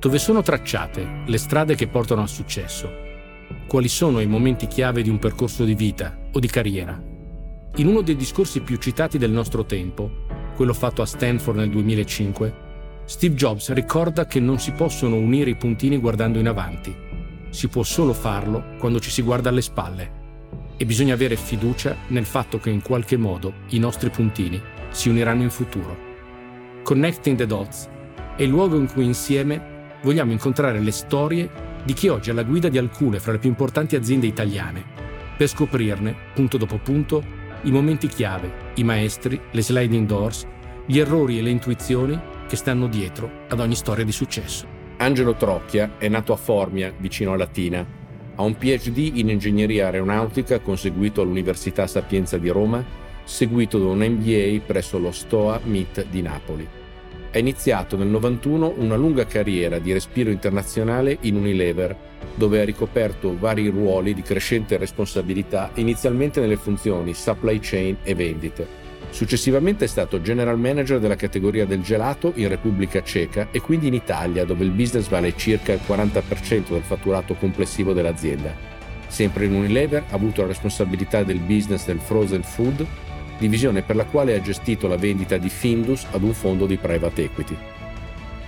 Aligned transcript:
Dove 0.00 0.18
sono 0.18 0.40
tracciate 0.40 1.24
le 1.26 1.36
strade 1.36 1.74
che 1.74 1.86
portano 1.86 2.22
al 2.22 2.28
successo? 2.30 2.90
Quali 3.66 3.88
sono 3.88 4.20
i 4.20 4.26
momenti 4.26 4.66
chiave 4.66 5.02
di 5.02 5.10
un 5.10 5.18
percorso 5.18 5.62
di 5.62 5.74
vita 5.74 6.16
o 6.32 6.38
di 6.38 6.46
carriera? 6.46 6.98
In 7.76 7.86
uno 7.86 8.00
dei 8.00 8.16
discorsi 8.16 8.60
più 8.60 8.78
citati 8.78 9.18
del 9.18 9.30
nostro 9.30 9.66
tempo, 9.66 10.10
quello 10.56 10.72
fatto 10.72 11.02
a 11.02 11.06
Stanford 11.06 11.58
nel 11.58 11.68
2005, 11.68 12.54
Steve 13.04 13.34
Jobs 13.34 13.74
ricorda 13.74 14.24
che 14.24 14.40
non 14.40 14.58
si 14.58 14.72
possono 14.72 15.16
unire 15.16 15.50
i 15.50 15.56
puntini 15.56 15.98
guardando 15.98 16.38
in 16.38 16.48
avanti. 16.48 16.96
Si 17.50 17.68
può 17.68 17.82
solo 17.82 18.14
farlo 18.14 18.76
quando 18.78 19.00
ci 19.00 19.10
si 19.10 19.20
guarda 19.20 19.50
alle 19.50 19.60
spalle. 19.60 20.12
E 20.78 20.86
bisogna 20.86 21.12
avere 21.12 21.36
fiducia 21.36 21.94
nel 22.06 22.24
fatto 22.24 22.58
che 22.58 22.70
in 22.70 22.80
qualche 22.80 23.18
modo 23.18 23.52
i 23.68 23.78
nostri 23.78 24.08
puntini 24.08 24.58
si 24.88 25.10
uniranno 25.10 25.42
in 25.42 25.50
futuro. 25.50 25.94
Connecting 26.84 27.36
the 27.36 27.46
Dots 27.46 27.86
è 28.36 28.44
il 28.44 28.48
luogo 28.48 28.78
in 28.78 28.90
cui 28.90 29.04
insieme 29.04 29.69
vogliamo 30.02 30.32
incontrare 30.32 30.80
le 30.80 30.90
storie 30.90 31.48
di 31.84 31.92
chi 31.92 32.08
oggi 32.08 32.28
è 32.28 32.32
alla 32.32 32.42
guida 32.42 32.68
di 32.68 32.78
alcune 32.78 33.20
fra 33.20 33.32
le 33.32 33.38
più 33.38 33.48
importanti 33.48 33.96
aziende 33.96 34.26
italiane, 34.26 34.84
per 35.36 35.48
scoprirne, 35.48 36.14
punto 36.34 36.56
dopo 36.56 36.78
punto, 36.78 37.22
i 37.62 37.70
momenti 37.70 38.06
chiave, 38.06 38.72
i 38.74 38.84
maestri, 38.84 39.40
le 39.50 39.62
sliding 39.62 40.06
doors, 40.06 40.46
gli 40.86 40.98
errori 40.98 41.38
e 41.38 41.42
le 41.42 41.50
intuizioni 41.50 42.18
che 42.46 42.56
stanno 42.56 42.86
dietro 42.86 43.44
ad 43.48 43.60
ogni 43.60 43.74
storia 43.74 44.04
di 44.04 44.12
successo. 44.12 44.66
Angelo 44.98 45.34
Trocchia 45.34 45.92
è 45.98 46.08
nato 46.08 46.32
a 46.32 46.36
Formia, 46.36 46.92
vicino 46.98 47.32
a 47.32 47.36
Latina. 47.36 47.86
Ha 48.34 48.42
un 48.42 48.56
PhD 48.56 49.12
in 49.14 49.28
ingegneria 49.30 49.86
aeronautica 49.86 50.60
conseguito 50.60 51.22
all'Università 51.22 51.86
Sapienza 51.86 52.36
di 52.36 52.48
Roma, 52.48 52.84
seguito 53.24 53.78
da 53.78 53.86
un 53.86 53.98
MBA 53.98 54.60
presso 54.66 54.98
lo 54.98 55.12
Stoa 55.12 55.60
MIT 55.62 56.06
di 56.08 56.22
Napoli 56.22 56.68
ha 57.32 57.38
iniziato 57.38 57.96
nel 57.96 58.08
91 58.08 58.74
una 58.78 58.96
lunga 58.96 59.26
carriera 59.26 59.78
di 59.78 59.92
respiro 59.92 60.30
internazionale 60.30 61.18
in 61.22 61.36
Unilever, 61.36 61.96
dove 62.34 62.60
ha 62.60 62.64
ricoperto 62.64 63.36
vari 63.38 63.68
ruoli 63.68 64.14
di 64.14 64.22
crescente 64.22 64.76
responsabilità, 64.76 65.70
inizialmente 65.74 66.40
nelle 66.40 66.56
funzioni 66.56 67.14
supply 67.14 67.58
chain 67.60 67.98
e 68.02 68.14
vendite. 68.14 68.78
Successivamente 69.10 69.84
è 69.84 69.88
stato 69.88 70.20
general 70.20 70.58
manager 70.58 71.00
della 71.00 71.16
categoria 71.16 71.66
del 71.66 71.82
gelato 71.82 72.32
in 72.36 72.48
Repubblica 72.48 73.02
Ceca 73.02 73.48
e 73.50 73.60
quindi 73.60 73.88
in 73.88 73.94
Italia, 73.94 74.44
dove 74.44 74.64
il 74.64 74.70
business 74.70 75.08
vale 75.08 75.36
circa 75.36 75.72
il 75.72 75.80
40% 75.86 76.70
del 76.70 76.82
fatturato 76.82 77.34
complessivo 77.34 77.92
dell'azienda. 77.92 78.54
Sempre 79.08 79.46
in 79.46 79.54
Unilever 79.54 80.04
ha 80.08 80.14
avuto 80.14 80.42
la 80.42 80.48
responsabilità 80.48 81.24
del 81.24 81.40
business 81.40 81.84
del 81.86 81.98
frozen 81.98 82.42
food 82.44 82.86
divisione 83.40 83.80
per 83.80 83.96
la 83.96 84.04
quale 84.04 84.36
ha 84.36 84.40
gestito 84.42 84.86
la 84.86 84.96
vendita 84.96 85.38
di 85.38 85.48
Findus 85.48 86.06
ad 86.12 86.22
un 86.22 86.34
fondo 86.34 86.66
di 86.66 86.76
private 86.76 87.24
equity. 87.24 87.56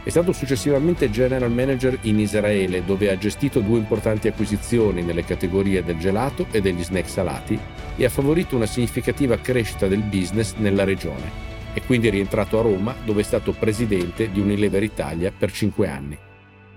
È 0.04 0.10
stato 0.10 0.32
successivamente 0.32 1.10
general 1.10 1.50
manager 1.50 1.96
in 2.02 2.18
Israele 2.18 2.84
dove 2.84 3.10
ha 3.10 3.16
gestito 3.16 3.60
due 3.60 3.78
importanti 3.78 4.28
acquisizioni 4.28 5.02
nelle 5.02 5.24
categorie 5.24 5.82
del 5.82 5.98
gelato 5.98 6.46
e 6.50 6.60
degli 6.60 6.82
snack 6.82 7.08
salati 7.08 7.58
e 7.96 8.04
ha 8.04 8.10
favorito 8.10 8.54
una 8.54 8.66
significativa 8.66 9.38
crescita 9.38 9.86
del 9.86 10.02
business 10.02 10.54
nella 10.56 10.84
regione. 10.84 11.50
È 11.72 11.80
quindi 11.86 12.10
rientrato 12.10 12.58
a 12.58 12.62
Roma 12.62 12.94
dove 13.04 13.22
è 13.22 13.24
stato 13.24 13.52
presidente 13.52 14.30
di 14.30 14.40
Unilever 14.40 14.82
Italia 14.82 15.32
per 15.36 15.50
cinque 15.52 15.88
anni. 15.88 16.18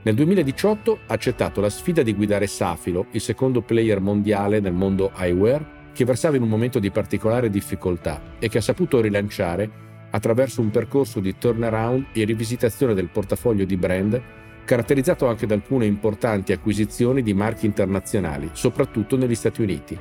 Nel 0.04 0.14
2018 0.14 1.00
ha 1.08 1.14
accettato 1.14 1.62
la 1.62 1.70
sfida 1.70 2.04
di 2.04 2.14
guidare 2.14 2.46
Safilo, 2.46 3.08
il 3.12 3.22
secondo 3.22 3.62
player 3.62 4.00
mondiale 4.00 4.60
nel 4.60 4.72
mondo 4.72 5.12
eyewear, 5.18 5.66
che 5.96 6.04
versava 6.04 6.36
in 6.36 6.42
un 6.42 6.50
momento 6.50 6.78
di 6.78 6.92
particolare 6.92 7.50
difficoltà 7.50 8.22
e 8.38 8.50
che 8.50 8.58
ha 8.58 8.62
saputo 8.62 9.00
rilanciare 9.00 9.84
attraverso 10.12 10.60
un 10.60 10.70
percorso 10.70 11.22
di 11.22 11.38
turnaround 11.38 12.08
e 12.12 12.26
rivisitazione 12.26 12.94
del 12.94 13.08
portafoglio 13.08 13.64
di 13.64 13.78
brand 13.78 14.22
caratterizzato 14.66 15.28
anche 15.28 15.46
da 15.46 15.54
alcune 15.54 15.86
importanti 15.86 16.52
acquisizioni 16.52 17.22
di 17.22 17.34
marchi 17.34 17.66
internazionali, 17.66 18.50
soprattutto 18.52 19.16
negli 19.16 19.36
Stati 19.36 19.62
Uniti. 19.62 19.98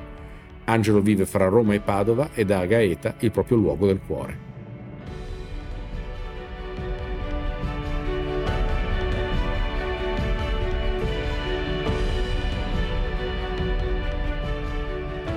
Angelo 0.65 0.99
vive 0.99 1.25
fra 1.25 1.47
Roma 1.47 1.75
e 1.75 1.79
Padova 1.79 2.29
ed 2.33 2.51
ha 2.51 2.59
a 2.59 2.65
Gaeta 2.65 3.15
il 3.19 3.31
proprio 3.31 3.57
luogo 3.57 3.87
del 3.87 4.01
cuore. 4.05 4.54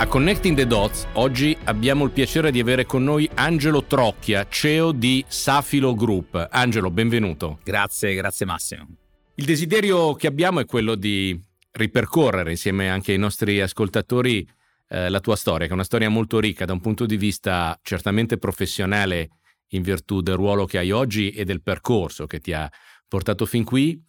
A 0.00 0.06
Connecting 0.06 0.54
the 0.54 0.64
Dots 0.64 1.08
oggi 1.14 1.56
abbiamo 1.64 2.04
il 2.04 2.12
piacere 2.12 2.52
di 2.52 2.60
avere 2.60 2.86
con 2.86 3.02
noi 3.02 3.28
Angelo 3.34 3.82
Trocchia, 3.82 4.46
CEO 4.48 4.92
di 4.92 5.24
Safilo 5.26 5.92
Group. 5.96 6.46
Angelo, 6.52 6.92
benvenuto. 6.92 7.58
Grazie, 7.64 8.14
grazie 8.14 8.46
Massimo. 8.46 8.86
Il 9.34 9.44
desiderio 9.44 10.14
che 10.14 10.28
abbiamo 10.28 10.60
è 10.60 10.66
quello 10.66 10.94
di 10.94 11.36
ripercorrere 11.72 12.52
insieme 12.52 12.88
anche 12.88 13.10
ai 13.10 13.18
nostri 13.18 13.60
ascoltatori 13.60 14.48
eh, 14.88 15.08
la 15.08 15.18
tua 15.18 15.34
storia, 15.34 15.66
che 15.66 15.72
è 15.72 15.74
una 15.74 15.82
storia 15.82 16.08
molto 16.08 16.38
ricca 16.38 16.64
da 16.64 16.74
un 16.74 16.80
punto 16.80 17.04
di 17.04 17.16
vista 17.16 17.76
certamente 17.82 18.38
professionale 18.38 19.30
in 19.70 19.82
virtù 19.82 20.20
del 20.20 20.36
ruolo 20.36 20.64
che 20.64 20.78
hai 20.78 20.92
oggi 20.92 21.30
e 21.30 21.44
del 21.44 21.60
percorso 21.60 22.26
che 22.26 22.38
ti 22.38 22.52
ha 22.52 22.70
portato 23.08 23.46
fin 23.46 23.64
qui, 23.64 24.00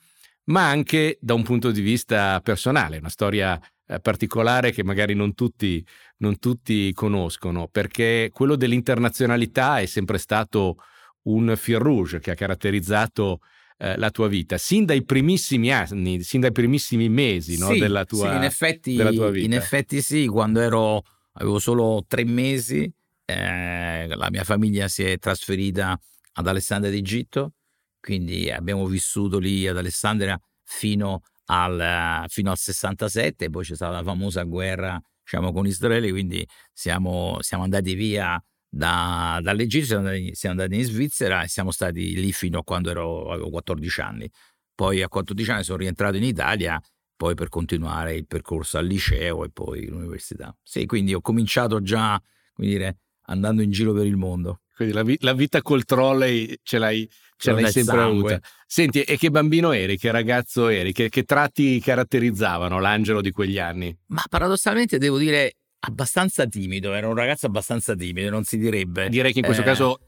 ma 0.45 0.69
anche 0.69 1.17
da 1.19 1.33
un 1.33 1.41
punto 1.41 1.71
di 1.71 1.81
vista 1.81 2.39
personale, 2.41 2.99
una 2.99 3.09
storia 3.09 3.59
eh, 3.91 3.99
particolare 3.99 4.71
che 4.71 4.83
magari 4.83 5.15
non 5.15 5.33
tutti, 5.33 5.83
non 6.17 6.37
tutti 6.37 6.93
conoscono, 6.93 7.67
perché 7.67 8.29
quello 8.31 8.55
dell'internazionalità 8.55 9.79
è 9.79 9.87
sempre 9.87 10.19
stato 10.19 10.77
un 11.23 11.55
fil 11.57 11.79
rouge 11.79 12.19
che 12.19 12.29
ha 12.29 12.35
caratterizzato 12.35 13.39
eh, 13.79 13.97
la 13.97 14.11
tua 14.11 14.27
vita, 14.27 14.59
sin 14.59 14.85
dai 14.85 15.03
primissimi 15.03 15.71
anni, 15.71 16.21
sin 16.21 16.41
dai 16.41 16.51
primissimi 16.51 17.09
mesi 17.09 17.57
no, 17.57 17.71
sì, 17.71 17.79
della, 17.79 18.05
tua, 18.05 18.29
sì, 18.29 18.35
in 18.35 18.43
effetti, 18.43 18.95
della 18.95 19.11
tua 19.11 19.31
vita. 19.31 19.45
In 19.45 19.53
effetti 19.53 20.01
sì, 20.01 20.27
quando 20.27 20.59
ero, 20.59 21.01
avevo 21.33 21.57
solo 21.57 22.05
tre 22.07 22.23
mesi, 22.25 22.91
eh, 23.25 24.07
la 24.07 24.29
mia 24.29 24.43
famiglia 24.43 24.87
si 24.87 25.03
è 25.03 25.17
trasferita 25.17 25.99
ad 26.33 26.47
Alessandria 26.47 26.91
d'Egitto, 26.91 27.53
quindi 27.99 28.51
abbiamo 28.51 28.85
vissuto 28.85 29.39
lì 29.39 29.67
ad 29.67 29.77
Alessandria 29.77 30.39
fino 30.63 31.21
al, 31.51 32.25
fino 32.27 32.51
al 32.51 32.57
67, 32.57 33.49
poi 33.49 33.63
c'è 33.63 33.75
stata 33.75 33.91
la 33.91 34.03
famosa 34.03 34.43
guerra 34.43 34.99
diciamo, 35.23 35.51
con 35.51 35.65
Israele, 35.65 36.09
quindi 36.09 36.47
siamo, 36.73 37.37
siamo 37.41 37.63
andati 37.63 37.93
via 37.93 38.41
da, 38.67 39.39
dall'Egitto, 39.41 39.85
siamo 39.85 40.07
andati, 40.07 40.35
siamo 40.35 40.61
andati 40.61 40.79
in 40.79 40.85
Svizzera 40.85 41.43
e 41.43 41.47
siamo 41.47 41.71
stati 41.71 42.15
lì 42.19 42.31
fino 42.31 42.59
a 42.59 42.63
quando 42.63 42.89
ero, 42.91 43.31
avevo 43.31 43.49
14 43.49 44.01
anni. 44.01 44.29
Poi 44.75 45.01
a 45.01 45.07
14 45.07 45.51
anni 45.51 45.63
sono 45.63 45.77
rientrato 45.79 46.17
in 46.17 46.23
Italia, 46.23 46.79
poi 47.15 47.33
per 47.33 47.49
continuare 47.49 48.15
il 48.15 48.27
percorso 48.27 48.77
al 48.77 48.85
liceo 48.85 49.43
e 49.43 49.49
poi 49.51 49.87
all'università. 49.87 50.55
Sì, 50.63 50.85
quindi 50.85 51.13
ho 51.13 51.21
cominciato 51.21 51.81
già, 51.81 52.21
come 52.53 52.67
dire, 52.67 52.97
andando 53.25 53.61
in 53.61 53.71
giro 53.71 53.91
per 53.93 54.05
il 54.05 54.15
mondo. 54.17 54.61
Quindi 54.75 54.93
la, 54.93 55.03
vi- 55.03 55.17
la 55.21 55.33
vita 55.33 55.61
col 55.61 55.83
trolley 55.83 56.57
ce 56.63 56.77
l'hai, 56.77 57.09
ce 57.39 57.53
l'hai 57.53 57.71
sempre 57.71 58.01
avuta. 58.01 58.39
Senti, 58.67 59.01
e 59.01 59.17
che 59.17 59.31
bambino 59.31 59.71
eri? 59.71 59.97
Che 59.97 60.11
ragazzo 60.11 60.67
eri? 60.67 60.91
Che, 60.91 61.09
che 61.09 61.23
tratti 61.23 61.79
caratterizzavano 61.79 62.79
l'angelo 62.79 63.21
di 63.21 63.31
quegli 63.31 63.57
anni? 63.57 63.97
Ma 64.07 64.23
paradossalmente 64.29 64.97
devo 64.97 65.17
dire 65.17 65.53
abbastanza 65.79 66.45
timido, 66.45 66.93
era 66.93 67.07
un 67.07 67.15
ragazzo 67.15 67.45
abbastanza 67.45 67.95
timido, 67.95 68.29
non 68.29 68.43
si 68.43 68.57
direbbe. 68.57 69.07
Direi 69.07 69.31
che 69.31 69.39
in 69.39 69.45
questo 69.45 69.63
eh, 69.63 69.65
caso 69.65 69.99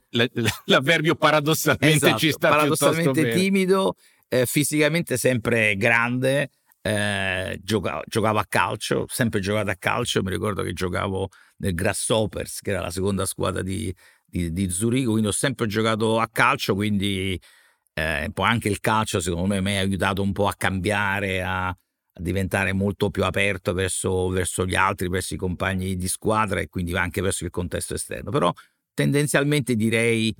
l'avverbio 0.65 1.15
paradossalmente 1.15 1.95
esatto, 1.95 2.17
ci 2.17 2.31
sta 2.31 2.49
paradossalmente 2.49 3.31
timido, 3.31 3.95
eh, 4.27 4.45
fisicamente 4.45 5.15
sempre 5.15 5.77
grande, 5.77 6.49
eh, 6.81 7.57
giocavo, 7.63 8.01
giocavo, 8.05 8.39
a 8.39 8.45
calcio, 8.47 9.05
sempre 9.07 9.39
giocato 9.39 9.69
a 9.69 9.75
calcio, 9.79 10.21
mi 10.21 10.31
ricordo 10.31 10.61
che 10.63 10.73
giocavo 10.73 11.29
nel 11.57 11.73
Grasshoppers, 11.73 12.59
che 12.59 12.71
era 12.71 12.81
la 12.81 12.91
seconda 12.91 13.25
squadra 13.25 13.61
di, 13.61 13.93
di, 14.31 14.51
di 14.53 14.69
Zurigo, 14.69 15.11
quindi 15.11 15.27
ho 15.27 15.33
sempre 15.33 15.67
giocato 15.67 16.19
a 16.19 16.29
calcio, 16.31 16.73
quindi 16.73 17.39
eh, 17.93 18.29
poi 18.33 18.47
anche 18.47 18.69
il 18.69 18.79
calcio 18.79 19.19
secondo 19.19 19.47
me 19.47 19.61
mi 19.61 19.75
ha 19.75 19.81
aiutato 19.81 20.21
un 20.21 20.31
po' 20.31 20.47
a 20.47 20.55
cambiare, 20.55 21.43
a, 21.43 21.67
a 21.67 21.77
diventare 22.15 22.71
molto 22.71 23.09
più 23.09 23.25
aperto 23.25 23.73
verso, 23.73 24.29
verso, 24.29 24.65
gli 24.65 24.75
altri, 24.75 25.09
verso 25.09 25.33
i 25.33 25.37
compagni 25.37 25.97
di 25.97 26.07
squadra 26.07 26.61
e 26.61 26.69
quindi 26.69 26.95
anche 26.95 27.21
verso 27.21 27.43
il 27.43 27.49
contesto 27.49 27.93
esterno. 27.93 28.31
Però 28.31 28.51
tendenzialmente 28.93 29.75
direi 29.75 30.33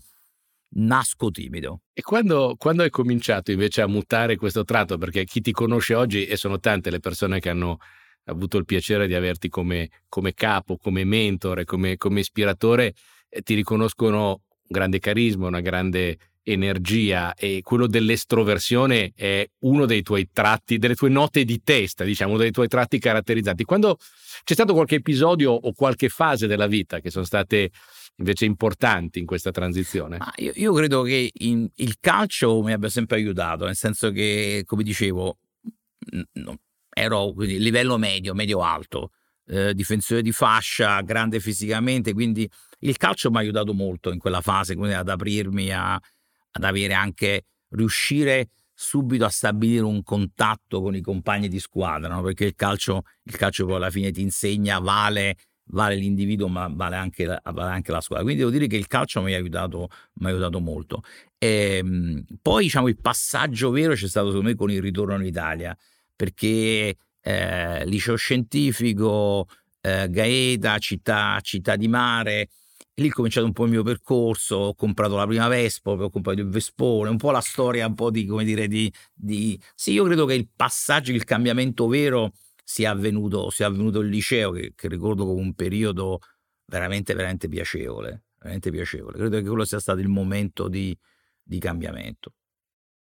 nasco 0.74 1.30
timido. 1.32 1.82
E 1.94 2.02
quando, 2.02 2.56
quando 2.58 2.84
hai 2.84 2.90
cominciato 2.90 3.52
invece 3.52 3.82
a 3.82 3.88
mutare 3.88 4.38
questo 4.38 4.64
tratto, 4.64 4.98
perché 4.98 5.26
chi 5.26 5.42
ti 5.42 5.52
conosce 5.52 5.94
oggi, 5.96 6.26
e 6.26 6.38
sono 6.38 6.60
tante 6.60 6.90
le 6.90 7.00
persone 7.02 7.42
che 7.42 7.50
hanno 7.50 7.78
avuto 8.26 8.58
il 8.58 8.66
piacere 8.66 9.08
di 9.08 9.16
averti 9.16 9.50
come, 9.50 9.90
come 10.08 10.34
capo, 10.34 10.78
come 10.78 11.04
mentore, 11.04 11.66
come, 11.66 11.98
come 11.98 12.22
ispiratore, 12.22 12.94
ti 13.44 13.54
riconoscono 13.56 14.30
un 14.30 14.68
grande 14.68 15.00
carisma, 15.00 15.48
una 15.48 15.62
grande 15.62 16.18
energia 16.44 17.34
e 17.36 17.62
quello 17.62 17.88
dell'estroversione 17.88 19.12
è 19.16 19.48
uno 19.60 19.86
dei 19.86 20.02
tuoi 20.02 20.30
tratti, 20.32 20.78
delle 20.78 20.96
tue 20.96 21.10
note 21.10 21.44
di 21.44 21.62
testa, 21.62 22.04
diciamo, 22.04 22.38
dei 22.38 22.52
tuoi 22.52 22.68
tratti 22.68 23.00
caratterizzanti. 23.00 23.64
Quando 23.64 23.98
c'è 24.44 24.54
stato 24.54 24.74
qualche 24.74 24.96
episodio 24.96 25.52
o 25.52 25.74
qualche 25.74 26.10
fase 26.10 26.48
della 26.48 26.68
vita 26.68 27.00
che 27.00 27.12
sono 27.12 27.26
state 27.26 27.72
invece 28.18 28.46
importanti 28.46 29.20
in 29.20 29.26
questa 29.26 29.52
transizione? 29.52 30.18
Io, 30.38 30.52
io, 30.56 30.74
credo 30.74 31.04
che 31.04 31.32
in, 31.32 31.68
il 31.76 31.98
calcio 32.00 32.62
mi 32.62 32.74
abbia 32.74 32.90
sempre 32.90 33.18
aiutato, 33.18 33.66
nel 33.66 33.76
senso 33.76 34.12
che, 34.12 34.64
come 34.66 34.84
dicevo, 34.84 35.38
no, 36.34 36.60
ero 36.90 37.32
quindi 37.34 37.60
livello 37.60 37.98
medio, 37.98 38.34
medio-alto, 38.34 39.12
eh, 39.48 39.74
difensore 39.74 40.22
di 40.22 40.32
fascia, 40.32 41.02
grande 41.02 41.40
fisicamente, 41.40 42.14
quindi 42.14 42.50
il 42.82 42.98
calcio 42.98 43.30
mi 43.30 43.38
ha 43.38 43.40
aiutato 43.40 43.74
molto 43.74 44.12
in 44.12 44.20
quella 44.20 44.42
fase, 44.42 44.76
quindi 44.76 44.94
ad 44.96 45.10
aprirmi 45.10 45.72
a, 45.72 45.94
ad 45.94 46.64
avere 46.64 46.94
anche, 46.94 47.46
riuscire 47.70 48.50
subito 48.74 49.26
a 49.26 49.30
stabilire 49.30 49.84
un 49.84 50.02
contatto 50.04 50.82
con 50.82 50.96
i 50.96 51.02
compagni 51.02 51.48
di 51.48 51.60
squadra, 51.60 52.14
no? 52.14 52.22
perché 52.24 52.46
il 52.46 52.56
calcio, 52.56 53.04
il 53.24 53.36
calcio 53.36 53.66
poi 53.66 53.76
alla 53.76 53.92
fine 53.92 54.12
ti 54.12 54.22
insegna, 54.22 54.80
vale, 54.80 55.38
vale 55.66 55.96
l'individuo 55.96 56.48
ma 56.48 56.68
vale 56.68 56.96
anche, 56.96 57.26
vale 57.26 57.72
anche, 57.72 57.92
la 57.92 58.02
squadra. 58.02 58.24
Quindi 58.24 58.42
devo 58.42 58.52
dire 58.52 58.68
che 58.68 58.78
il 58.78 58.88
calcio 58.88 59.22
mi 59.22 59.34
ha 59.34 59.38
aiutato, 59.38 59.90
mi 60.16 60.26
ha 60.26 60.30
aiutato 60.30 60.60
molto. 60.60 61.04
E, 61.38 61.78
ehm, 61.78 62.24
poi 62.42 62.64
diciamo 62.64 62.88
il 62.88 62.98
passaggio 63.00 63.70
vero 63.70 63.94
c'è 63.94 64.08
stato 64.08 64.28
secondo 64.30 64.50
me 64.50 64.56
con 64.56 64.72
il 64.72 64.82
ritorno 64.82 65.16
in 65.16 65.26
Italia, 65.26 65.78
perché 66.16 66.96
eh, 67.22 67.86
liceo 67.86 68.16
scientifico, 68.16 69.48
eh, 69.82 70.08
Gaeta, 70.10 70.78
città, 70.80 71.40
città 71.42 71.76
di 71.76 71.88
mare, 71.88 72.50
lì 73.02 73.10
ho 73.10 73.14
cominciato 73.14 73.46
un 73.46 73.54
po' 73.54 73.66
il 73.66 73.72
mio 73.72 73.84
percorso, 73.84 74.56
ho 74.56 74.76
comprato 74.76 75.16
la 75.16 75.26
prima 75.26 75.48
Vespa, 75.48 75.96
poi 75.96 76.06
ho 76.06 76.10
comprato 76.10 76.40
il 76.40 76.48
Vespone, 76.48 77.10
un 77.10 77.18
po' 77.18 77.32
la 77.32 77.42
storia, 77.42 77.88
un 77.88 77.96
po' 77.96 78.10
di, 78.12 78.26
come 78.26 78.44
dire, 78.44 78.68
di, 78.68 78.92
di... 79.14 79.60
Sì, 79.76 79.92
io 79.92 80.06
credo 80.06 80.26
che 80.26 80.36
il 80.36 80.48
passaggio, 80.56 81.12
il 81.12 81.24
cambiamento 81.24 81.88
vero 81.88 82.32
sia 82.64 82.92
avvenuto, 82.92 83.50
sia 83.50 83.68
avvenuto 83.68 84.00
il 84.00 84.10
liceo, 84.10 84.52
che, 84.52 84.74
che 84.76 84.88
ricordo 84.88 85.26
come 85.26 85.42
un 85.42 85.54
periodo 85.54 86.20
veramente, 86.66 87.14
veramente 87.14 87.50
piacevole, 87.50 88.24
veramente 88.38 88.72
piacevole. 88.72 89.18
Credo 89.18 89.38
che 89.38 89.48
quello 89.48 89.66
sia 89.66 89.80
stato 89.80 90.00
il 90.00 90.08
momento 90.08 90.68
di, 90.68 90.98
di 91.42 91.60
cambiamento. 91.60 92.34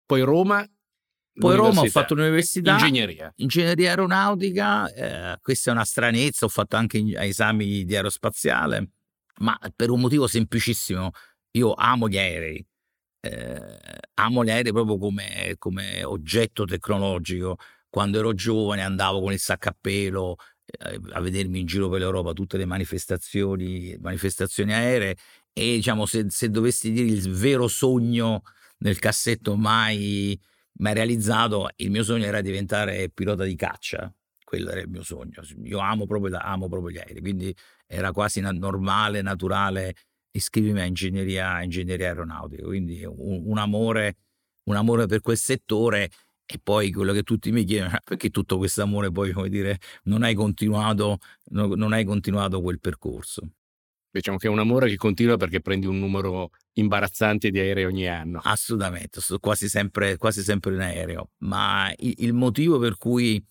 Poi 0.06 0.20
Roma 0.20 0.64
poi 1.38 1.54
Roma 1.54 1.82
ho 1.82 1.86
fatto 1.86 2.14
l'università. 2.14 2.72
Ingegneria. 2.72 3.32
Ingegneria 3.36 3.90
aeronautica, 3.90 4.92
eh, 4.92 5.38
questa 5.40 5.70
è 5.70 5.72
una 5.72 5.84
stranezza, 5.84 6.46
ho 6.46 6.48
fatto 6.48 6.74
anche 6.74 7.00
esami 7.14 7.84
di 7.84 7.94
aerospaziale 7.94 8.90
ma 9.40 9.58
per 9.74 9.90
un 9.90 10.00
motivo 10.00 10.26
semplicissimo. 10.26 11.10
Io 11.52 11.74
amo 11.74 12.08
gli 12.08 12.18
aerei, 12.18 12.64
eh, 13.20 13.78
amo 14.14 14.44
gli 14.44 14.50
aerei 14.50 14.72
proprio 14.72 14.98
come, 14.98 15.54
come, 15.58 16.04
oggetto 16.04 16.64
tecnologico. 16.64 17.56
Quando 17.88 18.18
ero 18.18 18.34
giovane 18.34 18.82
andavo 18.82 19.20
con 19.20 19.32
il 19.32 19.38
sacco 19.38 19.68
a 19.70 19.76
pelo 19.78 20.36
eh, 20.66 21.00
a 21.12 21.20
vedermi 21.20 21.60
in 21.60 21.66
giro 21.66 21.88
per 21.88 22.00
l'Europa 22.00 22.32
tutte 22.32 22.58
le 22.58 22.66
manifestazioni, 22.66 23.96
manifestazioni 24.00 24.72
aeree 24.74 25.16
e 25.52 25.76
diciamo 25.76 26.06
se, 26.06 26.26
se 26.28 26.50
dovessi 26.50 26.92
dire 26.92 27.06
il 27.08 27.30
vero 27.32 27.68
sogno 27.68 28.42
nel 28.78 28.98
cassetto 28.98 29.56
mai, 29.56 30.38
mai 30.78 30.94
realizzato, 30.94 31.68
il 31.76 31.90
mio 31.90 32.04
sogno 32.04 32.26
era 32.26 32.40
diventare 32.42 33.08
pilota 33.10 33.44
di 33.44 33.56
caccia 33.56 34.12
quello 34.48 34.70
era 34.70 34.80
il 34.80 34.88
mio 34.88 35.02
sogno. 35.02 35.42
Io 35.64 35.78
amo 35.78 36.06
proprio, 36.06 36.38
amo 36.40 36.68
proprio 36.68 36.90
gli 36.90 36.96
aerei, 36.96 37.20
quindi 37.20 37.54
era 37.86 38.12
quasi 38.12 38.40
normale, 38.40 39.20
naturale 39.20 39.94
iscrivermi 40.30 40.80
a 40.80 40.84
ingegneria, 40.86 41.62
ingegneria 41.62 42.08
aeronautica. 42.08 42.64
Quindi 42.64 43.04
un, 43.04 43.42
un, 43.44 43.58
amore, 43.58 44.16
un 44.70 44.76
amore 44.76 45.04
per 45.04 45.20
quel 45.20 45.36
settore 45.36 46.08
e 46.46 46.58
poi 46.62 46.90
quello 46.90 47.12
che 47.12 47.24
tutti 47.24 47.52
mi 47.52 47.64
chiedono, 47.64 47.98
perché 48.02 48.30
tutto 48.30 48.56
questo 48.56 48.80
amore 48.80 49.12
poi, 49.12 49.32
come 49.32 49.50
dire, 49.50 49.78
non 50.04 50.22
hai 50.22 50.34
continuato, 50.34 51.18
non 51.50 51.92
hai 51.92 52.06
continuato 52.06 52.62
quel 52.62 52.80
percorso? 52.80 53.42
Diciamo 54.10 54.38
che 54.38 54.46
è 54.46 54.50
un 54.50 54.58
amore 54.58 54.88
che 54.88 54.96
continua 54.96 55.36
perché 55.36 55.60
prendi 55.60 55.84
un 55.84 55.98
numero 55.98 56.52
imbarazzante 56.72 57.50
di 57.50 57.58
aerei 57.58 57.84
ogni 57.84 58.08
anno. 58.08 58.40
Assolutamente, 58.42 59.20
sto 59.20 59.38
quasi 59.38 59.68
sempre, 59.68 60.16
quasi 60.16 60.40
sempre 60.40 60.72
in 60.72 60.80
aereo, 60.80 61.32
ma 61.40 61.92
il, 61.98 62.14
il 62.16 62.32
motivo 62.32 62.78
per 62.78 62.96
cui 62.96 63.44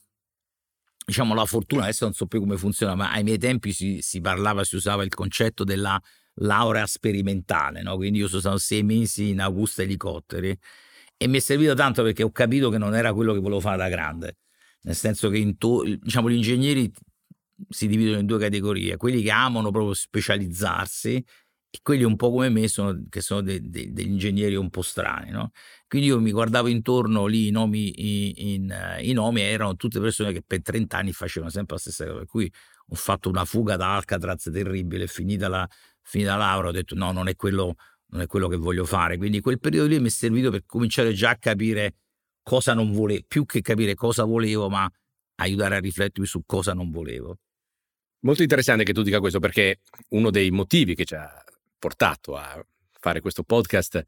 diciamo 1.07 1.33
la 1.33 1.45
fortuna, 1.45 1.83
adesso 1.83 2.03
non 2.03 2.13
so 2.13 2.25
più 2.25 2.41
come 2.41 2.57
funziona, 2.57 2.93
ma 2.93 3.13
ai 3.13 3.23
miei 3.23 3.37
tempi 3.37 3.71
si, 3.71 3.99
si 4.01 4.19
parlava, 4.19 4.65
si 4.65 4.75
usava 4.75 5.05
il 5.05 5.13
concetto 5.13 5.63
della 5.63 5.97
laurea 6.39 6.85
sperimentale, 6.85 7.81
no? 7.81 7.95
quindi 7.95 8.19
io 8.19 8.27
sono 8.27 8.41
stato 8.41 8.57
sei 8.57 8.83
mesi 8.83 9.29
in 9.29 9.39
Augusta 9.39 9.83
Elicotteri 9.83 10.55
e 11.15 11.27
mi 11.27 11.37
è 11.37 11.39
servito 11.39 11.73
tanto 11.75 12.03
perché 12.03 12.23
ho 12.23 12.31
capito 12.31 12.69
che 12.69 12.77
non 12.77 12.93
era 12.93 13.13
quello 13.13 13.31
che 13.31 13.39
volevo 13.39 13.61
fare 13.61 13.77
da 13.77 13.87
grande, 13.87 14.39
nel 14.81 14.95
senso 14.95 15.29
che 15.29 15.55
to- 15.57 15.83
diciamo, 15.83 16.29
gli 16.29 16.35
ingegneri 16.35 16.91
si 17.69 17.87
dividono 17.87 18.19
in 18.19 18.25
due 18.25 18.37
categorie, 18.37 18.97
quelli 18.97 19.21
che 19.21 19.31
amano 19.31 19.71
proprio 19.71 19.93
specializzarsi 19.93 21.23
e 21.77 21.79
quelli 21.81 22.03
un 22.03 22.15
po' 22.15 22.31
come 22.31 22.49
me 22.49 22.67
sono, 22.67 23.03
che 23.09 23.21
sono 23.21 23.41
de, 23.41 23.61
de, 23.61 23.91
degli 23.91 24.07
ingegneri 24.07 24.55
un 24.55 24.69
po' 24.69 24.81
strani, 24.81 25.29
no? 25.31 25.51
Quindi 25.87 26.07
io 26.07 26.19
mi 26.19 26.31
guardavo 26.31 26.67
intorno 26.67 27.25
lì, 27.27 27.47
i 27.47 27.51
nomi, 27.51 28.53
in, 28.53 28.73
i 29.01 29.13
nomi 29.13 29.41
erano 29.41 29.75
tutte 29.75 29.99
persone 29.99 30.33
che 30.33 30.41
per 30.45 30.61
30 30.61 30.97
anni 30.97 31.13
facevano 31.13 31.51
sempre 31.51 31.75
la 31.75 31.81
stessa 31.81 32.05
cosa, 32.05 32.17
per 32.17 32.25
cui 32.25 32.51
ho 32.89 32.95
fatto 32.95 33.29
una 33.29 33.45
fuga 33.45 33.75
da 33.75 33.95
Alcatraz 33.95 34.49
terribile, 34.51 35.07
finita 35.07 35.47
la, 35.47 35.67
finita 36.01 36.31
la 36.31 36.45
laurea, 36.45 36.69
ho 36.69 36.73
detto 36.73 36.95
no, 36.95 37.11
non 37.11 37.27
è, 37.27 37.35
quello, 37.35 37.75
non 38.07 38.21
è 38.21 38.25
quello 38.25 38.47
che 38.47 38.57
voglio 38.57 38.85
fare, 38.85 39.17
quindi 39.17 39.39
quel 39.39 39.59
periodo 39.59 39.87
lì 39.87 39.99
mi 39.99 40.07
è 40.07 40.11
servito 40.11 40.49
per 40.49 40.63
cominciare 40.65 41.13
già 41.13 41.31
a 41.31 41.37
capire 41.37 41.95
cosa 42.41 42.73
non 42.73 42.91
volevo, 42.91 43.23
più 43.27 43.45
che 43.45 43.61
capire 43.61 43.93
cosa 43.93 44.23
volevo, 44.23 44.69
ma 44.69 44.89
aiutare 45.35 45.75
a 45.75 45.79
riflettere 45.79 46.25
su 46.25 46.43
cosa 46.45 46.73
non 46.73 46.89
volevo. 46.89 47.37
Molto 48.21 48.41
interessante 48.41 48.83
che 48.83 48.93
tu 48.93 49.03
dica 49.03 49.19
questo 49.19 49.39
perché 49.39 49.81
uno 50.09 50.31
dei 50.31 50.49
motivi 50.49 50.95
che 50.95 51.05
ci 51.05 51.13
ha 51.13 51.43
portato 51.77 52.35
a 52.35 52.65
fare 52.99 53.21
questo 53.21 53.43
podcast 53.43 54.03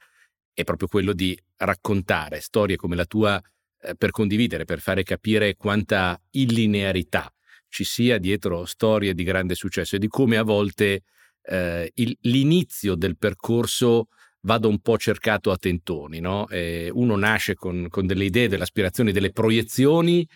è 0.54 0.64
proprio 0.64 0.88
quello 0.88 1.14
di 1.14 1.38
raccontare 1.58 2.42
storie 2.42 2.76
come 2.76 2.96
la 2.96 3.06
tua 3.06 3.42
eh, 3.82 3.96
per 3.96 4.12
condividere, 4.12 4.66
per 4.66 4.80
fare 4.80 5.04
capire 5.04 5.56
quanta 5.56 6.20
illinearità 6.32 7.32
ci 7.70 7.84
sia 7.84 8.18
dietro 8.18 8.66
storie 8.66 9.14
di 9.14 9.24
grande 9.24 9.56
successo 9.56 9.96
e 9.96 10.00
di 10.00 10.08
come 10.08 10.38
a 10.38 10.44
volte 10.44 11.04
eh, 11.44 11.92
il, 11.96 12.18
l'inizio 12.22 12.96
del 12.96 13.18
percorso 13.18 14.08
vada 14.42 14.68
un 14.68 14.80
po' 14.80 14.98
cercato 14.98 15.52
a 15.52 15.58
tentoni. 15.58 16.20
No? 16.20 16.48
Uno 16.50 17.16
nasce 17.16 17.56
con, 17.56 17.88
con 17.90 18.06
delle 18.06 18.26
idee, 18.26 18.48
delle 18.48 18.64
aspirazioni, 18.64 19.12
delle 19.12 19.32
proiezioni 19.32 20.28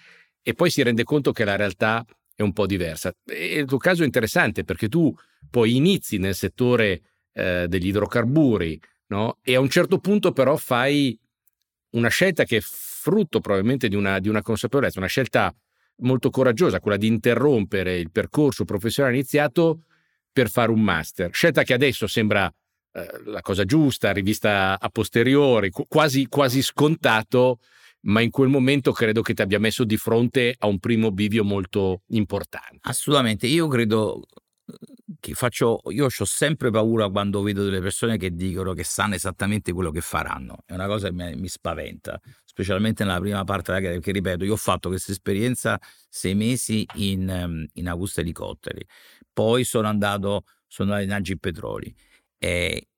e 0.42 0.54
poi 0.54 0.70
si 0.70 0.84
rende 0.84 1.04
conto 1.04 1.32
che 1.32 1.44
la 1.44 1.56
realtà 1.56 2.06
è 2.36 2.42
un 2.42 2.54
po' 2.54 2.66
diversa. 2.66 3.14
E 3.26 3.60
il 3.60 3.66
tuo 3.66 3.78
caso 3.78 4.04
è 4.04 4.06
interessante 4.06 4.64
perché 4.64 4.88
tu 4.88 5.14
poi 5.50 5.76
inizi 5.76 6.18
nel 6.18 6.36
settore 6.36 7.02
eh, 7.34 7.66
degli 7.68 7.88
idrocarburi, 7.88 8.80
no? 9.08 9.40
E 9.44 9.56
a 9.56 9.60
un 9.60 9.70
certo 9.70 10.00
punto 10.00 10.32
però 10.32 10.56
fai 10.56 11.18
una 11.92 12.10
scelta 12.10 12.44
che 12.44 12.58
è 12.58 12.62
frutto 12.62 13.40
probabilmente 13.40 13.88
di 13.88 13.96
una, 13.96 14.20
di 14.20 14.30
una 14.30 14.42
consapevolezza, 14.42 15.00
una 15.00 15.08
scelta 15.08 15.54
molto 15.98 16.30
coraggiosa, 16.30 16.80
quella 16.80 16.98
di 16.98 17.08
interrompere 17.08 17.98
il 17.98 18.12
percorso 18.12 18.66
professionale 18.66 19.16
iniziato 19.16 19.84
per 20.32 20.50
fare 20.50 20.72
un 20.72 20.82
master. 20.82 21.30
Scelta 21.32 21.64
che 21.64 21.74
adesso 21.74 22.08
sembra 22.08 22.52
eh, 22.94 23.22
la 23.26 23.42
cosa 23.42 23.66
giusta, 23.66 24.12
rivista 24.12 24.80
a 24.80 24.90
posteriori, 24.90 25.70
quasi, 25.70 26.28
quasi 26.28 26.62
scontato, 26.62 27.60
ma 28.02 28.22
in 28.22 28.32
quel 28.32 28.50
momento 28.50 28.92
credo 28.92 29.22
che 29.22 29.34
ti 29.34 29.42
abbia 29.42 29.60
messo 29.60 29.84
di 29.84 29.98
fronte 29.98 30.56
a 30.58 30.68
un 30.68 30.80
primo 30.80 31.12
bivio 31.12 31.44
molto 31.44 32.02
importante. 32.08 32.80
Assolutamente, 32.82 33.48
io 33.48 33.68
credo 33.68 34.24
che 35.20 35.34
faccio, 35.34 35.82
io 35.90 36.06
ho 36.06 36.26
sempre 36.26 36.72
paura 36.72 37.10
quando 37.10 37.42
vedo 37.42 37.64
delle 37.64 37.82
persone 37.82 38.18
che 38.18 38.32
dicono 38.32 38.74
che 38.74 38.84
sanno 38.84 39.16
esattamente 39.16 39.72
quello 39.72 39.92
che 39.92 40.02
faranno. 40.02 40.58
È 40.66 40.74
una 40.74 40.88
cosa 40.88 41.08
che 41.10 41.14
mi, 41.14 41.36
mi 41.36 41.48
spaventa, 41.48 42.20
specialmente 42.44 43.04
nella 43.04 43.20
prima 43.20 43.44
parte 43.44 43.72
della 43.72 43.84
gara, 43.84 43.94
perché 43.96 44.12
ripeto, 44.12 44.46
io 44.46 44.54
ho 44.54 44.58
fatto 44.58 44.90
questa 44.90 45.12
esperienza 45.12 45.80
sei 46.10 46.36
mesi 46.36 46.86
in, 46.96 47.30
ehm, 47.30 47.68
in 47.74 47.88
Augusta 47.88 48.22
Elicotteri, 48.22 48.86
poi 49.32 49.64
sono 49.64 49.88
andato, 49.88 50.46
sono 50.68 50.92
andato 50.92 51.10
in 51.10 51.16
Agi 51.16 51.38
Petroli 51.38 51.94
e, 52.38 52.90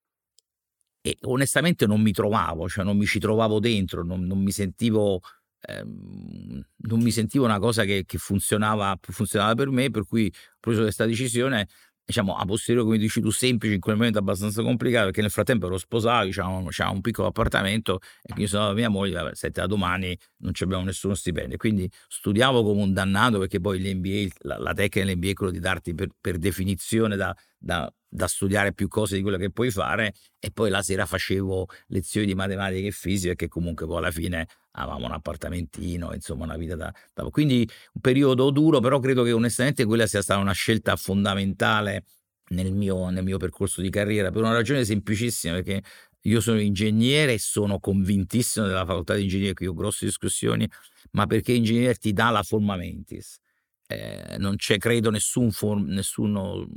e, 1.02 1.18
onestamente 1.22 1.86
non 1.86 2.02
mi 2.02 2.12
trovavo, 2.12 2.68
cioè 2.68 2.84
non 2.84 2.98
mi 2.98 3.06
ci 3.06 3.20
trovavo 3.20 3.60
dentro, 3.60 4.04
non, 4.04 4.24
non 4.26 4.40
mi 4.42 4.52
sentivo 4.52 5.22
ehm, 5.66 6.64
non 6.88 7.02
mi 7.02 7.12
sentivo 7.12 7.46
una 7.46 7.60
cosa 7.60 7.84
che, 7.84 8.04
che 8.06 8.18
funzionava, 8.18 8.98
funzionava, 9.02 9.56
per 9.56 9.70
me, 9.70 9.90
per 9.90 10.06
cui 10.06 10.28
ho 10.28 10.58
preso 10.60 10.82
questa 10.82 11.06
decisione 11.06 11.68
diciamo 12.06 12.36
a 12.36 12.46
posteriori 12.46 12.86
come 12.86 13.00
dici 13.00 13.20
tu 13.20 13.32
semplice 13.32 13.74
in 13.74 13.80
quel 13.80 13.96
momento 13.96 14.20
abbastanza 14.20 14.62
complicato 14.62 15.06
perché 15.06 15.22
nel 15.22 15.32
frattempo 15.32 15.66
ero 15.66 15.80
sposato 15.80 16.26
diciamo, 16.26 16.68
c'era 16.68 16.90
un 16.90 17.02
piccolo 17.02 17.30
appartamento 17.30 18.00
e 18.22 18.32
quindi 18.34 18.48
sono 18.48 18.74
mia 18.74 18.90
moglie 18.90 19.32
sette 19.34 19.62
da 19.62 19.68
domani 19.68 20.16
non 20.38 20.52
abbiamo 20.60 20.84
nessuno 20.84 21.16
stipendio. 21.16 21.58
Quindi 21.58 21.90
studiavo 22.08 22.64
come 22.64 22.84
un 22.84 22.94
dannato 22.94 23.40
perché 23.40 23.60
poi 23.60 23.82
l'NBA 23.82 24.28
la, 24.42 24.60
la 24.60 24.74
tecnica 24.74 25.04
dell'NBA 25.04 25.30
è 25.30 25.34
quello 25.34 25.52
di 25.52 25.60
darti 25.60 25.96
per, 25.96 26.10
per 26.22 26.38
definizione 26.38 27.16
da, 27.16 27.36
da, 27.58 27.92
da 28.16 28.28
studiare 28.28 28.74
più 28.74 28.88
cose 28.88 29.18
di 29.18 29.22
quelle 29.22 29.38
che 29.38 29.52
puoi 29.52 29.70
fare 29.70 30.14
e 30.40 30.50
poi 30.52 30.70
la 30.70 30.82
sera 30.82 31.06
facevo 31.06 31.68
lezioni 31.88 32.26
di 32.26 32.34
matematica 32.34 32.88
e 32.88 32.92
fisica 32.92 33.34
che 33.34 33.48
comunque 33.48 33.86
poi 33.86 33.98
alla 33.98 34.12
fine 34.12 34.48
avevamo 34.72 35.06
un 35.06 35.12
appartamentino, 35.12 36.14
insomma 36.14 36.46
una 36.46 36.58
vita 36.58 36.76
da, 36.76 36.94
da... 37.14 37.24
Quindi 37.30 37.68
un 37.94 38.02
periodo 38.02 38.50
duro, 38.52 38.80
però 38.80 39.00
credo 39.00 39.24
che 39.24 39.32
onestamente 39.32 39.86
quella 39.86 40.08
sia 40.08 40.22
stata 40.22 40.40
una 40.40 40.54
scelta 40.54 40.96
fondamentale 40.96 42.06
nel 42.50 42.72
mio, 42.74 43.10
nel 43.10 43.24
mio 43.24 43.38
percorso 43.38 43.82
di 43.82 43.90
carriera 43.90 44.32
per 44.32 44.42
una 44.42 44.54
ragione 44.54 44.86
semplicissima 44.86 45.56
perché 45.56 45.82
io 46.22 46.40
sono 46.40 46.60
ingegnere 46.60 47.34
e 47.34 47.40
sono 47.40 47.80
convintissimo 47.80 48.66
della 48.66 48.86
facoltà 48.86 49.14
di 49.16 49.24
ingegneria, 49.24 49.54
qui 49.54 49.68
ho 49.68 49.74
grosse 49.74 50.06
discussioni, 50.06 50.68
ma 51.12 51.28
perché 51.28 51.52
ingegnere 51.52 51.96
ti 51.96 52.14
dà 52.14 52.30
la 52.30 52.44
forma 52.44 52.76
mentis. 52.76 53.40
Eh, 53.88 54.38
non 54.40 54.56
c'è, 54.56 54.78
credo, 54.78 55.12
nessun, 55.12 55.52
form, 55.52 55.86
nessun 55.86 56.68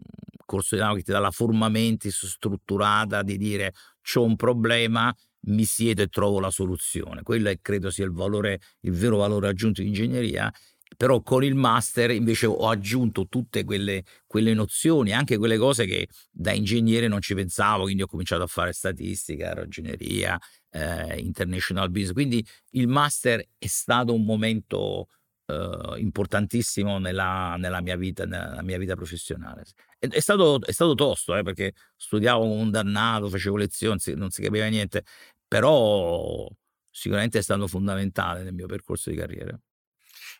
corso 0.49 0.75
di 0.75 0.81
laurea 0.81 0.99
che 0.99 1.05
ti 1.05 1.13
dà 1.13 1.19
la 1.19 1.31
forma 1.31 1.69
mentis 1.69 2.25
strutturata 2.27 3.23
di 3.23 3.37
dire 3.37 3.75
c'ho 4.01 4.23
un 4.23 4.35
problema, 4.35 5.15
mi 5.41 5.65
siedo 5.65 6.01
e 6.03 6.09
trovo 6.09 6.41
la 6.41 6.51
soluzione. 6.51 7.23
Quello 7.23 7.51
è, 7.51 7.59
credo 7.61 7.91
sia 7.91 8.07
il, 8.07 8.13
valore, 8.13 8.61
il 8.81 8.93
vero 8.93 9.19
valore 9.19 9.49
aggiunto 9.49 9.83
di 9.83 9.89
ingegneria 9.89 10.51
però 10.97 11.23
con 11.23 11.45
il 11.45 11.55
master 11.55 12.11
invece 12.11 12.47
ho 12.47 12.69
aggiunto 12.69 13.29
tutte 13.29 13.65
quelle, 13.65 14.05
quelle, 14.27 14.55
nozioni, 14.55 15.13
anche 15.13 15.37
quelle 15.37 15.57
cose 15.57 15.85
che 15.85 16.09
da 16.31 16.53
ingegnere 16.53 17.09
non 17.09 17.21
ci 17.21 17.35
pensavo, 17.35 17.85
quindi 17.85 18.03
ho 18.03 18.07
cominciato 18.07 18.43
a 18.43 18.47
fare 18.47 18.73
statistica, 18.73 19.53
ragioneria, 19.53 20.39
eh, 20.71 21.19
international 21.21 21.91
business, 21.91 22.13
quindi 22.13 22.45
il 22.71 22.89
master 22.89 23.47
è 23.59 23.67
stato 23.67 24.15
un 24.15 24.25
momento 24.25 25.09
eh, 25.49 25.99
importantissimo 25.99 26.99
nella, 26.99 27.57
nella, 27.59 27.81
mia 27.81 27.97
vita, 27.97 28.25
nella 28.25 28.63
mia 28.63 28.79
vita 28.79 28.95
professionale. 28.95 29.65
È, 29.99 30.07
è, 30.07 30.21
stato, 30.21 30.61
è 30.61 30.73
stato, 30.73 30.95
tosto, 30.95 31.35
eh, 31.37 31.43
perché 31.43 31.73
studiavo 31.97 32.45
un 32.45 32.71
dannato, 32.71 33.29
facevo 33.29 33.57
lezioni, 33.57 33.99
non 34.15 34.31
si 34.31 34.43
capiva 34.43 34.67
niente, 34.67 35.05
però 35.47 36.47
sicuramente 36.91 37.39
è 37.39 37.43
stato 37.43 37.67
fondamentale 37.67 38.43
nel 38.43 38.55
mio 38.55 38.67
percorso 38.67 39.11
di 39.11 39.17
carriera 39.17 39.59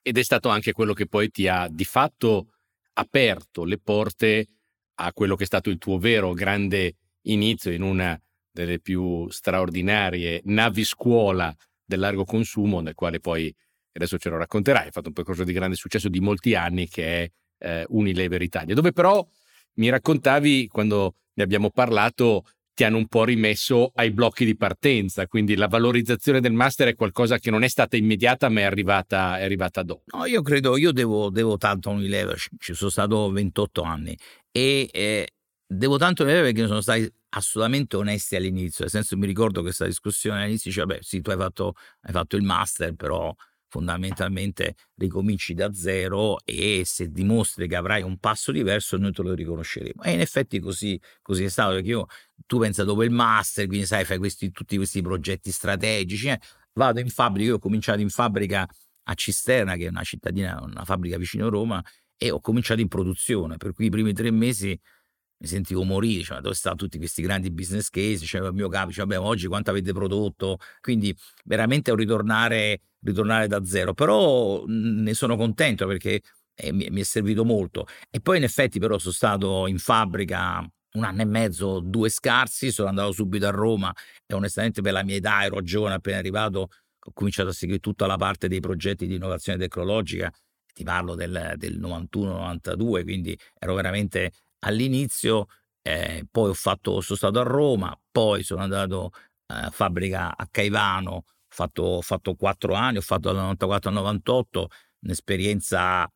ed 0.03 0.17
è 0.19 0.23
stato 0.23 0.49
anche 0.49 0.73
quello 0.73 0.93
che 0.93 1.07
poi 1.07 1.31
ti 1.31 1.49
ha 1.49 1.69
di 1.69 1.85
fatto 1.85 2.55
aperto 2.95 3.65
le 3.65 3.79
porte 3.79 4.47
a 5.01 5.13
quello 5.13 5.37
che 5.37 5.45
è 5.45 5.47
stato 5.47 5.71
il 5.71 5.79
tuo 5.79 5.99
vero 5.99 6.33
grande 6.33 6.97
inizio 7.23 7.71
in 7.71 7.83
una 7.83 8.21
delle 8.51 8.81
più 8.81 9.29
straordinarie 9.29 10.41
navi 10.45 10.85
scuola 10.85 11.55
del 11.85 12.01
largo 12.01 12.25
consumo, 12.25 12.81
nel 12.81 12.95
quale 12.95 13.21
poi 13.21 13.55
adesso 13.99 14.19
ce 14.19 14.29
lo 14.31 14.37
racconterai, 14.37 14.87
hai 14.87 14.91
fatto 14.91 15.09
un 15.09 15.15
percorso 15.15 15.45
di 15.45 15.53
grande 15.53 15.77
successo 15.77 16.09
di 16.09 16.21
molti 16.21 16.55
anni 16.55 16.89
che 16.89 17.23
è 17.25 17.31
eh, 17.59 17.85
Unilever 17.89 18.41
Italia, 18.43 18.75
dove 18.75 18.93
però 18.93 19.27
mi 19.75 19.89
raccontavi 19.89 20.69
quando 20.69 21.15
ne 21.35 21.43
abbiamo 21.43 21.71
parlato 21.71 22.45
ti 22.79 22.85
hanno 22.85 22.99
un 22.99 23.09
po' 23.09 23.25
rimesso 23.25 23.91
ai 23.97 24.13
blocchi 24.13 24.45
di 24.45 24.57
partenza, 24.57 25.27
quindi 25.27 25.57
la 25.57 25.67
valorizzazione 25.67 26.41
del 26.41 26.53
master 26.53 26.87
è 26.87 26.95
qualcosa 26.95 27.39
che 27.39 27.51
non 27.51 27.65
è 27.65 27.69
stata 27.69 27.97
immediata 27.97 28.49
ma 28.49 28.61
è 28.61 28.63
arrivata, 28.63 29.37
è 29.37 29.43
arrivata 29.43 29.83
dopo. 29.83 30.05
No, 30.17 30.27
io 30.27 30.43
credo, 30.43 30.77
io 30.77 30.93
devo, 30.93 31.29
devo 31.29 31.57
tanto 31.57 31.91
a 31.91 31.93
Unilever, 31.95 32.39
ci 32.59 32.75
sono 32.75 32.91
stato 32.91 33.33
28 33.33 33.83
anni 33.83 34.17
e 34.53 34.89
eh, 34.93 35.29
devo 35.67 35.97
tanto 35.99 36.23
a 36.23 36.27
Unilever 36.27 36.53
perché 36.53 36.69
sono 36.69 36.81
stati 36.81 37.13
assolutamente 37.31 37.97
onesti 37.97 38.37
all'inizio, 38.37 38.85
nel 38.85 38.93
senso 38.93 39.17
mi 39.17 39.27
ricordo 39.27 39.61
questa 39.63 39.85
discussione 39.85 40.43
all'inizio, 40.43 40.71
dice 40.71 40.85
vabbè 40.85 40.99
sì 41.03 41.21
tu 41.21 41.31
hai 41.31 41.37
fatto, 41.37 41.75
hai 42.03 42.13
fatto 42.13 42.37
il 42.37 42.45
master 42.45 42.95
però 42.95 43.35
fondamentalmente 43.69 44.75
ricominci 44.97 45.55
da 45.55 45.73
zero 45.73 46.39
e 46.45 46.83
se 46.85 47.11
dimostri 47.11 47.69
che 47.69 47.77
avrai 47.77 48.03
un 48.03 48.19
passo 48.19 48.51
diverso 48.51 48.97
noi 48.97 49.13
te 49.13 49.23
lo 49.23 49.35
riconosceremo. 49.35 50.03
E 50.03 50.13
in 50.13 50.21
effetti 50.21 50.59
così, 50.59 51.01
così 51.23 51.45
è 51.45 51.49
stato, 51.49 51.75
perché 51.75 51.89
io, 51.89 52.07
tu 52.47 52.59
pensa 52.59 52.85
dopo 52.85 53.03
il 53.05 53.11
master, 53.11 53.67
quindi 53.67 53.87
sai, 53.87 54.05
fai 54.05 54.19
questi, 54.19 54.51
tutti 54.51 54.77
questi 54.77 55.03
progetti 55.03 55.51
strategici, 55.51 56.29
eh, 56.29 56.41
vado 56.73 57.01
in 57.01 57.09
fabbrica, 57.09 57.49
io 57.49 57.57
ho 57.57 57.59
cominciato 57.59 58.01
in 58.01 58.09
fabbrica 58.09 58.67
a 59.05 59.15
Cisterna, 59.15 59.77
che 59.77 59.87
è 59.87 59.89
una 59.89 60.03
cittadina, 60.03 60.61
una 60.63 60.85
fabbrica 60.85 61.17
vicino 61.17 61.49
Roma, 61.49 61.83
e 62.17 62.31
ho 62.31 62.41
cominciato 62.41 62.81
in 62.81 62.89
produzione, 62.89 63.57
per 63.57 63.73
cui 63.73 63.87
i 63.87 63.91
primi 63.91 64.13
tre 64.13 64.31
mesi 64.31 64.79
mi 65.41 65.47
sentivo 65.47 65.85
morire, 65.85 66.25
cioè, 66.25 66.41
dove 66.41 66.55
stanno 66.55 66.75
tutti 66.77 66.99
questi 66.99 67.23
grandi 67.23 67.51
business 67.51 67.91
case, 67.91 68.27
cioè, 68.27 68.45
il 68.47 68.53
mio 68.53 68.69
capo, 68.69 68.91
cioè, 68.91 69.19
oggi 69.19 69.47
quanto 69.47 69.71
avete 69.71 69.93
prodotto, 69.93 70.59
quindi 70.81 71.15
veramente 71.45 71.93
un 71.93 71.97
ritornare, 71.97 72.81
ritornare 73.01 73.47
da 73.47 73.65
zero, 73.65 73.95
però 73.95 74.65
ne 74.67 75.15
sono 75.15 75.37
contento 75.37 75.87
perché 75.87 76.21
eh, 76.55 76.73
mi, 76.73 76.85
è 76.87 77.03
servito 77.05 77.45
molto. 77.45 77.87
E 78.11 78.21
poi 78.21 78.39
in 78.39 78.45
effetti 78.45 78.79
però 78.79 78.99
sono 78.99 79.13
stato 79.13 79.67
in 79.67 79.79
fabbrica 79.79 80.69
un 80.95 81.05
anno 81.05 81.23
e 81.23 81.27
mezzo, 81.27 81.81
due 81.81 82.09
scarsi, 82.09 82.71
sono 82.71 82.89
andato 82.89 83.13
subito 83.13 83.47
a 83.47 83.51
Roma 83.51 83.95
e 84.27 84.35
onestamente 84.35 84.83
per 84.83 84.93
la 84.93 85.05
mia 85.05 85.17
età 85.17 85.45
ero 85.45 85.63
giovane, 85.63 85.95
appena 85.95 86.19
arrivato 86.19 86.71
ho 87.09 87.13
cominciato 87.13 87.51
a 87.51 87.53
seguire 87.53 87.81
tutta 87.81 88.07
la 88.07 88.17
parte 88.17 88.49
dei 88.49 88.61
progetti 88.61 89.07
di 89.07 89.15
innovazione 89.15 89.59
tecnologica, 89.59 90.31
ti 90.75 90.85
parlo 90.85 91.15
del, 91.15 91.55
del 91.57 91.79
91-92, 91.81 93.03
quindi 93.03 93.39
ero 93.59 93.75
veramente 93.75 94.33
all'inizio, 94.61 95.47
eh, 95.83 96.27
poi 96.31 96.55
fatto, 96.55 97.01
sono 97.01 97.17
stato 97.17 97.41
a 97.41 97.45
Roma, 97.45 97.99
poi 98.11 98.43
sono 98.43 98.63
andato 98.63 99.13
eh, 99.47 99.55
a 99.55 99.71
fabbrica 99.71 100.37
a 100.37 100.47
Caivano, 100.51 101.25
ho 101.57 102.01
fatto, 102.03 102.35
quattro 102.35 102.75
anni, 102.75 102.99
ho 102.99 103.03
fatto 103.03 103.33
dal 103.33 103.37
94 103.43 103.89
al 103.89 103.97
98, 103.97 104.69
un'esperienza 105.01 106.11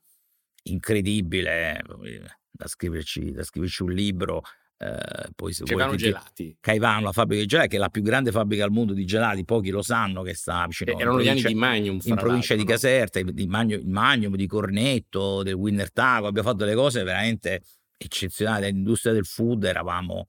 incredibile, 0.64 1.78
eh, 1.78 2.22
da 2.50 2.66
scriverci, 2.66 3.32
da 3.32 3.42
scriverci 3.42 3.82
un 3.82 3.92
libro. 3.92 4.42
Eh, 4.76 5.30
poi 5.36 5.52
se 5.52 5.64
Caivano 5.64 5.94
Gelati. 5.94 6.56
Caivano, 6.60 7.04
la 7.06 7.12
fabbrica 7.12 7.42
di 7.42 7.46
gelati, 7.46 7.68
che 7.68 7.76
è 7.76 7.78
la 7.78 7.88
più 7.88 8.02
grande 8.02 8.32
fabbrica 8.32 8.64
al 8.64 8.72
mondo 8.72 8.92
di 8.92 9.04
gelati, 9.04 9.44
pochi 9.44 9.70
lo 9.70 9.82
sanno 9.82 10.22
che 10.22 10.34
sta 10.34 10.66
vicino. 10.66 10.98
Erano 10.98 11.22
gli 11.22 11.28
anni 11.28 11.42
di 11.42 11.54
Magnum. 11.54 12.00
In 12.02 12.16
provincia 12.16 12.54
di 12.54 12.64
Caserta, 12.64 13.20
di 13.20 13.46
Magnum, 13.46 13.80
Magnum, 13.84 14.34
di 14.34 14.46
Cornetto, 14.46 15.42
del 15.42 15.54
Winner 15.54 15.92
Taco, 15.92 16.26
abbiamo 16.26 16.48
fatto 16.48 16.64
delle 16.64 16.76
cose 16.76 17.04
veramente 17.04 17.62
eccezionale 17.96 18.66
dell'industria 18.66 19.12
del 19.12 19.24
food, 19.24 19.62
eravamo, 19.64 20.26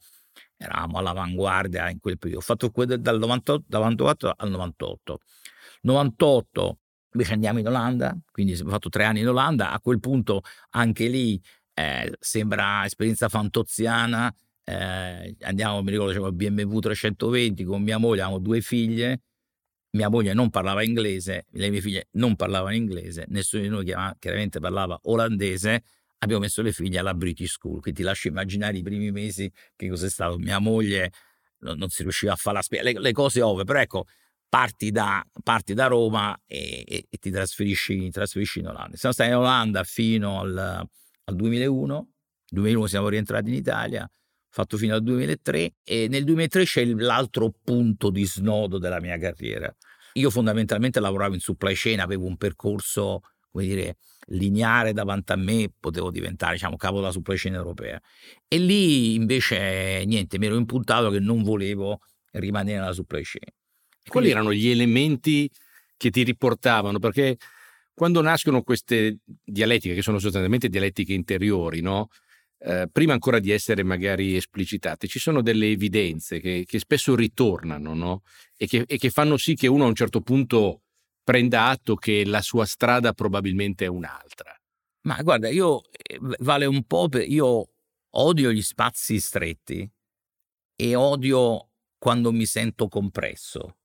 eravamo 0.63 0.98
all'avanguardia 0.98 1.89
in 1.89 2.00
quel 2.00 2.17
periodo. 2.17 2.39
Ho 2.41 2.43
fatto 2.43 2.72
dal 2.98 3.20
98, 3.20 3.65
dal 3.67 3.82
94 3.82 4.34
al 4.36 4.50
98. 4.50 5.20
98 5.82 6.77
invece 7.13 7.34
andiamo 7.34 7.60
in 7.60 7.67
Olanda, 7.67 8.17
quindi 8.32 8.53
ho 8.53 8.70
fatto 8.70 8.89
tre 8.89 9.03
anni 9.03 9.20
in 9.20 9.27
Olanda, 9.27 9.72
a 9.72 9.79
quel 9.79 10.00
punto 10.00 10.41
anche 10.72 11.08
lì 11.08 11.39
eh, 11.74 12.12
sembra 12.20 12.86
esperienza 12.86 13.29
fantoziana, 13.29 14.34
eh, 14.63 15.36
andiamo, 15.41 15.82
mi 15.84 15.91
ricordo, 15.91 16.12
c'era 16.12 16.32
BMW 16.32 16.79
320 16.79 17.63
con 17.63 17.82
mia 17.82 17.98
moglie, 17.98 18.22
avevamo 18.22 18.41
due 18.41 18.62
figlie, 18.62 19.22
mia 19.91 20.10
moglie 20.10 20.34
non 20.34 20.50
parlava 20.50 20.84
inglese, 20.84 21.46
le 21.51 21.70
mie 21.70 21.82
figlie 21.82 22.08
non 22.13 22.36
parlavano 22.36 22.75
inglese, 22.75 23.25
nessuno 23.27 23.62
di 23.62 23.70
noi 23.70 23.86
chiaramente 23.86 24.60
parlava 24.60 25.00
olandese, 25.03 25.84
abbiamo 26.24 26.42
messo 26.42 26.62
le 26.62 26.72
figlie 26.72 27.00
alla 27.00 27.13
British 27.13 27.53
School, 27.53 27.82
quindi 27.82 28.01
ti 28.01 28.06
lascio 28.06 28.27
immaginare 28.27 28.77
i 28.77 28.82
primi 28.82 29.12
mesi 29.12 29.51
che 29.75 29.89
cos'è 29.89 30.10
stato. 30.10 30.38
Mia 30.38 30.60
moglie 30.60 31.12
non, 31.60 31.77
non 31.77 31.89
si 31.89 32.01
riusciva 32.03 32.34
a 32.34 32.36
fare 32.36 32.58
la 32.58 32.62
spesa, 32.62 32.84
le, 32.84 33.00
le, 33.00 33.12
cose 33.12 33.42
ovvie, 33.42 33.63
però 33.63 33.80
ecco, 33.80 34.06
parti 34.50 34.92
da, 34.92 35.25
parti 35.42 35.74
da 35.74 35.88
Roma 35.88 36.39
e, 36.46 36.84
e, 36.88 37.06
e 37.10 37.18
ti 37.18 37.32
trasferisci, 37.32 38.10
trasferisci, 38.10 38.60
in 38.60 38.68
Olanda. 38.68 38.96
Siamo 38.98 39.13
stati 39.13 39.30
in 39.30 39.36
Olanda 39.38 39.84
fino 39.84 40.39
al, 40.39 40.58
al 40.58 41.36
2001, 41.36 41.94
nel 41.96 42.62
2001 42.62 42.88
siamo 42.88 43.10
rientrati 43.10 43.50
in 43.50 43.56
Italia, 43.56 44.10
fatto 44.50 44.77
fino 44.77 44.94
al 44.94 45.01
2003 45.01 45.74
e 45.84 46.08
nel 46.08 46.24
2003 46.24 46.63
c'è 46.63 46.86
l'altro 46.86 47.51
punto 47.63 48.12
di 48.12 48.25
snodo 48.25 48.77
della 48.77 49.00
mia 49.00 49.18
carriera. 49.18 49.75
Io 50.13 50.30
fondamentalmente 50.30 51.00
lavoravo 51.00 51.34
in 51.34 51.39
supply 51.39 51.74
chain, 51.74 52.00
avevo 52.00 52.27
un 52.27 52.38
percorso 52.38 53.22
come 53.53 53.65
dire, 53.65 53.98
lineare 54.27 54.93
davanti 54.93 55.31
a 55.31 55.36
me, 55.36 55.72
potevo 55.79 56.10
diventare, 56.10 56.53
diciamo, 56.53 56.75
capo 56.75 56.95
della 56.95 57.12
supply 57.12 57.38
chain 57.38 57.53
europea. 57.53 58.01
E 58.48 58.57
lì 58.57 59.13
invece, 59.13 60.03
niente, 60.05 60.39
mi 60.39 60.48
ero 60.48 60.55
impuntato 60.55 61.12
che 61.12 61.19
non 61.19 61.43
volevo 61.43 62.00
rimanere 62.31 62.79
nella 62.79 62.93
supply 62.93 63.22
chain. 63.24 63.53
Quali 64.05 64.31
erano 64.31 64.51
gli 64.51 64.69
elementi 64.69 65.50
che 65.95 66.10
ti 66.10 66.24
riportavano? 66.24 66.98
Perché 66.98 67.38
quando 67.93 68.22
nascono 68.22 68.63
queste 68.63 69.19
dialettiche, 69.43 69.93
che 69.93 70.01
sono 70.01 70.17
sostanzialmente 70.17 70.67
dialettiche 70.67 71.13
interiori, 71.13 71.81
no? 71.81 72.07
Eh, 72.57 72.88
prima 72.91 73.13
ancora 73.13 73.39
di 73.39 73.51
essere 73.51 73.83
magari 73.83 74.36
esplicitate, 74.36 75.07
ci 75.07 75.19
sono 75.19 75.41
delle 75.41 75.69
evidenze 75.69 76.39
che, 76.39 76.63
che 76.65 76.79
spesso 76.79 77.13
ritornano 77.13 77.93
no? 77.93 78.22
e, 78.55 78.67
che, 78.67 78.86
e, 78.88 78.98
che, 78.98 79.10
fanno 79.10 79.36
sì 79.36 79.53
che 79.53 79.67
uno 79.67 79.83
a 79.83 79.88
un 79.88 79.95
certo 79.95 80.22
punto 80.22 80.82
prenda 81.24 81.68
atto 81.68 81.96
che 81.96 82.25
la 82.25 82.42
sua 82.42 82.65
strada 82.65 83.13
probabilmente 83.13 83.86
è 83.86 83.88
un'altra. 83.88 84.56
Ma 85.06 85.22
guarda, 85.22 85.50
io 85.50 85.82
eh, 85.92 86.18
vale 86.39 86.65
un 86.65 86.84
po' 86.84 87.10
per 87.10 87.27
io 87.27 87.70
odio 88.15 88.51
gli 88.51 88.62
spazi 88.62 89.20
stretti 89.20 89.89
e 90.75 90.96
odio 90.96 91.70
quando 91.98 92.32
mi 92.32 92.46
sento 92.46 92.88
compresso. 92.88 93.77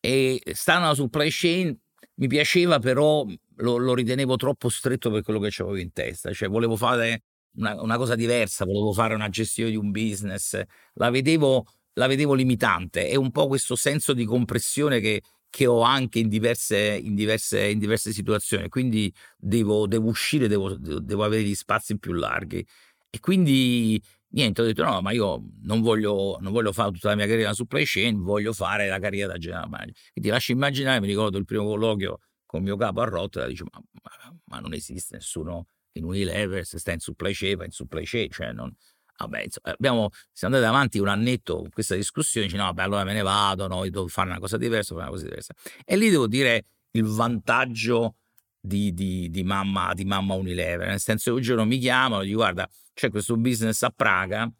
E 0.00 0.40
stare 0.52 0.80
nella 0.80 0.94
supply 0.94 1.28
chain 1.30 1.78
mi 2.14 2.26
piaceva, 2.26 2.78
però 2.78 3.26
lo, 3.56 3.76
lo, 3.76 3.94
ritenevo 3.94 4.36
troppo 4.36 4.68
stretto 4.68 5.10
per 5.10 5.22
quello 5.22 5.38
che 5.38 5.50
avevo 5.58 5.76
in 5.76 5.92
testa, 5.92 6.32
cioè 6.32 6.48
volevo 6.48 6.76
fare 6.76 7.24
una, 7.56 7.80
una, 7.80 7.96
cosa 7.96 8.14
diversa, 8.14 8.64
volevo 8.64 8.92
fare 8.92 9.14
una 9.14 9.28
gestione 9.28 9.70
di 9.70 9.76
un 9.76 9.90
business, 9.90 10.60
la 10.94 11.10
vedevo, 11.10 11.64
la 11.94 12.06
vedevo 12.06 12.34
limitante. 12.34 13.08
È 13.08 13.14
un 13.16 13.30
po' 13.30 13.46
questo 13.46 13.76
senso 13.76 14.12
di 14.12 14.24
compressione 14.24 15.00
che, 15.00 15.22
che 15.50 15.66
ho 15.66 15.80
anche 15.82 16.20
in 16.20 16.28
diverse, 16.28 16.78
in 16.78 17.14
diverse, 17.14 17.68
in 17.68 17.78
diverse 17.78 18.12
situazioni. 18.12 18.68
Quindi 18.68 19.12
devo, 19.36 19.86
devo 19.86 20.08
uscire, 20.08 20.48
devo, 20.48 20.74
devo, 20.76 21.24
avere 21.24 21.42
gli 21.42 21.54
spazi 21.54 21.98
più 21.98 22.12
larghi. 22.12 22.64
E 23.10 23.20
quindi 23.20 24.00
niente, 24.28 24.62
ho 24.62 24.64
detto 24.64 24.84
no, 24.84 25.00
ma 25.02 25.10
io 25.10 25.42
non 25.62 25.80
voglio, 25.80 26.38
non 26.40 26.52
voglio 26.52 26.72
fare 26.72 26.92
tutta 26.92 27.08
la 27.10 27.16
mia 27.16 27.26
carriera 27.26 27.52
supply 27.52 27.82
chain, 27.84 28.22
voglio 28.22 28.52
fare 28.52 28.88
la 28.88 29.00
carriera 29.00 29.32
da 29.32 29.38
general 29.38 29.68
manager. 29.68 29.94
Quindi 30.12 30.30
lascio 30.30 30.52
immaginare, 30.52 31.00
mi 31.00 31.08
ricordo 31.08 31.36
il 31.38 31.44
primo 31.44 31.64
colloquio 31.64 32.20
con 32.46 32.60
il 32.60 32.66
mio 32.66 32.76
capo 32.76 33.00
a 33.00 33.04
Rotterdam, 33.04 33.50
dice 33.50 33.64
ma, 33.70 33.80
ma, 34.02 34.36
ma 34.44 34.58
non 34.60 34.72
esiste 34.72 35.16
nessuno 35.16 35.66
in 35.92 36.04
Unilever 36.04 36.64
se 36.64 36.78
sta 36.78 36.92
in 36.92 37.00
supply 37.00 37.32
chain, 37.32 37.56
va 37.56 37.64
in 37.64 37.70
supply 37.72 38.04
chain, 38.04 38.30
cioè 38.30 38.52
non, 38.52 38.72
Vabbè, 39.20 39.42
insomma, 39.42 39.74
abbiamo, 39.74 40.10
siamo 40.32 40.54
andati 40.54 40.72
avanti 40.72 40.98
un 40.98 41.08
annetto 41.08 41.56
con 41.56 41.68
questa 41.70 41.94
discussione, 41.94 42.46
dice 42.46 42.58
no, 42.58 42.64
vabbè, 42.64 42.82
allora 42.82 43.04
me 43.04 43.12
ne 43.12 43.22
vado, 43.22 43.66
no, 43.66 43.82
devo 43.82 44.08
fare 44.08 44.30
una 44.30 44.38
cosa 44.38 44.56
diversa, 44.56 44.94
fare 44.94 45.06
una 45.06 45.12
cosa 45.12 45.24
diversa. 45.24 45.54
E 45.84 45.96
lì 45.96 46.08
devo 46.08 46.26
dire 46.26 46.64
il 46.92 47.04
vantaggio 47.04 48.16
di, 48.60 48.92
di, 48.94 49.30
di, 49.30 49.42
mamma, 49.42 49.92
di 49.94 50.04
mamma 50.04 50.34
Unilever, 50.34 50.88
nel 50.88 51.00
senso 51.00 51.30
che 51.30 51.36
un 51.36 51.42
giorno 51.42 51.64
mi 51.64 51.78
chiamano, 51.78 52.22
dico 52.22 52.36
guarda, 52.36 52.68
c'è 52.94 53.10
questo 53.10 53.36
business 53.36 53.82
a 53.82 53.90
Praga, 53.90 54.50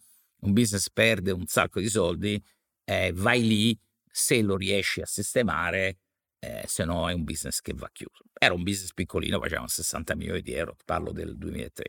un 0.41 0.53
business 0.53 0.89
perde 0.91 1.31
un 1.31 1.47
sacco 1.47 1.81
di 1.81 1.89
soldi, 1.89 2.43
eh, 2.85 3.13
vai 3.15 3.47
lì, 3.47 3.79
se 4.11 4.43
lo 4.43 4.57
riesci 4.57 5.01
a 5.01 5.07
sistemare, 5.07 5.99
eh, 6.41 6.65
se 6.67 6.85
no 6.85 7.09
è 7.09 7.13
un 7.13 7.25
business 7.25 7.61
che 7.61 7.73
va 7.75 7.89
chiuso. 7.93 8.25
Era 8.33 8.55
un 8.55 8.63
business 8.63 8.93
piccolino, 8.93 9.39
facevamo 9.39 9.69
60 9.69 10.15
milioni 10.17 10.41
di 10.41 10.53
euro, 10.53 10.77
parlo 10.85 11.13
del 11.13 11.37
2003. 11.37 11.85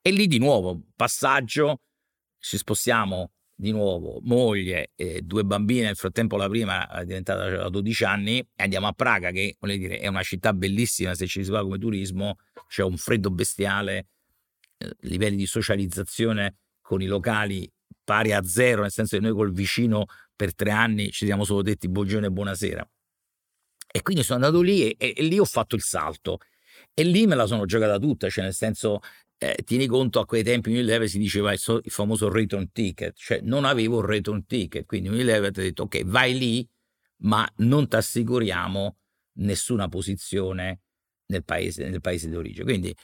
E 0.00 0.10
lì 0.10 0.26
di 0.26 0.38
nuovo, 0.38 0.80
passaggio, 0.94 1.80
ci 2.40 2.56
spostiamo 2.56 3.32
di 3.54 3.72
nuovo, 3.72 4.20
moglie 4.22 4.92
e 4.96 5.20
due 5.22 5.44
bambine, 5.44 5.82
nel 5.82 5.96
frattempo 5.96 6.38
la 6.38 6.48
prima 6.48 6.88
è 6.88 7.04
diventata 7.04 7.64
a 7.64 7.68
12 7.68 8.04
anni 8.04 8.38
e 8.38 8.62
andiamo 8.62 8.86
a 8.86 8.92
Praga 8.92 9.30
che 9.30 9.56
dire, 9.60 9.98
è 9.98 10.06
una 10.06 10.22
città 10.22 10.54
bellissima 10.54 11.14
se 11.14 11.26
ci 11.26 11.44
si 11.44 11.50
va 11.50 11.60
come 11.60 11.78
turismo, 11.78 12.38
c'è 12.68 12.82
un 12.82 12.96
freddo 12.96 13.30
bestiale, 13.30 14.06
eh, 14.78 14.96
livelli 15.00 15.36
di 15.36 15.46
socializzazione 15.46 16.56
con 16.80 17.02
i 17.02 17.06
locali 17.06 17.70
pari 18.02 18.32
a 18.32 18.42
zero, 18.42 18.80
nel 18.82 18.90
senso 18.90 19.16
che 19.16 19.22
noi 19.22 19.34
col 19.34 19.52
vicino 19.52 20.06
per 20.34 20.54
tre 20.54 20.70
anni 20.70 21.10
ci 21.10 21.26
siamo 21.26 21.44
solo 21.44 21.60
detti 21.60 21.88
buongiorno 21.88 22.26
e 22.26 22.30
buonasera. 22.30 22.90
E 23.92 24.02
quindi 24.02 24.22
sono 24.22 24.42
andato 24.42 24.62
lì 24.62 24.84
e, 24.84 24.94
e, 24.96 25.14
e 25.16 25.22
lì 25.22 25.38
ho 25.38 25.44
fatto 25.44 25.74
il 25.74 25.82
salto. 25.82 26.38
E 26.94 27.02
lì 27.02 27.26
me 27.26 27.34
la 27.34 27.46
sono 27.46 27.66
giocata 27.66 27.98
tutta, 27.98 28.30
cioè 28.30 28.44
nel 28.44 28.54
senso 28.54 29.00
eh, 29.42 29.62
tieni 29.64 29.86
conto 29.86 30.20
a 30.20 30.26
quei 30.26 30.42
tempi 30.42 30.68
Unilever 30.68 31.08
si 31.08 31.18
diceva 31.18 31.50
il, 31.52 31.58
so, 31.58 31.80
il, 31.82 31.90
famoso 31.90 32.30
return 32.30 32.70
ticket, 32.72 33.16
cioè 33.16 33.40
non 33.40 33.64
avevo 33.64 34.00
il 34.00 34.06
return 34.06 34.44
ticket, 34.44 34.84
quindi 34.84 35.08
Unilever 35.08 35.50
ti 35.50 35.60
ha 35.60 35.62
detto 35.62 35.84
ok 35.84 36.04
vai 36.04 36.36
lì 36.36 36.68
ma 37.22 37.50
non 37.56 37.88
ti 37.88 37.96
assicuriamo 37.96 38.96
nessuna 39.38 39.88
posizione 39.88 40.80
nel 41.26 41.44
paese, 41.44 41.88
nel 41.88 42.02
paese 42.02 42.28
di 42.28 42.36
origine. 42.36 42.64
Quindi 42.64 42.94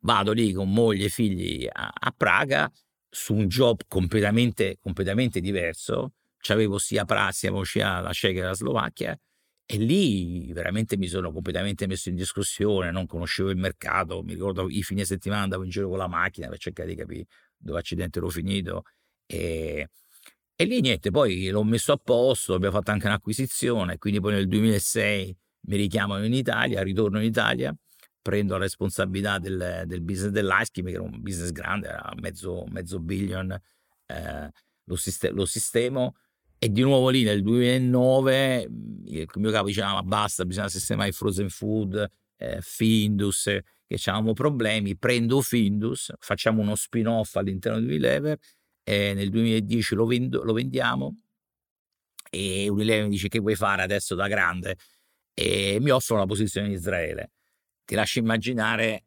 vado 0.00 0.32
lì 0.32 0.52
con 0.52 0.72
moglie 0.72 1.06
e 1.06 1.08
figli 1.10 1.68
a, 1.70 1.92
a 1.92 2.14
Praga 2.16 2.70
su 3.08 3.34
un 3.34 3.46
job 3.46 3.82
completamente, 3.86 4.78
completamente 4.80 5.40
diverso, 5.40 6.14
c'avevo 6.38 6.78
sia 6.78 7.04
Praga, 7.04 7.32
sia 7.32 8.00
la 8.00 8.12
Ceca 8.12 8.40
e 8.40 8.44
la 8.44 8.54
Slovacchia, 8.54 9.18
e 9.64 9.76
lì 9.78 10.52
veramente 10.52 10.96
mi 10.96 11.06
sono 11.06 11.32
completamente 11.32 11.86
messo 11.86 12.08
in 12.08 12.14
discussione, 12.16 12.90
non 12.90 13.06
conoscevo 13.06 13.50
il 13.50 13.56
mercato, 13.56 14.22
mi 14.22 14.34
ricordo 14.34 14.68
i 14.68 14.82
fine 14.82 15.04
settimana 15.04 15.42
andavo 15.42 15.64
in 15.64 15.70
giro 15.70 15.88
con 15.88 15.98
la 15.98 16.08
macchina 16.08 16.48
per 16.48 16.58
cercare 16.58 16.88
di 16.88 16.96
capire 16.96 17.26
dove 17.56 17.78
accidente 17.78 18.18
ero 18.18 18.28
finito 18.28 18.82
e, 19.26 19.88
e 20.54 20.64
lì 20.64 20.80
niente, 20.80 21.10
poi 21.10 21.48
l'ho 21.48 21.64
messo 21.64 21.92
a 21.92 21.96
posto, 21.96 22.54
abbiamo 22.54 22.76
fatto 22.76 22.90
anche 22.90 23.06
un'acquisizione, 23.06 23.98
quindi 23.98 24.20
poi 24.20 24.34
nel 24.34 24.48
2006 24.48 25.36
mi 25.62 25.76
richiamano 25.76 26.24
in 26.24 26.34
Italia, 26.34 26.82
ritorno 26.82 27.18
in 27.18 27.24
Italia, 27.24 27.74
prendo 28.20 28.54
la 28.54 28.64
responsabilità 28.64 29.38
del, 29.38 29.84
del 29.86 30.02
business 30.02 30.30
dell'ice 30.30 30.70
cream, 30.72 30.86
che 30.88 30.94
era 30.94 31.02
un 31.02 31.20
business 31.20 31.50
grande, 31.50 31.88
era 31.88 32.12
mezzo, 32.20 32.64
mezzo 32.68 33.00
billion, 33.00 33.50
eh, 34.06 34.50
lo, 34.84 34.96
sistemo, 34.96 35.34
lo 35.36 35.44
sistemo 35.46 36.16
e 36.64 36.70
di 36.70 36.82
nuovo 36.82 37.08
lì 37.08 37.24
nel 37.24 37.42
2009 37.42 38.68
il 39.06 39.28
mio 39.34 39.50
capo 39.50 39.66
diceva 39.66 39.94
ma 39.94 40.02
basta, 40.04 40.44
bisogna 40.44 40.68
sistemare 40.68 41.08
il 41.08 41.14
frozen 41.14 41.48
food, 41.48 42.08
eh, 42.36 42.58
Findus, 42.60 43.42
che 43.84 43.98
avevamo 44.04 44.32
problemi, 44.32 44.96
prendo 44.96 45.40
Findus, 45.40 46.12
facciamo 46.20 46.62
uno 46.62 46.76
spin-off 46.76 47.34
all'interno 47.34 47.80
di 47.80 47.86
Unilever 47.86 48.38
e 48.84 49.12
nel 49.12 49.28
2010 49.30 49.96
lo, 49.96 50.06
vendo, 50.06 50.44
lo 50.44 50.52
vendiamo 50.52 51.22
e 52.30 52.68
Unilever 52.68 53.06
mi 53.06 53.10
dice 53.10 53.26
che 53.26 53.40
vuoi 53.40 53.56
fare 53.56 53.82
adesso 53.82 54.14
da 54.14 54.28
grande 54.28 54.76
e 55.34 55.78
mi 55.80 55.90
offrono 55.90 56.20
la 56.20 56.28
posizione 56.28 56.68
in 56.68 56.74
Israele. 56.74 57.32
Ti 57.84 57.96
lascio 57.96 58.20
immaginare 58.20 59.06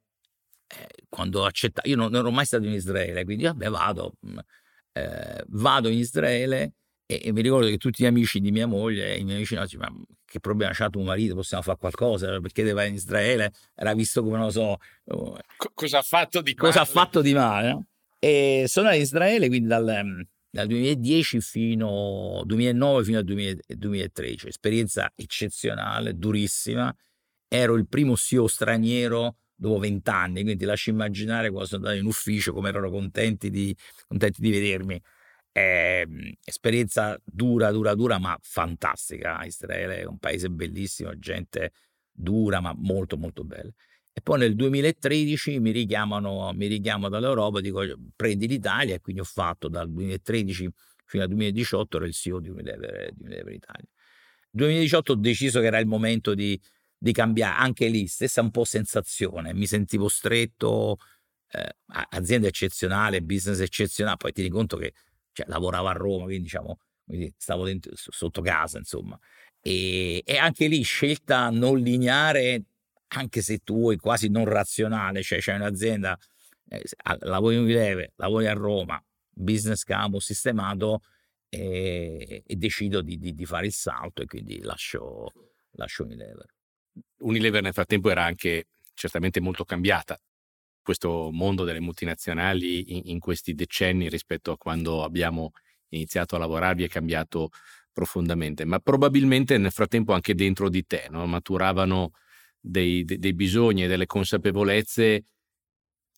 eh, 0.67 0.87
quando 1.07 1.45
accetta, 1.45 1.79
io 1.85 1.95
non, 1.95 2.11
non, 2.11 2.19
ero 2.19 2.31
mai 2.31 2.45
stato 2.45 2.65
in 2.65 2.73
Israele, 2.73 3.23
quindi 3.23 3.45
vabbè 3.45 3.69
vado, 3.69 4.15
eh, 4.91 5.41
vado 5.47 5.87
in 5.87 5.99
Israele 5.99 6.73
e, 7.07 7.21
e, 7.23 7.31
mi 7.31 7.41
ricordo 7.41 7.67
che 7.67 7.77
tutti 7.77 8.03
gli 8.03 8.07
amici 8.07 8.39
di 8.39 8.51
mia 8.51 8.65
moglie, 8.65 9.15
i 9.15 9.23
miei 9.23 9.37
amici, 9.37 9.55
no, 9.55 9.65
ma 9.77 9.93
che 10.25 10.39
problema 10.39 10.73
c'ha 10.73 10.89
tuo 10.89 11.03
marito? 11.03 11.35
Possiamo 11.35 11.61
fare 11.61 11.77
qualcosa? 11.77 12.39
Perché 12.39 12.63
deve 12.63 12.71
andare 12.71 12.87
in 12.89 12.95
Israele? 12.95 13.53
Era 13.75 13.93
visto 13.93 14.23
come, 14.23 14.37
non 14.37 14.45
lo 14.45 14.51
so... 14.51 14.77
Co- 15.57 15.71
cosa 15.73 15.99
ha 15.99 16.01
fatto 16.01 16.41
di 16.41 16.55
male? 16.55 16.67
Cosa 16.67 16.81
ha 16.81 16.85
fatto 16.85 17.21
di 17.21 17.33
male, 17.33 17.69
no? 17.69 17.85
E 18.17 18.65
sono 18.67 18.87
andato 18.87 19.01
in 19.01 19.07
Israele 19.07 19.47
quindi 19.47 19.67
dal, 19.67 20.01
mm, 20.03 20.21
dal 20.49 20.67
2010 20.67 21.41
fino 21.41 22.41
2009 22.43 23.03
fino 23.03 23.17
al 23.19 23.23
2000, 23.23 23.55
2013, 23.67 24.47
esperienza 24.47 25.11
eccezionale, 25.15 26.15
durissima. 26.15 26.93
Ero 27.47 27.75
il 27.75 27.87
primo 27.87 28.15
CEO 28.15 28.47
straniero 28.47 29.35
dopo 29.53 29.77
vent'anni, 29.77 30.41
quindi 30.41 30.57
ti 30.57 30.65
lascio 30.65 30.89
immaginare 30.89 31.49
quando 31.49 31.67
sono 31.67 31.83
andato 31.83 32.01
in 32.01 32.07
ufficio 32.07 32.51
come 32.51 32.69
erano 32.69 32.89
contenti 32.89 33.49
di, 33.49 33.75
contenti 34.07 34.41
di 34.41 34.49
vedermi. 34.49 35.01
Eh, 35.57 36.37
esperienza 36.43 37.17
dura, 37.23 37.71
dura, 37.71 37.95
dura, 37.95 38.19
ma 38.19 38.37
fantastica. 38.41 39.41
Israele 39.45 39.99
è 39.99 40.03
un 40.03 40.17
paese 40.17 40.49
bellissimo, 40.49 41.17
gente 41.17 41.71
dura, 42.11 42.59
ma 42.59 42.73
molto, 42.75 43.15
molto 43.15 43.45
bella. 43.45 43.71
E 44.11 44.19
poi 44.21 44.39
nel 44.39 44.55
2013 44.55 45.59
mi 45.61 45.71
richiamano, 45.71 46.51
mi 46.53 46.67
richiamano 46.67 47.07
dall'Europa, 47.07 47.61
dico 47.61 47.81
prendi 48.17 48.47
l'Italia 48.47 48.95
e 48.95 48.99
quindi 48.99 49.21
ho 49.21 49.25
fatto 49.25 49.69
dal 49.69 49.89
2013 49.89 50.69
fino 51.05 51.23
al 51.23 51.29
2018 51.29 51.97
ero 51.97 52.05
il 52.05 52.13
CEO 52.13 52.41
di 52.41 52.49
Unilever, 52.49 53.13
di 53.13 53.23
Unilever 53.23 53.53
Italia. 53.53 53.87
Nel 54.51 54.67
2018 54.67 55.13
ho 55.13 55.15
deciso 55.15 55.61
che 55.61 55.67
era 55.67 55.79
il 55.79 55.87
momento 55.87 56.33
di, 56.33 56.59
di, 56.97 57.13
cambiare, 57.13 57.55
anche 57.59 57.87
lì 57.87 58.07
stessa 58.07 58.41
un 58.41 58.51
po' 58.51 58.65
sensazione, 58.65 59.53
mi 59.53 59.67
sentivo 59.67 60.09
stretto, 60.09 60.97
eh, 61.51 61.75
azienda 62.09 62.47
eccezionale, 62.47 63.21
business 63.21 63.61
eccezionale, 63.61 64.17
poi 64.17 64.33
ti 64.33 64.41
rendi 64.41 64.55
conto 64.55 64.75
che 64.75 64.93
cioè 65.35 65.47
lavoravo 65.49 65.87
a 65.87 65.91
Roma, 65.91 66.23
quindi 66.23 66.43
diciamo, 66.43 66.79
stavo 67.37 67.65
dentro, 67.65 67.91
sotto 67.93 68.41
casa, 68.41 68.77
insomma. 68.77 69.19
E, 69.61 70.23
e, 70.25 70.37
anche 70.37 70.67
lì 70.67 70.81
scelta 70.81 71.49
non 71.49 71.77
lineare, 71.77 72.63
anche 73.09 73.41
se 73.41 73.59
tu 73.59 73.75
vuoi 73.79 73.97
quasi 73.97 74.29
non 74.29 74.45
razionale, 74.45 75.21
cioè 75.23 75.39
c'è 75.39 75.55
un'azienda, 75.55 76.17
eh, 76.69 76.83
lavori 77.19 77.55
in 77.55 77.63
Unilever, 77.63 78.13
lavori 78.15 78.47
a 78.47 78.53
Roma, 78.53 79.03
business 79.29 79.83
campus 79.83 80.25
sistemato 80.25 81.01
e, 81.49 82.43
e 82.45 82.55
decido 82.55 83.01
di, 83.01 83.17
di, 83.17 83.33
di, 83.33 83.45
fare 83.45 83.65
il 83.65 83.73
salto 83.73 84.21
e 84.21 84.25
quindi 84.25 84.61
lascio, 84.61 85.31
lascio 85.71 86.03
Unilever. 86.03 86.45
Unilever 87.17 87.61
nel 87.61 87.73
frattempo 87.73 88.09
era 88.09 88.23
anche 88.23 88.67
certamente 88.93 89.41
molto 89.41 89.65
cambiata 89.65 90.17
questo 90.85 91.31
mondo 91.31 91.63
delle 91.63 91.79
multinazionali 91.79 92.95
in, 92.95 93.01
in, 93.05 93.19
questi 93.19 93.55
decenni 93.55 94.07
rispetto 94.07 94.51
a 94.51 94.57
quando 94.57 95.03
abbiamo 95.03 95.51
iniziato 95.89 96.35
a 96.35 96.39
lavorarvi 96.39 96.83
è 96.83 96.87
cambiato 96.87 97.49
profondamente, 97.91 98.65
ma 98.65 98.77
probabilmente 98.77 99.57
nel 99.57 99.71
frattempo 99.71 100.13
anche 100.13 100.35
dentro 100.35 100.69
di 100.69 100.85
te 100.85 101.07
no? 101.09 101.25
maturavano 101.25 102.11
dei, 102.59 103.03
dei, 103.03 103.33
bisogni 103.33 103.85
e 103.85 103.87
delle 103.87 104.05
consapevolezze 104.05 105.23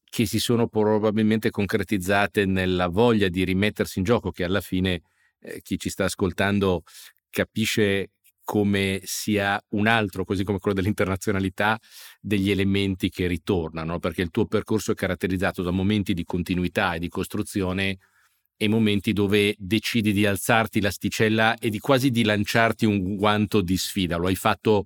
che 0.04 0.26
si 0.26 0.40
sono 0.40 0.68
probabilmente 0.68 1.50
concretizzate 1.50 2.46
nella 2.46 2.88
voglia 2.88 3.30
di 3.30 3.46
rimettersi 3.46 4.00
in 4.00 4.06
gioco, 4.06 4.32
che 4.32 4.44
alla 4.44 4.62
fine 4.62 5.02
eh, 5.40 5.62
chi 5.62 5.78
ci 5.80 5.90
sta 5.90 6.04
ascoltando 6.06 6.84
capisce 7.30 8.10
come 8.48 9.02
sia 9.04 9.62
un 9.72 9.88
altro, 9.88 10.24
così 10.24 10.46
come 10.46 10.58
quello 10.58 10.78
dell'internazionalità, 10.78 11.78
degli 12.22 12.50
elementi 12.50 13.10
che 13.10 13.28
ritornano, 13.28 14.00
perché 14.00 14.22
il 14.22 14.30
tuo 14.30 14.46
percorso 14.46 14.94
è 14.94 14.96
caratterizzato 14.96 15.64
da 15.64 15.72
momenti 15.72 16.14
di 16.14 16.24
continuità 16.24 16.94
e 16.94 17.00
di 17.00 17.10
costruzione 17.10 17.98
e 18.56 18.70
momenti 18.70 19.12
dove 19.12 19.54
decidi 19.58 20.14
di 20.14 20.26
alzarti 20.26 20.80
l'asticella 20.80 21.58
e 21.58 21.70
di 21.70 21.80
quasi 21.80 22.10
di 22.10 22.24
lanciarti 22.24 22.86
un 22.86 23.18
guanto 23.18 23.60
di 23.60 23.76
sfida. 23.76 24.16
Lo 24.16 24.28
hai 24.28 24.36
fatto 24.36 24.86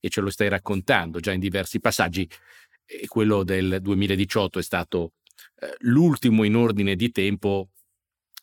e 0.00 0.10
ce 0.10 0.20
lo 0.20 0.28
stai 0.28 0.50
raccontando 0.50 1.18
già 1.18 1.32
in 1.32 1.40
diversi 1.40 1.80
passaggi. 1.80 2.28
E 2.84 3.06
quello 3.06 3.42
del 3.42 3.78
2018 3.80 4.58
è 4.58 4.62
stato 4.62 5.12
eh, 5.60 5.74
l'ultimo 5.78 6.44
in 6.44 6.56
ordine 6.56 6.94
di 6.94 7.10
tempo 7.10 7.70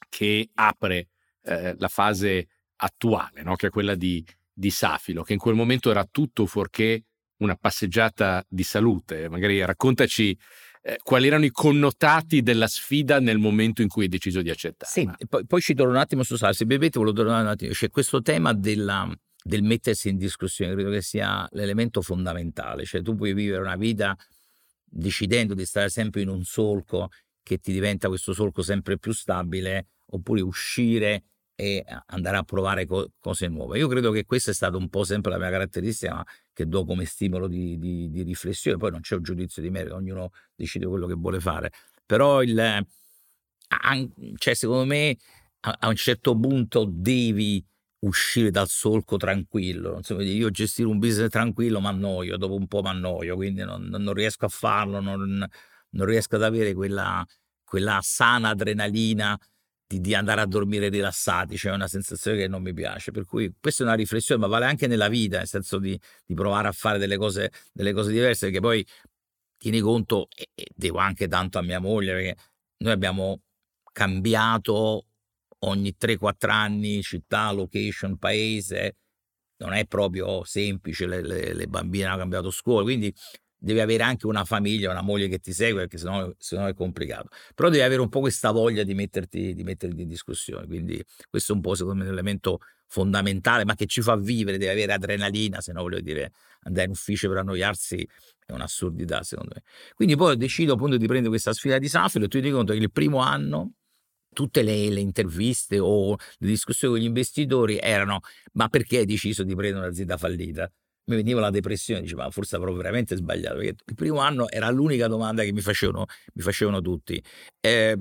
che 0.10 0.50
apre 0.56 1.10
eh, 1.44 1.76
la 1.78 1.88
fase 1.88 2.48
attuale, 2.78 3.44
no? 3.44 3.56
che 3.56 3.68
è 3.68 3.70
quella 3.70 3.94
di, 3.94 4.26
di 4.56 4.70
Safilo, 4.70 5.24
che 5.24 5.34
in 5.34 5.40
quel 5.40 5.56
momento 5.56 5.92
era 5.92 6.08
tutto 6.10 6.46
fuorché 6.46 7.04
una 7.38 7.56
passeggiata 7.56 8.44
di 8.48 8.64
salute. 8.64 9.28
Magari 9.28 9.64
raccontaci 9.64 10.38
eh, 10.82 10.98
quali 11.04 11.28
erano 11.28 11.46
i 11.46 11.52
connotati 11.52 12.42
della 12.42 12.68
sfida 12.68 13.20
nel 13.20 13.38
momento 13.38 13.82
in 13.82 13.90
cui 13.90 14.04
hai 14.04 14.10
deciso 14.10 14.42
di 14.42 14.50
accettare. 14.50 14.90
Sì, 14.90 15.10
poi, 15.28 15.46
poi, 15.46 15.60
ci 15.60 15.74
torno 15.74 15.92
un 15.92 15.98
attimo 15.98 16.24
su 16.24 16.38
Salsi. 16.38 16.66
Bebete, 16.66 16.98
volevo 16.98 17.18
tornare 17.18 17.42
un 17.42 17.50
attimo. 17.50 17.72
C'è 17.74 17.90
questo 17.90 18.22
tema 18.22 18.54
della, 18.54 19.12
del 19.44 19.64
mettersi 19.64 20.10
in 20.10 20.18
discussione, 20.18 20.74
credo 20.74 20.92
che 20.92 21.02
sia 21.02 21.46
l'elemento 21.52 22.02
fondamentale. 22.02 22.86
Cioè 22.86 23.02
tu 23.02 23.16
puoi 23.16 23.34
vivere 23.34 23.62
una 23.62 23.76
vita 23.76 24.16
decidendo 24.84 25.54
di 25.54 25.66
stare 25.66 25.90
sempre 25.90 26.22
in 26.22 26.30
un 26.30 26.46
solco 26.46 27.10
che 27.44 27.58
ti 27.58 27.74
diventa 27.74 28.08
questo 28.08 28.34
solco 28.34 28.62
sempre 28.62 28.98
più 28.98 29.12
stabile, 29.12 29.88
oppure 30.08 30.42
uscire 30.42 31.24
e 31.56 31.84
andare 32.08 32.38
a 32.38 32.44
provare 32.44 32.86
co- 32.86 33.12
cose 33.20 33.48
nuove. 33.48 33.78
Io 33.78 33.88
credo 33.88 34.12
che 34.12 34.26
questa 34.26 34.52
è 34.52 34.54
stata 34.54 34.78
un 34.78 34.90
po' 34.90 35.04
sempre 35.04 35.32
la 35.32 35.38
mia 35.38 35.50
caratteristica 35.50 36.24
che 36.54 36.68
do 36.68 36.86
come 36.86 37.06
stimolo 37.06 37.48
di, 37.48 37.78
di, 37.78 38.10
di 38.10 38.24
riflessione, 38.24 38.78
poi 38.78 38.92
non 38.92 39.02
c'è 39.02 39.16
un 39.16 39.24
giudizio 39.24 39.62
di 39.62 39.70
merito, 39.70 39.96
ognuno 39.96 40.32
decide 40.54 40.86
quello 40.86 41.08
che 41.08 41.14
vuole 41.14 41.40
fare, 41.40 41.72
però 42.06 42.42
il, 42.44 42.86
cioè, 44.38 44.54
secondo 44.54 44.86
me 44.86 45.18
a, 45.62 45.76
a 45.80 45.88
un 45.88 45.96
certo 45.96 46.38
punto 46.38 46.86
devi 46.88 47.64
uscire 48.00 48.52
dal 48.52 48.68
solco 48.68 49.18
tranquillo. 49.18 49.98
Insomma, 49.98 50.24
io 50.24 50.50
gestire 50.52 50.88
un 50.88 51.00
business 51.00 51.30
tranquillo 51.30 51.80
mi 51.82 51.88
annoio, 51.88 52.38
dopo 52.38 52.56
un 52.56 52.68
po' 52.68 52.82
mi 52.82 52.90
annoio, 52.90 53.36
quindi 53.36 53.64
non, 53.64 53.84
non, 53.84 54.14
riesco 54.14 54.46
a 54.46 54.50
farlo, 54.50 55.00
non, 55.00 55.46
non 55.90 56.06
riesco 56.06 56.36
ad 56.36 56.44
avere 56.44 56.74
quella, 56.74 57.26
quella 57.64 58.00
sana 58.02 58.50
adrenalina 58.50 59.38
di, 59.88 60.02
di, 60.02 60.14
andare 60.16 60.42
a 60.42 60.46
dormire 60.46 60.90
rilassati, 60.90 61.58
cioè 61.58 61.74
una 61.74 61.88
sensazione 61.88 62.38
che 62.38 62.48
non 62.48 62.62
mi 62.62 62.74
piace. 62.74 63.12
Per 63.12 63.26
cui 63.26 63.54
questa 63.60 63.84
è 63.84 63.86
una 63.86 63.96
riflessione, 63.96 64.42
ma 64.42 64.48
vale 64.48 64.66
anche 64.66 64.88
nella 64.88 65.08
vita, 65.08 65.38
nel 65.38 65.48
senso 65.48 65.78
di, 65.80 66.00
di 66.26 66.34
provare 66.34 66.68
a 66.68 66.72
fare 66.72 66.98
delle 66.98 67.18
cose, 67.18 67.52
delle 67.72 67.94
cose 67.94 68.12
diverse, 68.12 68.46
perché 68.46 68.60
poi 68.62 68.86
tieni 69.58 69.80
conto, 69.80 70.28
e, 70.36 70.50
e 70.56 70.66
devo 70.76 70.98
anche 71.00 71.28
tanto 71.28 71.60
a 71.60 71.62
mia 71.62 71.80
moglie, 71.80 72.14
perché 72.14 72.36
noi 72.78 72.94
abbiamo 72.94 73.42
cambiato 73.92 75.06
ogni 75.60 75.96
3-4 75.98 76.50
anni 76.50 77.02
città, 77.02 77.52
location, 77.52 78.18
paese, 78.18 78.98
non 79.58 79.74
è 79.74 79.86
proprio 79.86 80.44
semplice, 80.44 81.08
le, 81.08 81.22
le, 81.22 81.54
le 81.54 81.68
bambine 81.68 82.06
hanno 82.06 82.18
cambiato 82.18 82.52
scuola, 82.52 82.84
quindi 82.84 83.14
devi 83.58 83.80
avere 83.80 84.04
anche 84.04 84.28
una 84.28 84.46
famiglia, 84.46 84.92
una 84.92 85.02
moglie 85.02 85.28
che 85.28 85.40
ti 85.40 85.54
segue, 85.54 85.82
perché 85.82 85.98
sennò, 85.98 86.32
sennò 86.38 86.68
è 86.68 86.74
complicato. 86.74 87.30
Però 87.54 87.70
devi 87.70 87.84
avere 87.84 88.02
un 88.02 88.10
po' 88.10 88.20
questa 88.20 88.52
voglia 88.52 88.84
di 88.84 88.94
metterti, 88.94 89.54
di 89.54 89.64
metterti 89.64 90.02
in 90.02 90.08
discussione. 90.08 90.66
Quindi 90.68 91.04
questo 91.30 91.54
è 91.54 91.56
un 91.56 91.62
po', 91.62 91.76
secondo 91.76 92.00
me, 92.00 92.08
un 92.08 92.14
elemento 92.14 92.60
fondamentale, 92.88 93.66
ma 93.66 93.76
che 93.76 93.88
ci 93.88 94.02
fa 94.02 94.16
vivere, 94.16 94.58
devi 94.58 94.72
avere 94.72 94.94
adrenalina, 94.94 95.62
se 95.62 95.72
no 95.74 95.82
voglio 95.82 96.02
dire, 96.02 96.32
andare 96.62 96.86
in 96.86 96.92
ufficio 96.92 97.28
per 97.30 97.40
annoiarsi 97.40 98.08
è 98.46 98.52
un'assurdità, 98.52 99.24
secondo 99.24 99.54
me. 99.56 99.64
Quindi 99.96 100.16
poi 100.16 100.38
decido 100.38 100.74
appunto 100.74 100.98
di 100.98 101.06
prendere 101.06 101.30
questa 101.30 101.54
sfida 101.54 101.80
di 101.80 101.88
Safilo 101.88 102.26
e 102.26 102.28
tu 102.28 102.40
ti 102.40 102.52
conto 102.52 102.74
che 102.74 102.80
il 102.80 102.92
primo 102.92 103.20
anno 103.20 103.74
tutte 104.32 104.62
le, 104.62 104.90
le, 104.90 105.00
interviste 105.00 105.80
o 105.80 106.12
le 106.12 106.48
discussioni 106.48 106.94
con 106.94 107.04
gli 107.04 107.08
investitori 107.08 107.80
erano 107.80 108.20
ma 108.54 108.68
perché 108.68 108.98
hai 109.00 109.06
deciso 109.06 109.44
di 109.44 109.56
prendere 109.56 109.86
un'azienda 109.86 110.18
fallita? 110.18 110.72
Mi 111.06 111.16
veniva 111.16 111.40
la 111.40 111.50
depressione, 111.50 112.02
dicevo, 112.02 112.22
ma 112.22 112.32
forse 112.32 112.56
avrò 112.56 112.74
veramente 112.74 113.16
sbagliato, 113.16 113.56
perché 113.56 113.76
il 113.86 113.96
primo 113.96 114.20
anno 114.20 114.50
era 114.50 114.70
l'unica 114.70 115.08
domanda 115.08 115.44
che 115.44 115.52
mi 115.52 115.62
facevano, 115.62 116.06
mi 116.34 116.42
facevano 116.42 116.82
tutti. 116.82 117.22
Eh, 117.60 117.98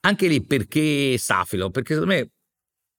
anche 0.00 0.28
lì 0.28 0.44
perché 0.44 1.16
Safilo? 1.18 1.70
Perché 1.70 1.94
secondo 1.94 2.14
me, 2.14 2.30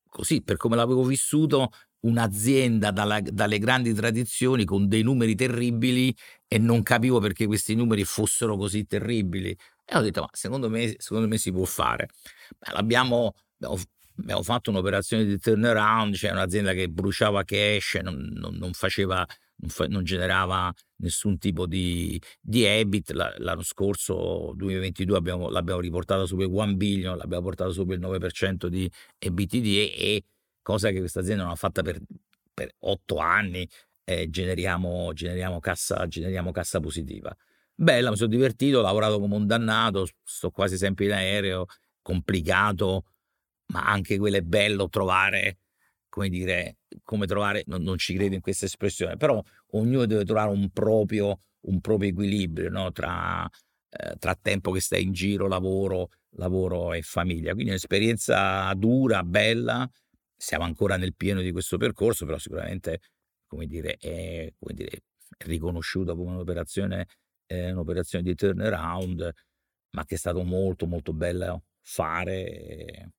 così, 0.08 0.42
per 0.42 0.58
come 0.58 0.76
l'avevo 0.76 1.04
vissuto, 1.04 1.70
un'azienda 2.02 2.92
dalla, 2.92 3.20
dalle 3.22 3.60
grandi 3.60 3.94
tradizioni 3.94 4.64
con 4.64 4.88
dei 4.88 5.04
numeri 5.04 5.36
terribili 5.36 6.16
e 6.48 6.58
non 6.58 6.82
capivo 6.82 7.20
perché 7.20 7.46
questi 7.46 7.76
numeri 7.76 8.04
fossero 8.06 8.56
così 8.56 8.86
terribili. 8.86 9.56
E 9.86 9.98
ho 9.98 10.02
detto, 10.02 10.22
ma 10.22 10.30
secondo 10.32 10.70
me, 10.70 10.96
secondo 10.98 11.28
me 11.28 11.38
si 11.38 11.52
può 11.52 11.66
fare. 11.66 12.10
Beh, 12.58 12.72
l'abbiamo, 12.74 13.34
abbiamo, 13.60 13.82
abbiamo 14.18 14.44
fatto 14.44 14.70
un'operazione 14.70 15.26
di 15.26 15.38
turnaround, 15.40 16.16
cioè 16.16 16.32
un'azienda 16.32 16.74
che 16.74 16.88
bruciava 16.88 17.44
cash, 17.44 17.96
non, 18.04 18.30
non, 18.34 18.56
non 18.56 18.74
faceva 18.74 19.26
non, 19.88 20.04
generava 20.04 20.74
nessun 20.98 21.38
tipo 21.38 21.66
di, 21.66 22.22
di 22.40 22.64
EBIT. 22.64 23.12
L'anno 23.12 23.64
scorso, 23.64 24.54
2022, 24.56 25.18
abbiamo, 25.18 25.50
l'abbiamo 25.50 25.80
riportata 25.80 26.26
su 26.26 26.36
quel 26.36 26.50
1 26.50 26.76
billion, 26.76 27.18
l'abbiamo 27.18 27.44
portata 27.44 27.72
su 27.72 27.86
quel 27.86 28.00
9% 28.00 28.68
di 28.68 28.90
EBITD 29.18 29.66
e, 29.66 29.94
e 29.98 30.24
cosa 30.62 30.90
che 30.92 31.00
questa 31.00 31.20
azienda 31.20 31.44
non 31.44 31.52
ha 31.52 31.56
fatta 31.56 31.82
per, 31.82 32.00
per 32.54 32.74
8 32.80 33.18
anni, 33.18 33.68
eh, 34.04 34.30
generiamo, 34.30 35.14
generiamo, 35.14 35.60
cassa, 35.60 36.08
generiamo 36.08 36.52
cassa 36.52 36.80
positiva. 36.80 37.36
Bella, 37.74 38.10
mi 38.10 38.18
sono 38.18 38.30
divertito, 38.30 38.80
ho 38.80 38.82
lavorato 38.82 39.20
come 39.20 39.36
un 39.36 39.48
dannato, 39.48 40.08
sto 40.24 40.52
quasi 40.52 40.78
sempre 40.78 41.06
in 41.06 41.14
aereo, 41.14 41.66
complicato, 42.02 43.06
ma 43.68 43.86
anche 43.86 44.18
quello 44.18 44.38
è 44.38 44.42
bello 44.42 44.90
trovare 44.90 45.60
come 46.10 46.30
dire, 46.30 46.80
come 47.04 47.28
trovare, 47.28 47.64
non, 47.68 47.84
non, 47.84 47.98
ci 47.98 48.16
credo 48.16 48.36
in 48.36 48.42
questa 48.42 48.66
espressione, 48.66 49.16
però 49.16 49.42
ognuno 49.72 50.06
deve 50.06 50.26
trovare 50.26 50.50
un 50.50 50.70
proprio, 50.72 51.42
un 51.62 51.80
proprio 51.80 52.10
equilibrio 52.10 52.70
no? 52.70 52.92
tra, 52.92 53.48
eh, 53.90 54.16
tra 54.18 54.36
tempo 54.36 54.72
che 54.72 54.82
stai 54.82 55.04
in 55.04 55.14
giro, 55.14 55.48
lavoro, 55.48 56.10
lavoro 56.32 56.94
e 56.94 57.02
famiglia. 57.04 57.52
Quindi 57.54 57.68
è 57.68 57.74
un'esperienza 57.74 58.74
dura, 58.76 59.24
bella, 59.24 59.90
siamo 60.36 60.64
ancora 60.66 60.98
nel 60.98 61.16
pieno 61.16 61.42
di 61.42 61.52
questo 61.52 61.78
percorso, 61.78 62.26
però 62.26 62.38
sicuramente, 62.38 63.00
come 63.48 63.68
dire, 63.68 63.96
è, 63.98 64.52
come 64.58 64.74
dire, 64.74 65.04
è 65.38 65.46
riconosciuta 65.46 66.16
come 66.16 66.32
un'operazione, 66.32 67.08
eh, 67.46 67.72
un'operazione 67.72 68.24
di 68.24 68.36
turnaround, 68.36 69.32
ma 69.92 70.06
che 70.06 70.16
è 70.16 70.18
stato 70.18 70.44
molto 70.44 70.86
molto 70.88 71.14
bello 71.14 71.66
fare, 71.82 73.12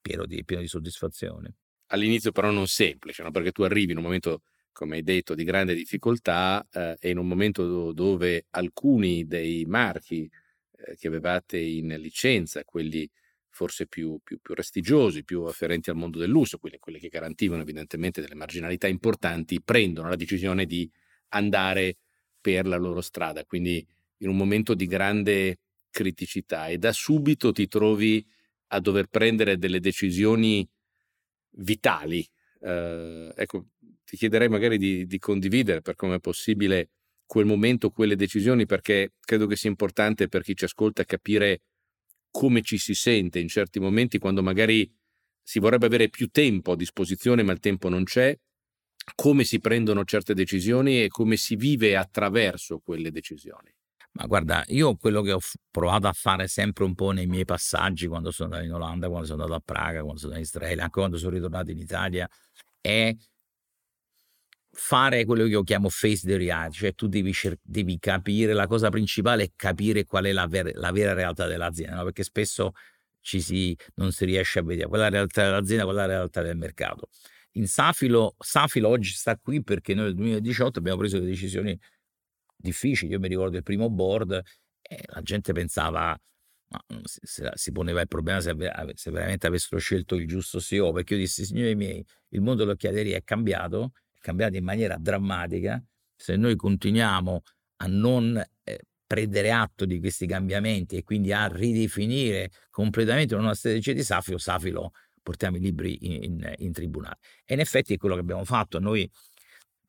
pieno 0.00 0.24
di, 0.26 0.44
pieno 0.44 0.62
di 0.62 0.68
soddisfazione 0.68 1.54
all'inizio 1.88 2.32
però 2.32 2.50
non 2.50 2.66
semplice, 2.66 3.22
no? 3.22 3.30
perché 3.30 3.52
tu 3.52 3.62
arrivi 3.62 3.92
in 3.92 3.98
un 3.98 4.04
momento, 4.04 4.42
come 4.72 4.96
hai 4.96 5.02
detto, 5.02 5.34
di 5.34 5.44
grande 5.44 5.74
difficoltà 5.74 6.66
eh, 6.72 6.96
e 6.98 7.10
in 7.10 7.18
un 7.18 7.26
momento 7.26 7.92
dove 7.92 8.46
alcuni 8.50 9.26
dei 9.26 9.64
marchi 9.66 10.28
eh, 10.76 10.96
che 10.96 11.08
avevate 11.08 11.58
in 11.58 11.88
licenza, 11.98 12.64
quelli 12.64 13.08
forse 13.50 13.86
più, 13.86 14.20
più, 14.22 14.38
più, 14.40 14.54
prestigiosi, 14.54 15.24
più 15.24 15.42
afferenti 15.42 15.90
al 15.90 15.96
mondo 15.96 16.18
del 16.18 16.30
lusso, 16.30 16.58
quelli 16.58 17.00
che 17.00 17.08
garantivano 17.08 17.62
evidentemente 17.62 18.20
delle 18.20 18.36
marginalità 18.36 18.86
importanti, 18.86 19.60
prendono 19.60 20.08
la 20.08 20.16
decisione 20.16 20.64
di 20.64 20.88
andare 21.30 21.96
per 22.40 22.66
la 22.66 22.76
loro 22.76 23.00
strada, 23.00 23.44
quindi 23.44 23.84
in 24.18 24.28
un 24.28 24.36
momento 24.36 24.74
di 24.74 24.86
grande 24.86 25.58
criticità 25.90 26.68
e 26.68 26.78
da 26.78 26.92
subito 26.92 27.50
ti 27.50 27.66
trovi 27.66 28.24
a 28.68 28.80
dover 28.80 29.06
prendere 29.06 29.58
delle 29.58 29.80
decisioni 29.80 30.68
vitali. 31.56 32.26
Eh, 32.60 33.32
ecco, 33.34 33.66
ti 34.04 34.16
chiederei 34.16 34.48
magari 34.48 34.78
di, 34.78 35.06
di 35.06 35.18
condividere 35.18 35.82
per 35.82 35.94
come 35.94 36.16
è 36.16 36.20
possibile 36.20 36.90
quel 37.26 37.44
momento, 37.44 37.90
quelle 37.90 38.16
decisioni, 38.16 38.64
perché 38.66 39.12
credo 39.20 39.46
che 39.46 39.56
sia 39.56 39.68
importante 39.68 40.28
per 40.28 40.42
chi 40.42 40.56
ci 40.56 40.64
ascolta 40.64 41.04
capire 41.04 41.62
come 42.30 42.62
ci 42.62 42.78
si 42.78 42.94
sente 42.94 43.38
in 43.38 43.48
certi 43.48 43.80
momenti 43.80 44.18
quando 44.18 44.42
magari 44.42 44.90
si 45.42 45.58
vorrebbe 45.58 45.86
avere 45.86 46.08
più 46.08 46.28
tempo 46.28 46.72
a 46.72 46.76
disposizione, 46.76 47.42
ma 47.42 47.52
il 47.52 47.60
tempo 47.60 47.88
non 47.88 48.04
c'è, 48.04 48.38
come 49.14 49.44
si 49.44 49.60
prendono 49.60 50.04
certe 50.04 50.34
decisioni 50.34 51.02
e 51.02 51.08
come 51.08 51.36
si 51.36 51.56
vive 51.56 51.96
attraverso 51.96 52.80
quelle 52.80 53.10
decisioni. 53.10 53.72
Ma 54.12 54.26
guarda, 54.26 54.64
io 54.68 54.96
quello 54.96 55.22
che 55.22 55.32
ho 55.32 55.40
provato 55.70 56.08
a 56.08 56.12
fare 56.12 56.48
sempre 56.48 56.84
un 56.84 56.94
po' 56.94 57.12
nei 57.12 57.26
miei 57.26 57.44
passaggi 57.44 58.06
quando 58.08 58.30
sono 58.30 58.54
andato 58.54 58.64
in 58.66 58.74
Olanda, 58.74 59.08
quando 59.08 59.26
sono 59.26 59.42
andato 59.42 59.60
a 59.60 59.62
Praga, 59.64 60.00
quando 60.02 60.18
sono 60.18 60.32
andato 60.32 60.38
in 60.38 60.60
Israele, 60.60 60.82
anche 60.82 60.98
quando 60.98 61.16
sono 61.18 61.30
ritornato 61.30 61.70
in 61.70 61.78
Italia, 61.78 62.28
è 62.80 63.14
fare 64.72 65.24
quello 65.24 65.44
che 65.44 65.50
io 65.50 65.62
chiamo 65.62 65.88
face 65.88 66.26
the 66.26 66.36
reality, 66.36 66.78
cioè 66.78 66.94
tu 66.94 67.08
devi, 67.08 67.32
cer- 67.32 67.58
devi 67.62 67.98
capire, 67.98 68.52
la 68.52 68.66
cosa 68.66 68.90
principale 68.90 69.44
è 69.44 69.50
capire 69.56 70.04
qual 70.04 70.24
è 70.24 70.32
la, 70.32 70.46
ver- 70.46 70.74
la 70.76 70.92
vera 70.92 71.14
realtà 71.14 71.46
dell'azienda, 71.46 71.96
no? 71.96 72.04
perché 72.04 72.22
spesso 72.22 72.72
ci 73.20 73.40
si, 73.40 73.76
non 73.96 74.12
si 74.12 74.24
riesce 74.24 74.60
a 74.60 74.62
vedere 74.62 74.88
quella 74.88 75.08
realtà 75.08 75.44
dell'azienda, 75.44 75.84
quella 75.84 76.06
realtà 76.06 76.42
del 76.42 76.56
mercato. 76.56 77.08
In 77.52 77.66
Safilo, 77.66 78.36
Safilo 78.38 78.88
oggi 78.88 79.10
sta 79.10 79.36
qui 79.36 79.62
perché 79.62 79.94
noi 79.94 80.06
nel 80.06 80.14
2018 80.14 80.78
abbiamo 80.78 80.98
preso 80.98 81.18
le 81.18 81.26
decisioni 81.26 81.78
difficili. 82.58 83.12
Io 83.12 83.20
mi 83.20 83.28
ricordo 83.28 83.56
il 83.56 83.62
primo 83.62 83.88
board 83.88 84.42
e 84.82 85.02
la 85.06 85.22
gente 85.22 85.52
pensava, 85.52 86.18
ma 86.68 86.84
se, 87.04 87.50
si 87.54 87.72
poneva 87.72 88.00
il 88.00 88.08
problema 88.08 88.40
se, 88.40 88.54
se, 88.94 89.10
veramente 89.10 89.46
avessero 89.46 89.78
scelto 89.78 90.16
il 90.16 90.26
giusto 90.26 90.60
CEO, 90.60 90.92
perché 90.92 91.14
io 91.14 91.20
dissi, 91.20 91.44
signori 91.44 91.74
miei, 91.74 92.04
il 92.30 92.40
mondo 92.40 92.64
dell'occhiateria 92.64 93.16
è 93.16 93.22
cambiato, 93.22 93.92
è 94.12 94.18
cambiato 94.20 94.56
in 94.56 94.64
maniera 94.64 94.96
drammatica, 94.98 95.82
se 96.14 96.36
noi 96.36 96.56
continuiamo 96.56 97.42
a 97.80 97.86
non 97.86 98.42
eh, 98.64 98.80
prendere 99.06 99.52
atto 99.52 99.84
di 99.86 100.00
questi 100.00 100.26
cambiamenti 100.26 100.96
e 100.96 101.04
quindi 101.04 101.32
a 101.32 101.46
ridefinire 101.46 102.50
completamente 102.70 103.34
una 103.34 103.44
nuova 103.44 103.56
strategia 103.56 103.92
di 103.92 104.02
Safilo, 104.02 104.38
Safilo 104.38 104.92
portiamo 105.28 105.58
i 105.58 105.60
libri 105.60 105.98
in, 106.06 106.22
in, 106.22 106.54
in, 106.58 106.72
tribunale. 106.72 107.18
E 107.44 107.52
in 107.52 107.60
effetti 107.60 107.94
è 107.94 107.96
quello 107.98 108.14
che 108.14 108.22
abbiamo 108.22 108.44
fatto. 108.44 108.78
Noi 108.78 109.08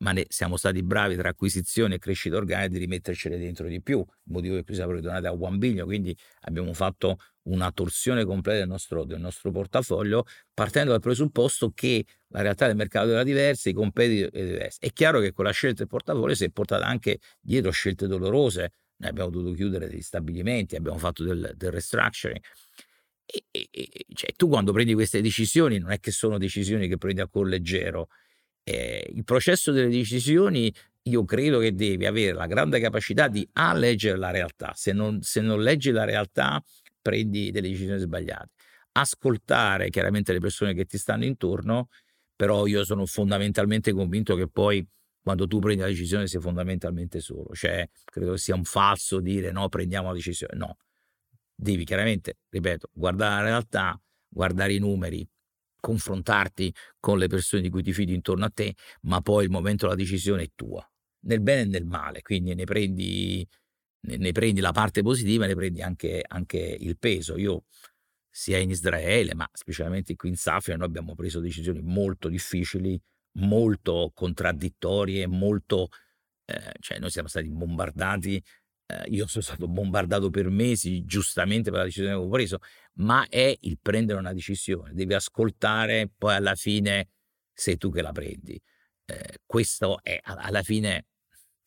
ma 0.00 0.12
ne 0.12 0.26
siamo 0.28 0.56
stati 0.56 0.82
bravi 0.82 1.16
tra 1.16 1.28
acquisizione 1.30 1.96
e 1.96 1.98
crescita 1.98 2.36
organica 2.36 2.68
di 2.68 2.78
rimettercele 2.78 3.38
dentro 3.38 3.66
di 3.66 3.82
più, 3.82 3.98
il 3.98 4.32
motivo 4.32 4.54
per 4.54 4.64
cui 4.64 4.74
siamo 4.74 4.92
ritornati 4.92 5.26
a 5.26 5.32
One 5.32 5.58
Billion, 5.58 5.86
quindi 5.86 6.16
abbiamo 6.42 6.72
fatto 6.72 7.18
una 7.42 7.70
torsione 7.72 8.24
completa 8.24 8.58
del 8.58 8.68
nostro, 8.68 9.04
del 9.04 9.20
nostro 9.20 9.50
portafoglio 9.50 10.24
partendo 10.52 10.92
dal 10.92 11.00
presupposto 11.00 11.72
che 11.74 12.04
la 12.28 12.42
realtà 12.42 12.66
del 12.66 12.76
mercato 12.76 13.10
era 13.10 13.22
diversa, 13.22 13.68
i 13.68 13.72
competitor 13.72 14.30
erano 14.32 14.52
diversi. 14.52 14.78
È 14.80 14.92
chiaro 14.92 15.20
che 15.20 15.32
con 15.32 15.44
la 15.44 15.50
scelta 15.50 15.78
del 15.78 15.88
portafoglio 15.88 16.34
si 16.34 16.44
è 16.44 16.50
portata 16.50 16.86
anche 16.86 17.18
dietro 17.40 17.70
scelte 17.70 18.06
dolorose, 18.06 18.72
noi 18.96 19.10
abbiamo 19.10 19.30
dovuto 19.30 19.54
chiudere 19.54 19.88
degli 19.88 20.02
stabilimenti, 20.02 20.76
abbiamo 20.76 20.98
fatto 20.98 21.24
del, 21.24 21.52
del 21.56 21.70
restructuring. 21.70 22.40
E, 23.26 23.44
e, 23.50 23.68
e, 23.70 24.06
cioè, 24.14 24.32
tu 24.34 24.48
quando 24.48 24.72
prendi 24.72 24.92
queste 24.94 25.20
decisioni 25.20 25.78
non 25.78 25.90
è 25.92 26.00
che 26.00 26.10
sono 26.10 26.36
decisioni 26.36 26.88
che 26.88 26.98
prendi 26.98 27.20
a 27.20 27.28
cuore 27.28 27.50
leggero, 27.50 28.08
eh, 28.70 29.10
il 29.14 29.24
processo 29.24 29.72
delle 29.72 29.88
decisioni 29.88 30.72
io 31.04 31.24
credo 31.24 31.58
che 31.58 31.74
devi 31.74 32.06
avere 32.06 32.32
la 32.32 32.46
grande 32.46 32.78
capacità 32.78 33.28
di 33.28 33.46
A 33.54 33.72
leggere 33.74 34.18
la 34.18 34.30
realtà, 34.30 34.72
se 34.74 34.92
non, 34.92 35.22
se 35.22 35.40
non 35.40 35.62
leggi 35.62 35.90
la 35.90 36.04
realtà 36.04 36.62
prendi 37.00 37.50
delle 37.50 37.68
decisioni 37.68 37.98
sbagliate, 37.98 38.50
ascoltare 38.92 39.88
chiaramente 39.88 40.32
le 40.32 40.40
persone 40.40 40.74
che 40.74 40.84
ti 40.84 40.98
stanno 40.98 41.24
intorno, 41.24 41.88
però 42.36 42.66
io 42.66 42.84
sono 42.84 43.06
fondamentalmente 43.06 43.92
convinto 43.92 44.34
che 44.34 44.48
poi 44.48 44.86
quando 45.22 45.46
tu 45.46 45.58
prendi 45.58 45.82
la 45.82 45.88
decisione 45.88 46.26
sei 46.26 46.40
fondamentalmente 46.40 47.20
solo, 47.20 47.54
cioè 47.54 47.88
credo 48.04 48.36
sia 48.36 48.54
un 48.54 48.64
falso 48.64 49.20
dire 49.20 49.52
no, 49.52 49.68
prendiamo 49.68 50.08
la 50.08 50.14
decisione, 50.14 50.56
no, 50.56 50.76
devi 51.54 51.84
chiaramente, 51.84 52.38
ripeto, 52.48 52.90
guardare 52.92 53.42
la 53.42 53.48
realtà, 53.48 54.00
guardare 54.28 54.74
i 54.74 54.78
numeri, 54.78 55.26
confrontarti 55.80 56.72
con 56.98 57.18
le 57.18 57.26
persone 57.26 57.62
di 57.62 57.70
cui 57.70 57.82
ti 57.82 57.92
fidi 57.92 58.14
intorno 58.14 58.44
a 58.44 58.50
te, 58.50 58.74
ma 59.02 59.20
poi 59.20 59.44
il 59.44 59.50
momento 59.50 59.86
della 59.86 59.96
decisione 59.96 60.44
è 60.44 60.50
tua, 60.54 60.86
nel 61.26 61.40
bene 61.40 61.62
e 61.62 61.66
nel 61.66 61.84
male, 61.84 62.22
quindi 62.22 62.54
ne 62.54 62.64
prendi, 62.64 63.46
ne, 64.02 64.16
ne 64.16 64.32
prendi 64.32 64.60
la 64.60 64.72
parte 64.72 65.02
positiva 65.02 65.44
e 65.44 65.48
ne 65.48 65.54
prendi 65.54 65.82
anche, 65.82 66.22
anche, 66.26 66.58
il 66.58 66.98
peso. 66.98 67.36
Io 67.36 67.64
sia 68.28 68.58
in 68.58 68.70
Israele, 68.70 69.34
ma 69.34 69.48
specialmente 69.52 70.14
qui 70.16 70.28
in 70.28 70.36
Safia, 70.36 70.76
noi 70.76 70.86
abbiamo 70.86 71.14
preso 71.14 71.40
decisioni 71.40 71.80
molto 71.82 72.28
difficili, 72.28 73.00
molto 73.38 74.12
contraddittorie, 74.14 75.26
molto... 75.26 75.88
Eh, 76.44 76.72
cioè 76.80 76.98
noi 76.98 77.10
siamo 77.10 77.28
stati 77.28 77.48
bombardati 77.48 78.42
eh, 78.90 79.08
io 79.10 79.26
sono 79.28 79.44
stato 79.44 79.68
bombardato 79.68 80.30
per 80.30 80.48
mesi 80.50 81.04
giustamente 81.04 81.70
per 81.70 81.78
la 81.80 81.84
decisione 81.84 82.10
che 82.10 82.16
avevo 82.16 82.32
preso, 82.32 82.58
ma 83.00 83.26
è 83.28 83.56
il 83.60 83.78
prendere 83.80 84.18
una 84.18 84.32
decisione, 84.32 84.92
devi 84.94 85.14
ascoltare, 85.14 86.10
poi 86.16 86.34
alla 86.34 86.54
fine 86.54 87.08
sei 87.52 87.76
tu 87.76 87.90
che 87.90 88.02
la 88.02 88.12
prendi. 88.12 88.60
Eh, 89.04 89.38
questo 89.44 90.02
è 90.02 90.18
alla 90.22 90.62
fine 90.62 91.06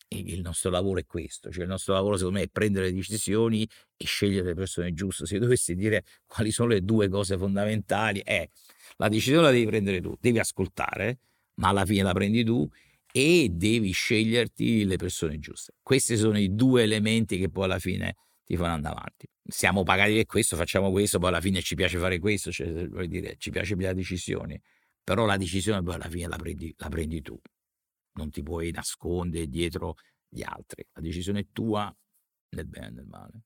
il 0.08 0.40
nostro 0.42 0.70
lavoro 0.70 1.00
è 1.00 1.06
questo, 1.06 1.50
cioè 1.50 1.64
il 1.64 1.68
nostro 1.68 1.94
lavoro 1.94 2.16
secondo 2.16 2.38
me 2.38 2.44
è 2.44 2.48
prendere 2.48 2.86
le 2.86 2.92
decisioni 2.92 3.68
e 3.96 4.04
scegliere 4.04 4.48
le 4.48 4.54
persone 4.54 4.92
giuste. 4.92 5.26
Se 5.26 5.38
dovessi 5.38 5.74
dire 5.74 6.04
quali 6.26 6.52
sono 6.52 6.68
le 6.68 6.82
due 6.82 7.08
cose 7.08 7.36
fondamentali, 7.36 8.20
è 8.22 8.48
la 8.96 9.08
decisione 9.08 9.42
la 9.42 9.50
devi 9.50 9.66
prendere 9.66 10.00
tu, 10.00 10.14
devi 10.20 10.38
ascoltare, 10.38 11.18
ma 11.54 11.68
alla 11.68 11.84
fine 11.84 12.02
la 12.02 12.12
prendi 12.12 12.44
tu 12.44 12.68
e 13.10 13.48
devi 13.50 13.90
sceglierti 13.90 14.84
le 14.84 14.96
persone 14.96 15.38
giuste. 15.38 15.74
Questi 15.82 16.16
sono 16.16 16.38
i 16.38 16.54
due 16.54 16.82
elementi 16.82 17.38
che 17.38 17.48
poi 17.48 17.64
alla 17.64 17.78
fine 17.78 18.16
ti 18.44 18.56
fanno 18.56 18.74
andare 18.74 18.96
avanti. 18.96 19.26
Siamo 19.46 19.82
pagati 19.82 20.14
per 20.14 20.26
questo, 20.26 20.56
facciamo 20.56 20.90
questo, 20.90 21.18
poi 21.18 21.28
alla 21.28 21.40
fine 21.40 21.60
ci 21.62 21.74
piace 21.74 21.98
fare 21.98 22.18
questo, 22.18 22.50
cioè, 22.50 22.88
vuol 22.88 23.08
dire, 23.08 23.36
ci 23.38 23.50
piace 23.50 23.74
prendere 23.74 23.94
decisioni, 23.94 24.60
però 25.02 25.26
la 25.26 25.36
decisione 25.36 25.82
poi 25.82 25.94
alla 25.94 26.08
fine 26.08 26.28
la 26.28 26.36
prendi, 26.36 26.74
la 26.78 26.88
prendi 26.88 27.20
tu, 27.22 27.38
non 28.12 28.30
ti 28.30 28.42
puoi 28.42 28.70
nascondere 28.70 29.48
dietro 29.48 29.96
gli 30.28 30.42
altri, 30.42 30.86
la 30.92 31.00
decisione 31.00 31.40
è 31.40 31.46
tua 31.52 31.94
nel 32.50 32.66
bene 32.66 32.86
e 32.86 32.90
nel 32.90 33.06
male. 33.06 33.42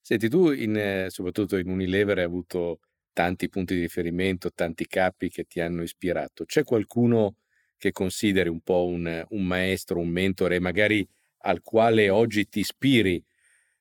Senti, 0.00 0.28
tu 0.28 0.52
in, 0.52 1.06
soprattutto 1.08 1.56
in 1.56 1.68
Unilever 1.68 2.18
hai 2.18 2.24
avuto 2.24 2.78
tanti 3.12 3.48
punti 3.48 3.74
di 3.74 3.80
riferimento, 3.80 4.52
tanti 4.52 4.86
capi 4.86 5.30
che 5.30 5.44
ti 5.44 5.60
hanno 5.60 5.82
ispirato. 5.82 6.44
C'è 6.44 6.62
qualcuno 6.62 7.38
che 7.76 7.90
consideri 7.90 8.48
un 8.48 8.60
po' 8.60 8.86
un, 8.86 9.24
un 9.30 9.44
maestro, 9.44 9.98
un 9.98 10.08
mentore, 10.08 10.60
magari 10.60 11.06
al 11.38 11.62
quale 11.62 12.08
oggi 12.08 12.46
ti 12.46 12.60
ispiri, 12.60 13.22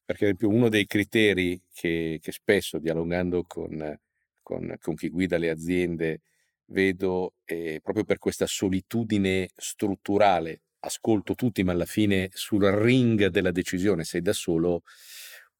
perché 0.05 0.35
uno 0.41 0.69
dei 0.69 0.85
criteri 0.85 1.59
che, 1.73 2.19
che 2.21 2.31
spesso 2.31 2.77
dialogando 2.77 3.43
con, 3.47 3.97
con, 4.41 4.75
con, 4.79 4.95
chi 4.95 5.09
guida 5.09 5.37
le 5.37 5.49
aziende 5.49 6.21
vedo 6.67 7.33
è 7.43 7.79
proprio 7.81 8.03
per 8.03 8.19
questa 8.19 8.45
solitudine 8.45 9.49
strutturale, 9.55 10.61
ascolto 10.79 11.33
tutti 11.33 11.63
ma 11.63 11.71
alla 11.71 11.85
fine 11.85 12.29
sul 12.31 12.63
ring 12.65 13.27
della 13.27 13.51
decisione 13.51 14.03
sei 14.03 14.21
da 14.21 14.33
solo, 14.33 14.83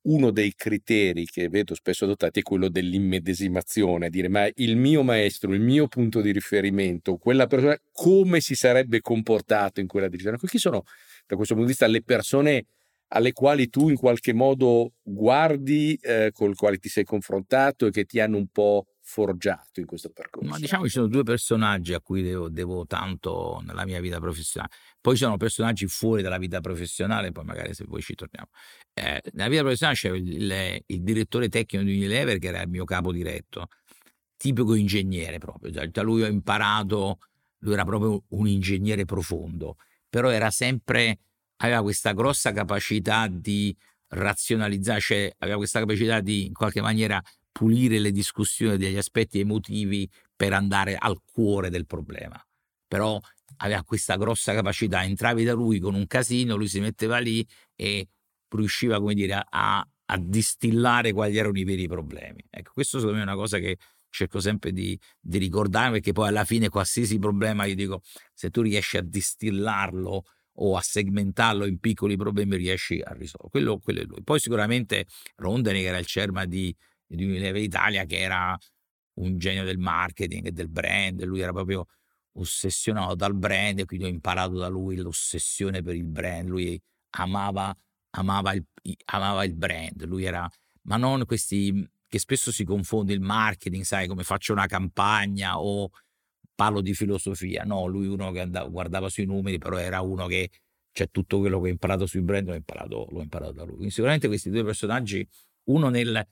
uno 0.06 0.30
dei 0.30 0.54
criteri 0.54 1.26
che 1.26 1.50
vedo 1.50 1.74
spesso 1.74 2.06
adottati 2.06 2.42
è 2.42 2.44
quello 2.44 2.70
dell'immedesimazione, 2.70 4.12
dire 4.12 4.28
ma 4.28 4.48
il 4.56 4.78
mio 4.78 5.02
maestro, 5.02 5.52
il 5.54 5.62
mio 5.62 5.88
punto 5.88 6.22
di 6.22 6.32
riferimento, 6.32 7.18
quella 7.18 7.48
persona, 7.48 7.80
come 7.92 8.40
si 8.40 8.54
sarebbe 8.54 9.02
comportato 9.02 9.80
in 9.80 9.88
quella 9.88 10.08
decisione? 10.08 10.38
Chi 10.38 10.60
sono, 10.60 10.84
da 11.26 11.36
questo 11.36 11.56
punto 11.56 11.70
di 11.70 11.76
vista, 11.76 11.88
le 11.88 12.04
persone 12.04 12.68
alle 13.10 13.34
quali 13.34 13.70
tu 13.70 13.90
in 13.90 13.96
qualche 13.96 14.34
modo 14.34 14.94
guardi, 15.02 15.96
eh, 16.02 16.32
con 16.34 16.50
le 16.50 16.56
quali 16.56 16.80
ti 16.80 16.90
sei 16.90 17.04
confrontato 17.04 17.86
e 17.86 17.92
che 17.92 18.06
ti 18.06 18.20
hanno 18.20 18.38
un 18.38 18.48
po' 18.48 18.88
forgiato 19.02 19.80
in 19.80 19.86
questo 19.86 20.10
percorso? 20.10 20.50
Ma 20.50 20.58
diciamo 20.58 20.84
che 20.84 20.90
ci 20.90 20.96
sono 20.96 21.08
due 21.08 21.24
personaggi 21.24 21.94
a 21.94 22.02
cui 22.02 22.24
devo, 22.24 22.50
devo, 22.50 22.86
tanto 22.88 23.62
nella 23.66 23.86
mia 23.86 24.02
vita 24.02 24.20
professionale. 24.20 24.74
Poi 25.00 25.16
ci 25.16 25.24
sono 25.24 25.38
personaggi 25.38 25.86
fuori 25.88 26.22
dalla 26.24 26.40
vita 26.40 26.60
professionale, 26.60 27.32
poi 27.32 27.46
magari 27.46 27.74
se 27.74 27.86
poi 27.86 28.02
ci 28.02 28.16
torniamo. 28.16 28.50
Eh, 28.94 29.22
nella 29.34 29.50
vita 29.50 29.62
professionale 29.62 29.98
c'è 29.98 30.10
il, 30.10 30.42
il, 30.42 30.84
il, 30.88 31.02
direttore 31.04 31.50
tecnico 31.50 31.86
di 31.86 31.96
Unilever 31.96 32.40
che 32.40 32.48
era 32.48 32.62
il 32.62 32.70
mio 32.70 32.86
capo 32.86 33.12
diretto, 33.12 33.68
tipico 34.36 34.74
ingegnere 34.74 35.38
proprio. 35.38 35.72
Da 35.72 36.02
lui 36.02 36.24
ho 36.24 36.28
imparato, 36.28 37.20
lui 37.60 37.74
era 37.74 37.86
proprio 37.86 38.24
un 38.30 38.48
ingegnere 38.48 39.06
profondo, 39.06 39.78
però 40.10 40.30
era 40.30 40.50
sempre, 40.50 41.20
aveva 41.58 41.82
questa 41.82 42.14
grossa 42.14 42.52
capacità 42.52 43.28
di 43.28 43.76
razionalizzare, 44.08 45.00
cioè 45.00 45.34
aveva 45.40 45.58
questa 45.58 45.80
capacità 45.80 46.20
di 46.20 46.48
in 46.48 46.54
qualche 46.54 46.82
maniera 46.82 47.22
pulire 47.52 48.00
le 48.00 48.12
discussioni 48.12 48.78
degli 48.78 48.98
aspetti 48.98 49.40
emotivi 49.40 50.10
per 50.36 50.54
andare 50.54 50.98
al 50.98 51.22
cuore 51.24 51.70
del 51.70 51.86
problema. 51.86 52.42
Però 52.88 53.20
aveva 53.58 53.84
questa 53.84 54.18
grossa 54.18 54.54
capacità, 54.54 55.04
entravi 55.04 55.44
da 55.44 55.54
lui 55.54 55.80
con 55.80 55.96
un 55.96 56.06
casino, 56.08 56.56
lui 56.56 56.68
si 56.68 56.80
metteva 56.80 57.20
lì 57.20 57.46
e 57.76 58.08
riusciva, 58.50 59.00
come 59.00 59.14
dire, 59.14 59.42
a, 59.50 59.80
a 59.80 60.18
distillare 60.18 61.14
quali 61.14 61.38
erano 61.38 61.58
i 61.58 61.64
veri 61.64 61.88
problemi. 61.88 62.46
Ecco, 62.50 62.72
questo 62.74 63.00
secondo 63.00 63.20
me 63.20 63.24
è 63.24 63.28
una 63.28 63.38
cosa 63.38 63.58
che 63.60 63.78
cerco 64.10 64.40
sempre 64.40 64.72
di, 64.72 64.98
di 65.20 65.38
ricordare 65.38 65.92
perché 65.92 66.14
poi 66.14 66.30
alla 66.30 66.46
fine 66.46 66.70
qualsiasi 66.70 67.20
problema, 67.20 67.66
io 67.66 67.76
dico, 67.76 68.02
se 68.34 68.50
tu 68.50 68.62
riesci 68.62 68.98
a 68.98 69.02
distillarlo 69.02 70.24
o 70.56 70.78
a 70.78 70.82
segmentarlo 70.82 71.66
in 71.66 71.80
piccoli 71.80 72.16
problemi 72.16 72.56
riesci 72.56 73.02
a 73.04 73.14
risolvere. 73.14 73.50
Quello, 73.50 73.80
quello 73.80 74.02
è 74.02 74.04
lui. 74.04 74.24
Poi 74.24 74.40
sicuramente 74.40 75.06
Rondene, 75.36 75.80
che 75.80 75.88
era 75.88 75.98
il 75.98 76.06
cerma 76.06 76.46
di, 76.46 76.76
di 77.06 77.26
Unilever 77.26 77.62
Italia 77.62 78.06
che 78.06 78.20
era 78.20 78.58
un 79.16 79.38
genio 79.38 79.64
del 79.64 79.78
marketing 79.78 80.48
e 80.48 80.52
del 80.52 80.70
brand, 80.70 81.24
lui 81.24 81.40
era 81.40 81.52
proprio 81.52 81.88
ossessionato 82.34 83.16
dal 83.16 83.36
brand 83.36 83.80
e 83.80 83.86
quindi 83.86 84.06
ho 84.06 84.10
imparato 84.10 84.58
da 84.58 84.68
lui 84.68 84.98
l'ossessione 84.98 85.82
per 85.82 85.96
il 85.96 86.04
brand, 86.04 86.50
lui 86.50 86.82
amava, 87.12 87.76
amava, 88.12 88.54
il, 88.54 88.66
amava 89.06 89.44
il 89.46 89.56
brand, 89.56 90.04
lui 90.06 90.26
era, 90.26 90.50
ma 90.84 90.98
non 90.98 91.26
questi 91.26 91.88
che 92.08 92.20
spesso 92.20 92.52
si 92.52 92.64
confonde 92.64 93.14
il 93.14 93.22
marketing, 93.22 93.84
sai, 93.84 94.08
come 94.08 94.24
faccio 94.24 94.54
una 94.54 94.68
campagna 94.68 95.60
o 95.60 95.90
parlo 96.56 96.82
di 96.82 96.94
filosofia, 96.94 97.64
no, 97.64 97.86
lui 97.86 98.08
uno 98.08 98.32
che 98.32 98.40
andava, 98.40 98.68
guardava 98.70 99.10
sui 99.10 99.26
numeri, 99.26 99.58
però 99.58 99.78
era 99.78 100.02
uno 100.02 100.26
che 100.26 100.50
cioè 100.92 101.10
tutto 101.12 101.40
quello 101.40 101.60
che 101.60 101.68
ho 101.68 101.72
imparato 101.72 102.06
sui 102.06 102.22
brand 102.22 102.48
l'ho 102.48 102.54
imparato, 102.54 103.08
l'ho 103.12 103.22
imparato 103.22 103.52
da 103.52 103.64
lui. 103.64 103.74
Quindi 103.74 103.92
sicuramente 103.92 104.28
questi 104.28 104.50
due 104.50 104.64
personaggi, 104.64 105.28
uno 105.66 105.90
nel 105.90 106.26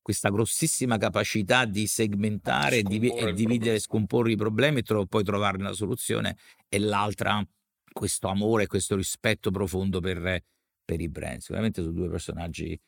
questa 0.00 0.30
grossissima 0.30 0.98
capacità 0.98 1.64
di 1.64 1.88
segmentare 1.88 2.82
div- 2.82 3.12
e 3.16 3.32
dividere, 3.32 3.80
scomporre 3.80 4.30
i 4.30 4.36
problemi 4.36 4.78
e 4.78 4.82
tro- 4.82 5.04
poi 5.04 5.24
trovarne 5.24 5.64
una 5.64 5.72
soluzione, 5.72 6.36
e 6.68 6.78
l'altra 6.78 7.44
questo 7.92 8.28
amore, 8.28 8.68
questo 8.68 8.94
rispetto 8.94 9.50
profondo 9.50 9.98
per, 10.00 10.44
per 10.84 11.00
i 11.00 11.08
brand. 11.08 11.40
Sicuramente 11.40 11.82
sono 11.82 11.92
due 11.92 12.08
personaggi 12.08 12.78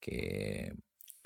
che, 0.00 0.74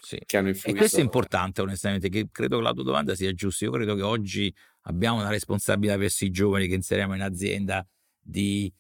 sì. 0.01 0.21
che 0.25 0.37
hanno 0.37 0.49
influito. 0.49 0.77
E 0.77 0.81
questo 0.81 0.99
è 0.99 1.03
importante, 1.03 1.61
onestamente, 1.61 2.09
che 2.09 2.29
credo 2.31 2.59
che 2.59 2.63
la 2.63 2.73
tua 2.73 2.85
domanda 2.85 3.15
sia 3.15 3.33
giusta. 3.33 3.65
Io 3.65 3.71
credo 3.71 3.95
che 3.95 4.03
oggi 4.03 4.55
abbiamo 4.83 5.19
una 5.21 5.31
responsabilità 5.31 5.97
verso 5.97 6.25
i 6.25 6.31
giovani 6.31 6.69
che 6.69 6.75
inseriamo 6.75 7.15
in 7.15 7.23
azienda 7.23 7.87
di 8.21 8.73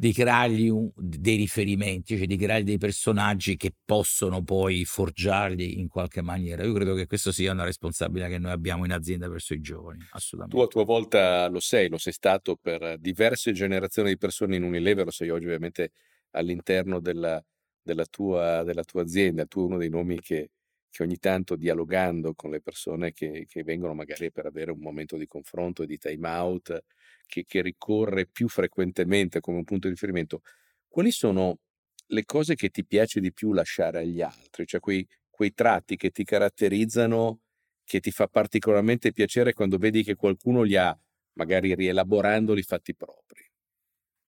di 0.00 0.14
creargli 0.14 0.70
un, 0.70 0.90
dei 0.96 1.36
riferimenti, 1.36 2.16
cioè 2.16 2.24
di 2.24 2.38
creare 2.38 2.62
dei 2.62 2.78
personaggi 2.78 3.58
che 3.58 3.74
possono 3.84 4.42
poi 4.42 4.86
forgiarli 4.86 5.78
in 5.78 5.88
qualche 5.88 6.22
maniera. 6.22 6.64
Io 6.64 6.72
credo 6.72 6.94
che 6.94 7.06
questo 7.06 7.32
sia 7.32 7.52
una 7.52 7.64
responsabilità 7.64 8.26
che 8.28 8.38
noi 8.38 8.50
abbiamo 8.50 8.86
in 8.86 8.92
azienda 8.92 9.28
verso 9.28 9.52
i 9.52 9.60
giovani, 9.60 9.98
assolutamente. 10.12 10.56
Tu 10.56 10.62
a 10.62 10.68
tua 10.68 10.84
volta 10.86 11.46
lo 11.48 11.60
sei, 11.60 11.90
lo 11.90 11.98
sei 11.98 12.14
stato 12.14 12.56
per 12.56 12.96
diverse 12.98 13.52
generazioni 13.52 14.08
di 14.08 14.16
persone 14.16 14.56
in 14.56 14.62
Unilever, 14.62 15.04
lo 15.04 15.10
sei 15.10 15.28
oggi 15.28 15.44
ovviamente 15.44 15.92
all'interno 16.30 16.98
della, 16.98 17.44
della, 17.82 18.04
tua, 18.06 18.62
della 18.62 18.84
tua, 18.84 19.02
azienda, 19.02 19.46
tu 19.46 19.64
uno 19.64 19.78
dei 19.78 19.88
nomi 19.88 20.20
che, 20.20 20.50
che 20.90 21.02
ogni 21.02 21.18
tanto 21.18 21.56
dialogando 21.56 22.34
con 22.34 22.50
le 22.50 22.60
persone 22.60 23.12
che, 23.12 23.46
che, 23.48 23.62
vengono 23.62 23.94
magari 23.94 24.30
per 24.30 24.46
avere 24.46 24.70
un 24.70 24.80
momento 24.80 25.16
di 25.16 25.26
confronto 25.26 25.82
e 25.82 25.86
di 25.86 25.98
time 25.98 26.28
out, 26.28 26.84
che, 27.26 27.44
che 27.44 27.62
ricorre 27.62 28.26
più 28.26 28.48
frequentemente 28.48 29.40
come 29.40 29.58
un 29.58 29.64
punto 29.64 29.86
di 29.86 29.94
riferimento, 29.94 30.42
quali 30.88 31.10
sono 31.10 31.58
le 32.06 32.24
cose 32.24 32.54
che 32.54 32.70
ti 32.70 32.84
piace 32.84 33.20
di 33.20 33.32
più 33.32 33.52
lasciare 33.52 34.00
agli 34.00 34.20
altri, 34.20 34.66
cioè 34.66 34.80
quei, 34.80 35.06
quei 35.28 35.54
tratti 35.54 35.96
che 35.96 36.10
ti 36.10 36.24
caratterizzano, 36.24 37.40
che 37.84 38.00
ti 38.00 38.10
fa 38.10 38.26
particolarmente 38.26 39.12
piacere 39.12 39.52
quando 39.52 39.78
vedi 39.78 40.02
che 40.02 40.14
qualcuno 40.14 40.62
li 40.62 40.76
ha, 40.76 40.96
magari 41.34 41.74
rielaborandoli, 41.74 42.62
fatti 42.62 42.94
propri? 42.94 43.48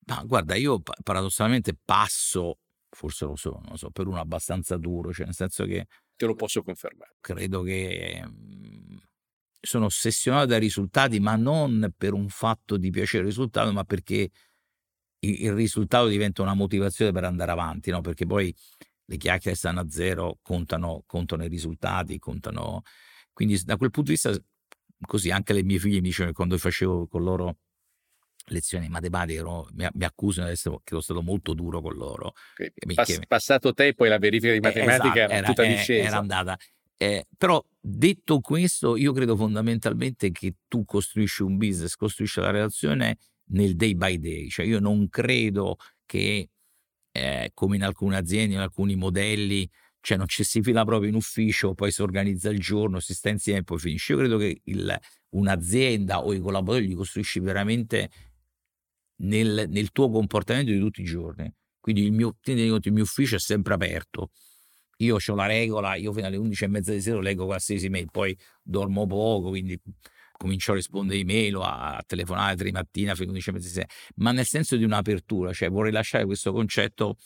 Ma 0.06 0.22
guarda, 0.24 0.56
io 0.56 0.80
paradossalmente 0.80 1.76
passo, 1.84 2.58
forse 2.94 3.24
lo 3.24 3.36
so, 3.36 3.60
non 3.66 3.78
so, 3.78 3.90
per 3.90 4.06
uno 4.06 4.20
abbastanza 4.20 4.76
duro, 4.76 5.12
cioè 5.12 5.24
nel 5.24 5.34
senso 5.34 5.64
che... 5.64 5.86
Te 6.14 6.26
lo 6.26 6.34
posso 6.34 6.62
confermare. 6.62 7.16
Credo 7.20 7.62
che 7.62 8.22
mhmm, 8.24 9.00
sono 9.60 9.86
ossessionato 9.86 10.46
dai 10.46 10.60
risultati, 10.60 11.18
ma 11.18 11.34
non 11.36 11.92
per 11.96 12.12
un 12.12 12.28
fatto 12.28 12.76
di 12.76 12.90
piacere 12.90 13.22
al 13.22 13.28
risultato, 13.28 13.72
ma 13.72 13.84
perché 13.84 14.30
il, 15.20 15.52
risultato 15.52 16.06
diventa 16.08 16.42
una 16.42 16.54
motivazione 16.54 17.12
per 17.12 17.24
andare 17.24 17.50
avanti, 17.50 17.90
no? 17.90 18.02
perché 18.02 18.26
poi 18.26 18.54
le 19.06 19.16
chiacchiere 19.16 19.56
stanno 19.56 19.80
a 19.80 19.88
zero, 19.88 20.38
contano, 20.42 21.02
contano 21.06 21.44
i 21.44 21.48
risultati, 21.48 22.18
contano... 22.18 22.82
Quindi 23.32 23.58
da 23.64 23.76
quel 23.78 23.90
punto 23.90 24.10
di 24.10 24.16
vista, 24.16 24.32
così 25.06 25.30
anche 25.30 25.54
le 25.54 25.62
mie 25.62 25.78
figlie 25.78 25.96
mi 25.96 26.08
dicevano 26.08 26.32
che 26.32 26.36
quando 26.36 26.58
facevo 26.58 27.08
con 27.08 27.22
loro 27.22 27.56
lezioni 28.46 28.86
di 28.86 28.90
matematica 28.90 29.40
ero, 29.40 29.68
mi, 29.72 29.86
mi, 29.92 30.04
accusano 30.04 30.46
di 30.46 30.52
essere 30.52 30.76
che 30.76 30.90
sono 30.90 31.00
stato 31.00 31.22
molto 31.22 31.54
duro 31.54 31.80
con 31.80 31.94
loro. 31.94 32.32
Okay. 32.52 32.94
Pass, 32.94 33.18
passato 33.26 33.72
te 33.72 33.94
poi 33.94 34.08
la 34.08 34.18
verifica 34.18 34.52
di 34.52 34.58
eh, 34.58 34.60
matematica 34.60 35.14
eh, 35.14 35.24
esatto, 35.24 35.32
era 35.32 35.46
tutta 35.46 35.62
discesa. 35.64 36.08
Era 36.08 36.18
andata. 36.18 36.58
Eh, 36.96 37.26
però 37.36 37.64
detto 37.80 38.40
questo, 38.40 38.96
io 38.96 39.12
credo 39.12 39.36
fondamentalmente 39.36 40.30
che 40.30 40.54
tu 40.68 40.84
costruisci 40.84 41.42
un 41.42 41.56
business, 41.56 41.96
costruisci 41.96 42.40
la 42.40 42.50
relazione 42.50 43.18
nel 43.46 43.74
day 43.74 43.94
by 43.94 44.18
day, 44.18 44.48
cioè 44.48 44.64
io 44.64 44.78
non 44.78 45.08
credo 45.08 45.76
che 46.06 46.48
eh, 47.10 47.50
come 47.54 47.76
in 47.76 47.82
alcune 47.82 48.16
aziende, 48.16 48.54
in 48.54 48.60
alcuni 48.60 48.94
modelli, 48.94 49.68
cioè 50.00 50.16
non 50.16 50.26
ci 50.26 50.44
si 50.44 50.62
fila 50.62 50.84
proprio 50.84 51.08
in 51.08 51.14
ufficio, 51.14 51.74
poi 51.74 51.90
si 51.90 52.02
organizza 52.02 52.50
il 52.50 52.58
giorno, 52.58 53.00
si 53.00 53.14
sta 53.14 53.28
insieme 53.28 53.60
e 53.60 53.64
poi 53.64 53.78
finisce. 53.78 54.12
Io 54.12 54.18
credo 54.18 54.36
che 54.36 54.60
il, 54.64 54.98
un'azienda 55.30 56.24
o 56.24 56.32
i 56.32 56.40
collaboratori 56.40 56.88
li 56.88 56.94
costruisci 56.94 57.40
veramente 57.40 58.10
nel, 59.16 59.66
nel, 59.68 59.90
tuo 59.92 60.10
comportamento 60.10 60.70
di 60.72 60.78
tutti 60.78 61.02
i 61.02 61.04
giorni. 61.04 61.52
Quindi 61.80 62.04
il 62.04 62.12
mio, 62.12 62.36
il 62.44 62.92
mio 62.92 63.02
ufficio 63.02 63.36
è 63.36 63.40
sempre 63.40 63.74
aperto 63.74 64.30
io 65.02 65.16
ho 65.24 65.34
la 65.34 65.46
regola, 65.46 65.94
io 65.94 66.12
fino 66.12 66.26
alle 66.26 66.36
11 66.36 66.64
e 66.64 66.66
mezza 66.68 66.92
di 66.92 67.00
sera 67.00 67.20
leggo 67.20 67.44
qualsiasi 67.44 67.88
mail, 67.88 68.10
poi 68.10 68.36
dormo 68.62 69.06
poco, 69.06 69.48
quindi 69.48 69.78
comincio 70.32 70.72
a 70.72 70.74
rispondere 70.76 71.20
email 71.20 71.56
o 71.56 71.62
a 71.62 72.02
telefonare 72.06 72.56
tre 72.56 72.70
mattina 72.72 73.14
fino 73.14 73.30
alle 73.30 73.40
11 73.40 73.48
e 73.48 73.52
mezza 73.52 73.66
di 73.66 73.74
sera, 73.74 73.86
ma 74.16 74.32
nel 74.32 74.46
senso 74.46 74.76
di 74.76 74.84
un'apertura, 74.84 75.52
cioè 75.52 75.70
vorrei 75.70 75.92
lasciare 75.92 76.24
questo 76.24 76.52
concetto 76.52 77.16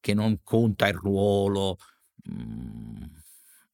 che 0.00 0.14
non 0.14 0.40
conta 0.42 0.88
il 0.88 0.94
ruolo, 0.94 1.76
mm, 2.30 3.02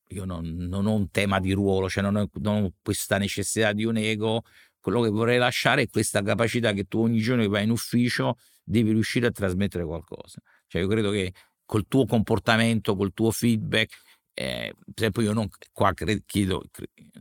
io 0.08 0.24
non, 0.24 0.44
non, 0.44 0.86
ho 0.86 0.94
un 0.94 1.10
tema 1.10 1.40
di 1.40 1.52
ruolo, 1.52 1.88
cioè 1.88 2.02
non 2.02 2.16
ho, 2.16 2.30
non 2.40 2.64
ho 2.64 2.72
questa 2.82 3.16
necessità 3.18 3.72
di 3.72 3.84
un 3.84 3.96
ego, 3.96 4.42
quello 4.82 5.00
che 5.00 5.10
vorrei 5.10 5.38
lasciare 5.38 5.82
è 5.82 5.88
questa 5.88 6.22
capacità 6.22 6.72
che 6.72 6.84
tu 6.84 7.02
ogni 7.02 7.20
giorno 7.20 7.42
che 7.42 7.48
vai 7.48 7.62
in 7.62 7.70
ufficio 7.70 8.36
devi 8.64 8.90
riuscire 8.90 9.28
a 9.28 9.30
trasmettere 9.30 9.84
qualcosa. 9.84 10.40
Cioè 10.66 10.82
io 10.82 10.88
credo 10.88 11.10
che 11.12 11.32
col 11.64 11.86
tuo 11.86 12.04
comportamento, 12.04 12.96
col 12.96 13.12
tuo 13.14 13.30
feedback. 13.30 13.94
Eh, 14.34 14.74
per 14.76 14.94
esempio, 14.96 15.22
io 15.22 15.32
non 15.32 15.48
qua 15.72 15.92
chiedo, 16.26 16.64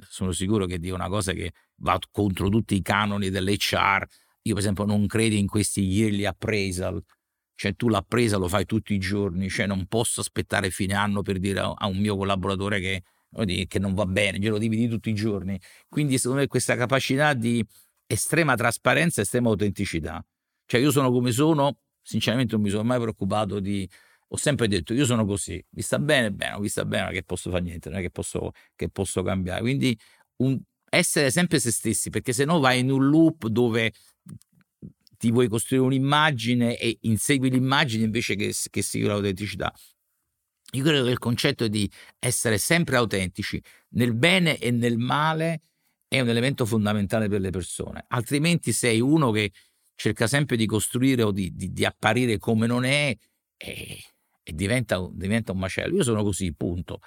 sono 0.10 0.32
sicuro 0.32 0.66
che 0.66 0.80
dico 0.80 0.96
una 0.96 1.08
cosa 1.08 1.34
che 1.34 1.52
va 1.82 2.00
contro 2.10 2.50
tutti 2.50 2.74
i 2.76 2.82
canoni 2.82 3.30
dell'HR. 3.30 4.06
Io, 4.44 4.54
per 4.54 4.58
esempio, 4.58 4.86
non 4.86 5.06
credo 5.06 5.36
in 5.36 5.48
questi 5.48 5.84
yearly 5.84 6.26
appraisal. 6.26 7.02
Cioè, 7.54 7.76
tu 7.76 7.90
l'appresa 7.90 8.38
lo 8.38 8.48
fai 8.48 8.66
tutti 8.66 8.96
i 8.96 8.98
giorni, 8.98 9.48
cioè 9.48 9.68
non 9.68 9.86
posso 9.86 10.22
aspettare 10.22 10.72
fine 10.72 10.96
anno 10.96 11.22
per 11.22 11.38
dire 11.38 11.60
a 11.60 11.86
un 11.86 11.98
mio 11.98 12.18
collaboratore 12.18 12.80
che, 12.80 13.04
che 13.68 13.80
non 13.80 13.94
va 13.94 14.06
bene, 14.06 14.40
glielo 14.40 14.58
dividi 14.58 14.88
tutti 14.88 15.10
i 15.10 15.14
giorni. 15.14 15.60
Quindi, 15.88 16.18
secondo 16.18 16.42
me, 16.42 16.48
questa 16.48 16.76
capacità 16.76 17.34
di 17.34 17.66
estrema 18.06 18.56
trasparenza, 18.56 19.22
estrema 19.22 19.50
autenticità. 19.50 20.24
Cioè, 20.66 20.80
io 20.80 20.92
sono 20.92 21.12
come 21.12 21.32
sono, 21.32 21.80
sinceramente 22.02 22.56
non 22.56 22.64
mi 22.64 22.70
sono 22.70 22.84
mai 22.84 23.00
preoccupato 23.00 23.60
di 23.60 23.88
ho 24.34 24.38
sempre 24.38 24.70
detto 24.70 24.94
io 24.94 25.04
sono 25.06 25.26
così, 25.26 25.62
mi 25.72 25.82
sta 25.82 26.00
bene, 26.00 26.32
bene, 26.32 26.58
mi 26.60 26.70
sta 26.70 26.86
bene, 26.86 27.04
non 27.04 27.12
è 27.12 27.16
che 27.16 27.24
posso 27.24 27.50
fare 27.50 27.64
niente, 27.64 27.90
non 27.90 28.00
è 28.00 28.02
che 28.02 28.12
posso, 28.12 28.52
che 28.76 28.90
posso 28.90 29.24
cambiare. 29.24 29.60
Quindi 29.60 29.98
un, 30.38 30.58
essere 30.90 31.32
sempre 31.32 31.60
se 31.60 31.72
stessi, 31.72 32.10
perché 32.10 32.32
se 32.32 32.46
no 32.46 32.60
vai 32.60 32.80
in 32.80 32.92
un 32.92 33.10
loop 33.10 33.48
dove 33.48 33.92
ti 35.18 35.32
vuoi 35.32 35.50
costruire 35.50 35.86
un'immagine 35.86 36.78
e 36.78 36.98
insegui 37.02 37.50
l'immagine 37.50 38.06
invece 38.06 38.36
che, 38.36 38.54
che 38.70 38.82
segui 38.82 39.08
l'autenticità. 39.08 39.74
Io 40.72 40.84
credo 40.84 41.06
che 41.06 41.12
il 41.12 41.20
concetto 41.20 41.68
di 41.68 41.90
essere 42.20 42.58
sempre 42.58 42.96
autentici 42.96 43.62
nel 43.90 44.14
bene 44.14 44.58
e 44.58 44.72
nel 44.72 44.98
male 44.98 45.62
è 46.08 46.20
un 46.20 46.30
elemento 46.30 46.66
fondamentale 46.66 47.28
per 47.28 47.42
le 47.42 47.50
persone, 47.50 48.06
altrimenti 48.08 48.72
sei 48.72 49.00
uno 49.00 49.32
che 49.32 49.52
cerca 49.96 50.28
sempre 50.28 50.56
di 50.56 50.66
costruire 50.66 51.24
o 51.24 51.32
di, 51.32 51.54
di, 51.54 51.72
di 51.72 51.86
apparire 51.86 52.38
come 52.38 52.68
non 52.68 52.84
è 52.86 53.16
e 53.58 54.04
e 54.44 54.54
diventa, 54.54 55.08
diventa 55.12 55.52
un 55.52 55.60
macello. 55.60 55.96
Io 55.96 56.04
sono 56.04 56.24
così, 56.24 56.54
punto. 56.54 57.00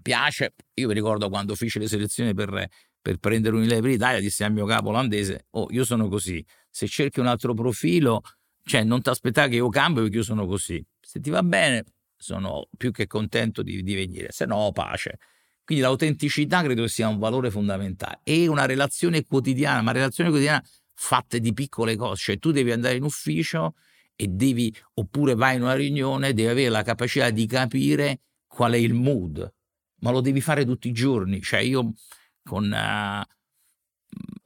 Piace, 0.00 0.54
io 0.74 0.88
mi 0.88 0.94
ricordo 0.94 1.28
quando 1.28 1.54
feci 1.54 1.78
le 1.78 1.88
selezioni 1.88 2.34
per, 2.34 2.68
per 3.00 3.16
prendere 3.16 3.56
Unilever 3.56 3.90
Italia, 3.90 4.20
dissi 4.20 4.44
al 4.44 4.52
mio 4.52 4.66
capo 4.66 4.90
olandese, 4.90 5.46
oh, 5.50 5.66
io 5.70 5.84
sono 5.84 6.08
così, 6.08 6.44
se 6.68 6.86
cerchi 6.86 7.20
un 7.20 7.26
altro 7.26 7.54
profilo, 7.54 8.20
cioè 8.64 8.84
non 8.84 9.00
ti 9.00 9.08
aspettare 9.08 9.48
che 9.48 9.56
io 9.56 9.68
cambio 9.70 10.02
perché 10.02 10.18
io 10.18 10.22
sono 10.22 10.46
così. 10.46 10.84
Se 11.00 11.20
ti 11.20 11.30
va 11.30 11.42
bene, 11.42 11.84
sono 12.24 12.68
più 12.76 12.90
che 12.90 13.06
contento 13.06 13.62
di, 13.62 13.82
di 13.82 13.94
venire, 13.94 14.28
se 14.30 14.46
no 14.46 14.72
pace. 14.72 15.18
Quindi 15.62 15.84
l'autenticità 15.84 16.62
credo 16.62 16.86
sia 16.88 17.06
un 17.06 17.18
valore 17.18 17.50
fondamentale 17.50 18.20
e 18.22 18.46
una 18.46 18.64
relazione 18.64 19.24
quotidiana, 19.24 19.82
ma 19.82 19.92
relazione 19.92 20.30
quotidiana 20.30 20.64
fatta 20.94 21.36
di 21.36 21.52
piccole 21.52 21.96
cose, 21.96 22.22
cioè 22.22 22.38
tu 22.38 22.50
devi 22.50 22.70
andare 22.70 22.96
in 22.96 23.02
ufficio 23.02 23.74
e 24.16 24.28
devi, 24.28 24.74
oppure 24.94 25.34
vai 25.34 25.56
in 25.56 25.62
una 25.62 25.74
riunione, 25.74 26.32
devi 26.32 26.48
avere 26.48 26.70
la 26.70 26.82
capacità 26.82 27.28
di 27.28 27.46
capire 27.46 28.20
qual 28.46 28.72
è 28.72 28.76
il 28.76 28.94
mood, 28.94 29.52
ma 30.00 30.10
lo 30.10 30.20
devi 30.20 30.40
fare 30.40 30.64
tutti 30.64 30.88
i 30.88 30.92
giorni. 30.92 31.42
Cioè 31.42 31.60
io 31.60 31.92
con, 32.42 32.64
uh, 32.70 33.22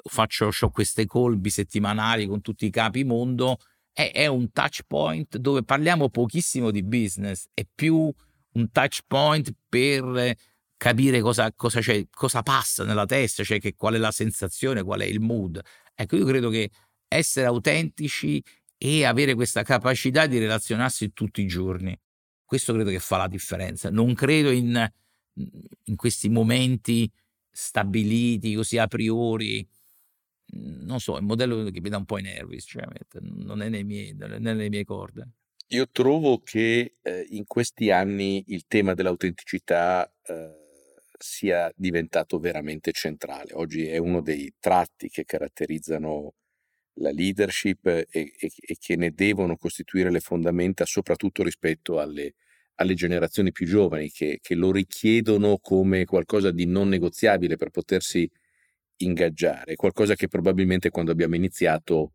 faccio 0.09 0.51
queste 0.71 1.07
call 1.07 1.39
bisettimanali 1.39 2.27
con 2.27 2.41
tutti 2.41 2.67
i 2.67 2.71
capi 2.71 3.05
mondo, 3.05 3.59
è, 3.99 4.13
è, 4.13 4.27
un 4.27 4.53
touch 4.53 4.83
point 4.87 5.39
dove 5.39 5.65
parliamo 5.65 6.09
pochissimo 6.09 6.71
di 6.71 6.85
business, 6.85 7.47
è 7.53 7.67
più 7.75 8.09
un 8.53 8.71
touch 8.71 9.01
point 9.09 9.53
per 9.69 10.37
capire 10.77 11.21
cosa, 11.21 11.53
cosa, 11.53 11.81
cosa 12.09 12.43
passa 12.43 12.85
nella 12.85 13.07
testa, 13.07 13.43
cioè 13.43 13.59
che, 13.59 13.75
qual 13.75 13.95
è 13.95 13.99
la 13.99 14.13
sensazione, 14.13 14.85
qual 14.85 15.01
è 15.01 15.05
il 15.05 15.19
mood. 15.19 15.61
Ecco, 15.97 16.15
io 16.15 16.25
credo 16.25 16.49
che 16.49 16.71
essere 17.09 17.47
autentici 17.47 18.41
e 18.77 19.05
avere 19.05 19.35
questa 19.35 19.65
capacità 19.65 20.27
di 20.27 20.39
relazionarsi 20.39 21.13
tutti 21.13 21.41
i 21.41 21.49
giorni. 21.49 21.99
Questo 22.45 22.73
credo 22.73 22.91
che 22.91 23.01
fa 23.01 23.17
la 23.17 23.27
differenza. 23.27 23.91
Non 23.91 24.15
credo 24.15 24.53
in, 24.53 24.89
in 25.83 25.97
questi 25.97 26.29
momenti 26.29 27.11
stabiliti 27.51 28.55
così 28.55 28.79
a 28.79 28.87
priori. 28.87 29.69
Non 30.51 30.99
so, 31.01 31.17
è 31.17 31.21
un 31.21 31.27
modello 31.27 31.71
che 31.71 31.81
mi 31.81 31.91
dà 31.91 31.99
un 31.99 32.05
po' 32.05 32.19
i 32.19 32.23
nervi, 32.23 32.59
sinceramente, 32.61 33.19
non 33.21 33.61
è, 33.61 33.69
nei 33.69 33.85
miei, 33.85 34.15
nelle 34.15 34.69
mie 34.69 34.85
corde. 34.85 35.29
Io 35.69 35.89
trovo 35.91 36.39
che 36.39 36.97
eh, 37.03 37.27
in 37.31 37.45
questi 37.47 37.91
anni 37.91 38.43
il 38.49 38.65
tema 38.67 38.95
dell'autenticità 38.95 40.11
eh, 40.23 40.55
sia 41.19 41.71
diventato 41.77 42.39
veramente 42.39 42.93
centrale. 42.93 43.53
Oggi 43.53 43.87
è 43.87 43.99
uno 43.99 44.23
dei 44.23 44.55
tratti 44.59 45.09
che 45.09 45.25
caratterizzano 45.25 46.35
la 47.01 47.11
leadership 47.11 47.87
e, 47.87 48.07
e, 48.11 48.35
e, 48.39 48.77
che 48.79 48.97
ne 48.97 49.13
devono 49.13 49.57
costituire 49.57 50.11
le 50.11 50.21
fondamenta 50.21 50.85
soprattutto 50.85 51.43
rispetto 51.43 52.01
alle, 52.01 52.35
alle 52.77 52.95
generazioni 52.95 53.53
più 53.53 53.67
giovani 53.67 54.11
che, 54.11 54.39
che, 54.41 54.55
lo 54.55 54.73
richiedono 54.73 55.59
come 55.59 56.05
qualcosa 56.05 56.51
di 56.51 56.67
non 56.67 56.89
negoziabile 56.89 57.57
per 57.57 57.71
potersi 57.71 58.29
ingaggiare, 58.99 59.77
qualcosa 59.77 60.15
che 60.15 60.29
probabilmente 60.29 60.91
quando 60.91 61.11
abbiamo 61.11 61.35
iniziato 61.35 62.13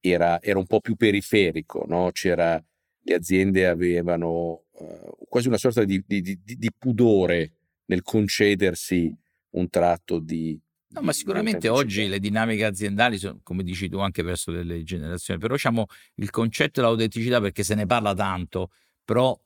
era, 0.00 0.40
era 0.40 0.58
un 0.58 0.66
po' 0.66 0.80
più 0.80 0.96
periferico, 0.96 1.84
no? 1.86 2.10
C'era, 2.12 2.62
le 3.02 3.14
aziende 3.14 3.66
avevano 3.66 4.64
uh, 4.70 5.26
quasi 5.28 5.48
una 5.48 5.58
sorta 5.58 5.84
di, 5.84 6.02
di, 6.06 6.20
di, 6.20 6.40
di, 6.42 6.70
pudore 6.76 7.52
nel 7.86 8.02
concedersi 8.02 9.14
un 9.50 9.68
tratto 9.68 10.18
di... 10.18 10.58
No, 10.90 11.02
ma 11.02 11.12
sicuramente 11.12 11.68
oggi 11.68 12.08
le 12.08 12.18
dinamiche 12.18 12.64
aziendali 12.64 13.18
sono, 13.18 13.40
come 13.42 13.62
dici 13.62 13.88
tu, 13.88 13.98
anche 13.98 14.22
verso 14.22 14.50
delle 14.50 14.82
generazioni, 14.84 15.38
però 15.38 15.54
diciamo 15.54 15.86
il 16.16 16.30
concetto 16.30 16.80
dell'autenticità, 16.80 17.40
perché 17.40 17.62
se 17.62 17.74
ne 17.74 17.84
parla 17.84 18.14
tanto, 18.14 18.70
però 19.04 19.38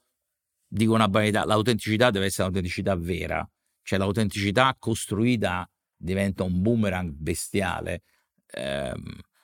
dico 0.68 0.94
una 0.94 1.08
banalità, 1.08 1.44
l'autenticità 1.44 2.10
deve 2.10 2.26
essere 2.26 2.44
un'autenticità 2.44 2.94
vera, 2.94 3.48
cioè 3.82 3.98
l'autenticità 3.98 4.76
costruita 4.78 5.68
diventa 6.02 6.42
un 6.42 6.60
boomerang 6.60 7.10
bestiale, 7.12 8.02
eh, 8.46 8.92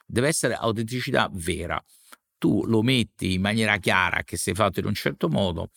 deve 0.06 0.28
essere 0.28 0.54
autenticità 0.54 1.28
vera. 1.32 1.82
Tu 2.36 2.64
lo 2.66 2.82
metti 2.82 3.34
in 3.34 3.40
maniera 3.40 3.78
chiara 3.78 4.22
che 4.22 4.36
sei 4.36 4.54
fatto 4.54 4.80
in 4.80 4.86
un 4.86 4.94
certo 4.94 5.28
modo 5.28 5.70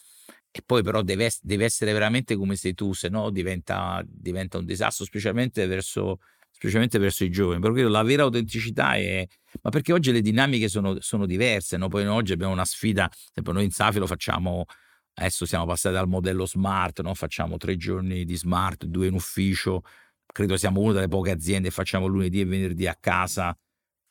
e 0.51 0.61
poi 0.65 0.83
però 0.83 1.01
deve, 1.01 1.31
deve 1.41 1.65
essere 1.65 1.93
veramente 1.93 2.35
come 2.35 2.55
sei 2.55 2.73
tu, 2.73 2.93
se 2.93 3.09
no 3.09 3.29
diventa, 3.29 4.03
diventa 4.05 4.57
un 4.57 4.65
disastro, 4.65 5.05
specialmente 5.05 5.65
verso, 5.65 6.19
specialmente 6.51 6.99
verso 6.99 7.23
i 7.23 7.29
giovani. 7.29 7.61
Però 7.61 7.73
la 7.87 8.03
vera 8.03 8.23
autenticità 8.23 8.95
è... 8.95 9.25
Ma 9.61 9.69
perché 9.69 9.93
oggi 9.93 10.11
le 10.11 10.21
dinamiche 10.21 10.67
sono, 10.67 10.99
sono 10.99 11.25
diverse, 11.25 11.77
no? 11.77 11.87
Poi 11.87 12.05
oggi 12.05 12.33
abbiamo 12.33 12.53
una 12.53 12.65
sfida, 12.65 13.09
sempre 13.33 13.53
noi 13.53 13.63
in 13.63 13.71
Safi 13.71 13.99
lo 13.99 14.07
facciamo 14.07 14.65
Adesso 15.13 15.45
siamo 15.45 15.65
passati 15.65 15.93
dal 15.93 16.07
modello 16.07 16.45
smart, 16.45 17.01
no? 17.01 17.13
facciamo 17.13 17.57
tre 17.57 17.75
giorni 17.75 18.23
di 18.23 18.35
smart, 18.35 18.85
due 18.85 19.07
in 19.07 19.13
ufficio. 19.13 19.83
Credo 20.31 20.57
siamo 20.57 20.81
una 20.81 20.93
delle 20.93 21.07
poche 21.07 21.31
aziende 21.31 21.69
che 21.69 21.73
facciamo 21.73 22.07
lunedì 22.07 22.39
e 22.39 22.45
venerdì 22.45 22.87
a 22.87 22.95
casa, 22.99 23.57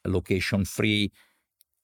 location 0.02 0.64
free. 0.64 1.08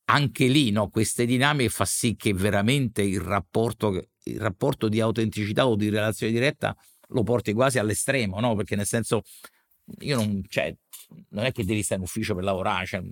Anche 0.08 0.46
lì 0.46 0.70
no? 0.70 0.88
queste 0.88 1.26
dinamiche 1.26 1.68
fa 1.68 1.84
sì 1.84 2.14
che 2.16 2.32
veramente 2.32 3.02
il 3.02 3.20
rapporto, 3.20 4.08
il 4.24 4.40
rapporto 4.40 4.88
di 4.88 5.00
autenticità 5.00 5.66
o 5.66 5.74
di 5.74 5.88
relazione 5.88 6.32
diretta 6.32 6.76
lo 7.08 7.22
porti 7.22 7.52
quasi 7.52 7.78
all'estremo, 7.78 8.38
no? 8.40 8.54
perché 8.54 8.76
nel 8.76 8.86
senso 8.86 9.22
io 10.00 10.16
non, 10.16 10.42
cioè, 10.48 10.74
non 11.30 11.44
è 11.44 11.52
che 11.52 11.64
devi 11.64 11.82
stare 11.82 12.00
in 12.00 12.06
ufficio 12.06 12.34
per 12.34 12.44
lavorare, 12.44 12.86
cioè, 12.86 13.02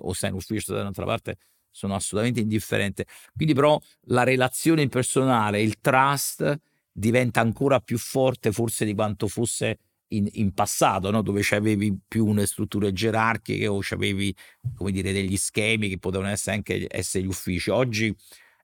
o 0.00 0.12
stai 0.12 0.30
in 0.30 0.36
ufficio 0.36 0.74
da 0.74 0.80
un'altra 0.80 1.04
parte, 1.04 1.38
sono 1.70 1.94
assolutamente 1.94 2.40
indifferente. 2.40 3.06
Quindi 3.34 3.54
però 3.54 3.80
la 4.06 4.24
relazione 4.24 4.88
personale, 4.88 5.62
il 5.62 5.80
trust 5.80 6.60
diventa 6.92 7.40
ancora 7.40 7.80
più 7.80 7.98
forte 7.98 8.52
forse 8.52 8.84
di 8.84 8.94
quanto 8.94 9.28
fosse 9.28 9.78
in, 10.08 10.28
in 10.32 10.52
passato, 10.52 11.10
no? 11.10 11.22
dove 11.22 11.42
avevi 11.50 11.98
più 12.06 12.26
una 12.26 12.46
strutture 12.46 12.92
gerarchiche 12.92 13.66
o 13.66 13.80
avevi 13.90 14.34
degli 14.80 15.36
schemi 15.36 15.88
che 15.88 15.98
potevano 15.98 16.30
essere 16.30 16.56
anche 16.56 16.86
essere 16.90 17.24
gli 17.24 17.28
uffici. 17.28 17.70
Oggi 17.70 18.14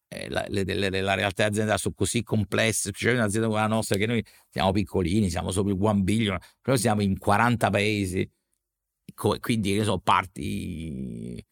eh, 0.09 0.29
la, 0.29 0.45
le, 0.49 0.65
le, 0.65 1.01
la, 1.01 1.15
realtà 1.15 1.47
aziendale 1.47 1.79
sono 1.79 1.95
così 1.95 2.23
complesse, 2.23 2.89
specialmente 2.91 3.23
un'azienda 3.23 3.49
come 3.49 3.61
la 3.61 3.67
nostra, 3.67 3.97
che 3.97 4.07
noi 4.07 4.25
siamo 4.51 4.73
piccolini, 4.73 5.31
siamo 5.31 5.51
sopra 5.51 5.73
il 5.73 5.79
one 5.81 6.03
billion, 6.03 6.39
però 6.61 6.77
siamo 6.77 7.03
in 7.03 7.19
40 7.19 7.71
paesi, 7.71 8.31
quindi 9.41 9.75
che 9.75 9.85
so, 9.85 9.99
parti 9.99 11.45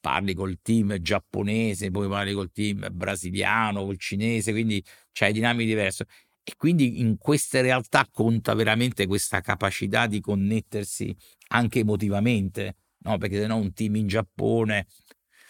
parli 0.00 0.34
col 0.34 0.58
team 0.62 0.98
giapponese, 0.98 1.90
poi 1.90 2.08
parli 2.08 2.32
col 2.32 2.50
team 2.50 2.88
brasiliano, 2.90 3.84
col 3.84 3.98
cinese, 3.98 4.50
quindi 4.52 4.82
c'hai 5.12 5.32
dinamiche 5.32 5.66
diverse. 5.66 6.06
E 6.42 6.54
quindi 6.56 7.00
in 7.00 7.16
queste 7.18 7.60
realtà 7.60 8.06
conta 8.10 8.54
veramente 8.54 9.06
questa 9.06 9.40
capacità 9.40 10.06
di 10.06 10.20
connettersi 10.20 11.14
anche 11.48 11.80
emotivamente, 11.80 12.76
no? 12.98 13.18
perché 13.18 13.40
se 13.40 13.46
no 13.46 13.56
un 13.56 13.72
team 13.72 13.96
in 13.96 14.06
Giappone, 14.06 14.86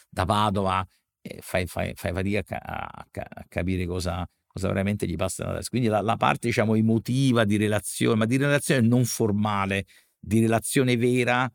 da 0.08 0.24
Padova, 0.24 0.86
eh, 1.22 1.38
fai, 1.40 1.66
fai, 1.66 1.92
fai, 1.94 2.12
fatica 2.12 2.60
a, 2.60 2.88
a, 2.88 3.06
a 3.12 3.44
capire 3.48 3.86
cosa, 3.86 4.28
cosa, 4.46 4.68
veramente 4.68 5.06
gli 5.06 5.16
passa 5.16 5.44
nella 5.44 5.56
testa. 5.56 5.70
Quindi 5.70 5.88
la, 5.88 6.00
la 6.00 6.16
parte 6.16 6.48
diciamo 6.48 6.74
emotiva 6.74 7.44
di 7.44 7.56
relazione, 7.56 8.16
ma 8.16 8.26
di 8.26 8.36
relazione 8.36 8.86
non 8.86 9.04
formale, 9.04 9.86
di 10.18 10.40
relazione 10.40 10.96
vera, 10.96 11.50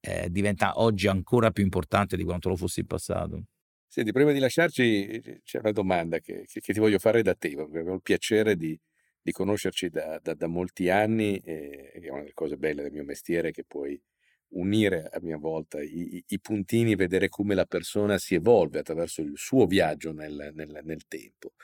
eh, 0.00 0.28
diventa 0.30 0.80
oggi 0.80 1.08
ancora 1.08 1.50
più 1.50 1.62
importante 1.62 2.16
di 2.16 2.24
quanto 2.24 2.48
lo 2.48 2.56
fosse 2.56 2.80
in 2.80 2.86
passato. 2.86 3.42
Senti, 3.90 4.12
prima 4.12 4.32
di 4.32 4.38
lasciarci 4.38 5.40
c'è 5.42 5.58
una 5.60 5.72
domanda 5.72 6.18
che, 6.18 6.44
che, 6.46 6.60
che 6.60 6.72
ti 6.74 6.78
voglio 6.78 6.98
fare 6.98 7.22
da 7.22 7.34
te, 7.34 7.54
perché 7.54 7.78
avevo 7.78 7.94
il 7.94 8.02
piacere 8.02 8.54
di, 8.54 8.78
di 9.22 9.32
conoscerci 9.32 9.88
da, 9.88 10.18
da, 10.22 10.34
da, 10.34 10.46
molti 10.46 10.90
anni 10.90 11.38
e 11.38 11.90
è 11.92 12.08
una 12.10 12.20
delle 12.20 12.34
cose 12.34 12.56
belle 12.58 12.82
del 12.82 12.92
mio 12.92 13.04
mestiere 13.04 13.50
che 13.50 13.64
puoi 13.64 13.98
unire 14.50 15.08
a 15.10 15.18
mia 15.22 15.38
volta 15.38 15.80
i, 15.82 16.22
i, 16.26 16.40
puntini, 16.40 16.96
vedere 16.96 17.28
come 17.28 17.54
la 17.54 17.64
persona 17.64 18.18
si 18.18 18.34
evolve 18.34 18.78
attraverso 18.80 19.22
il 19.22 19.32
suo 19.36 19.66
viaggio 19.66 20.12
nel, 20.12 20.50
nel, 20.54 20.80
nel 20.82 21.06
tempo. 21.06 21.54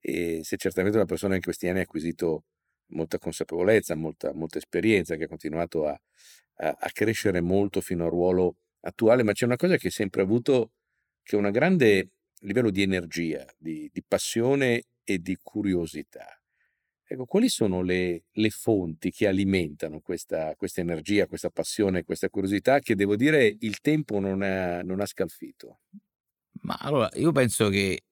E 0.00 0.40
se 0.44 0.56
certamente 0.56 0.96
una 0.96 1.06
persona 1.06 1.34
in 1.34 1.42
questi 1.42 1.68
anni 1.68 1.80
ha 1.80 1.82
acquisito 1.82 2.44
molta 2.92 3.18
consapevolezza, 3.18 3.94
molta, 3.94 4.32
molta 4.32 4.58
esperienza, 4.58 5.16
che 5.16 5.24
ha 5.24 5.28
continuato 5.28 5.86
a, 5.86 6.00
a, 6.56 6.76
a, 6.78 6.90
crescere 6.92 7.40
molto 7.40 7.80
fino 7.80 8.04
al 8.04 8.10
ruolo 8.10 8.56
attuale, 8.80 9.22
ma 9.22 9.32
c'è 9.32 9.44
una 9.44 9.56
cosa 9.56 9.76
che 9.76 9.86
hai 9.88 9.92
sempre 9.92 10.22
avuto, 10.22 10.72
che 11.28 11.36
è 11.36 11.38
un 11.38 11.50
grande 11.50 12.12
livello 12.40 12.70
di 12.70 12.80
energia, 12.80 13.44
di, 13.58 13.90
di 13.92 14.02
passione 14.02 14.84
e 15.04 15.18
di 15.18 15.36
curiosità. 15.42 16.26
Ecco, 17.04 17.26
quali 17.26 17.50
sono 17.50 17.82
le, 17.82 18.24
le 18.32 18.48
fonti 18.48 19.10
che 19.10 19.26
alimentano 19.26 20.00
questa, 20.00 20.54
questa, 20.56 20.80
energia, 20.80 21.26
questa 21.26 21.50
passione, 21.50 22.04
questa 22.04 22.30
curiosità 22.30 22.78
che 22.78 22.94
devo 22.94 23.14
dire 23.14 23.54
il 23.60 23.80
tempo 23.80 24.20
non 24.20 24.40
ha, 24.40 24.80
non 24.80 25.00
ha 25.00 25.06
scalfito? 25.06 25.80
Ma 26.62 26.76
allora, 26.80 27.10
io 27.16 27.30
penso 27.30 27.68
che 27.68 28.04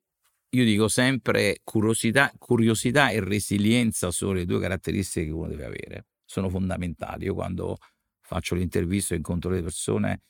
io 0.51 0.65
dico 0.65 0.89
sempre 0.89 1.61
curiosità, 1.65 2.31
curiosità 2.37 3.09
e 3.09 3.21
resilienza 3.21 4.11
sono 4.11 4.33
le 4.33 4.45
due 4.45 4.61
caratteristiche 4.61 5.25
che 5.25 5.33
uno 5.33 5.49
deve 5.49 5.65
avere, 5.65 6.07
sono 6.23 6.51
fondamentali. 6.51 7.25
Io 7.25 7.35
quando 7.35 7.79
faccio 8.21 8.55
l'intervista 8.55 9.15
e 9.15 9.17
incontro 9.17 9.51
le 9.51 9.63
persone, 9.63 10.21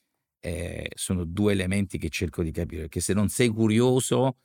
eh, 0.47 0.91
sono 0.95 1.25
due 1.25 1.53
elementi 1.53 1.99
che 1.99 2.09
cerco 2.09 2.45
di 2.45 2.53
capire, 2.53 2.83
perché 2.83 3.01
se 3.01 3.13
non 3.15 3.29
sei 3.29 3.49
curioso 3.49 4.37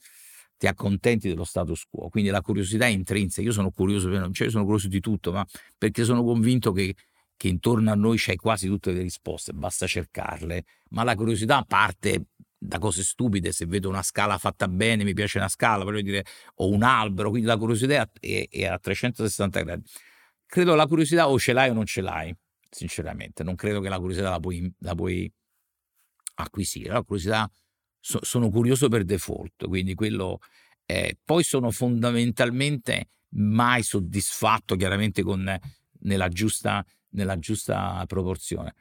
ti 0.57 0.65
accontenti 0.65 1.27
dello 1.27 1.43
status 1.43 1.85
quo, 1.89 2.09
quindi 2.09 2.31
la 2.31 2.41
curiosità 2.41 2.85
è 2.85 2.89
intrinseca, 2.89 3.45
io 3.45 3.53
sono 3.53 3.69
curioso, 3.69 4.09
cioè 4.31 4.47
io 4.47 4.51
sono 4.51 4.63
curioso 4.63 4.87
di 4.87 4.99
tutto, 4.99 5.31
ma 5.31 5.45
perché 5.77 6.03
sono 6.03 6.23
convinto 6.23 6.71
che, 6.71 6.95
che 7.37 7.47
intorno 7.47 7.91
a 7.91 7.95
noi 7.95 8.17
c'è 8.17 8.35
quasi 8.35 8.67
tutte 8.67 8.91
le 8.91 9.03
risposte, 9.03 9.53
basta 9.53 9.85
cercarle, 9.85 10.63
ma 10.89 11.03
la 11.03 11.13
curiosità 11.13 11.63
parte 11.67 12.29
da 12.57 12.79
cose 12.79 13.03
stupide, 13.03 13.51
se 13.51 13.67
vedo 13.67 13.87
una 13.87 14.03
scala 14.03 14.39
fatta 14.39 14.67
bene, 14.67 15.03
mi 15.03 15.13
piace 15.13 15.37
una 15.37 15.49
scala, 15.49 15.83
voglio 15.83 16.01
dire, 16.01 16.25
o 16.55 16.69
un 16.69 16.81
albero, 16.81 17.29
quindi 17.29 17.47
la 17.47 17.57
curiosità 17.57 18.09
è, 18.19 18.47
è 18.49 18.65
a 18.65 18.79
360 18.79 19.61
gradi. 19.61 19.83
Credo 20.47 20.73
la 20.73 20.87
curiosità 20.87 21.29
o 21.29 21.37
ce 21.39 21.53
l'hai 21.53 21.69
o 21.69 21.73
non 21.73 21.85
ce 21.85 22.01
l'hai, 22.01 22.35
sinceramente. 22.69 23.43
Non 23.43 23.55
credo 23.55 23.81
che 23.81 23.89
la 23.89 23.99
curiosità 23.99 24.29
la 24.29 24.39
puoi, 24.39 24.71
la 24.79 24.93
puoi 24.93 25.31
acquisire. 26.41 26.91
La 26.91 27.03
curiosità, 27.03 27.49
so, 27.99 28.19
sono 28.23 28.49
curioso 28.49 28.87
per 28.87 29.03
default, 29.03 29.67
quindi 29.67 29.93
quello... 29.93 30.39
Eh, 30.85 31.17
poi 31.23 31.43
sono 31.43 31.71
fondamentalmente 31.71 33.07
mai 33.35 33.81
soddisfatto, 33.81 34.75
chiaramente 34.75 35.23
con, 35.23 35.57
nella, 35.99 36.27
giusta, 36.27 36.85
nella 37.11 37.39
giusta 37.39 38.03
proporzione. 38.07 38.73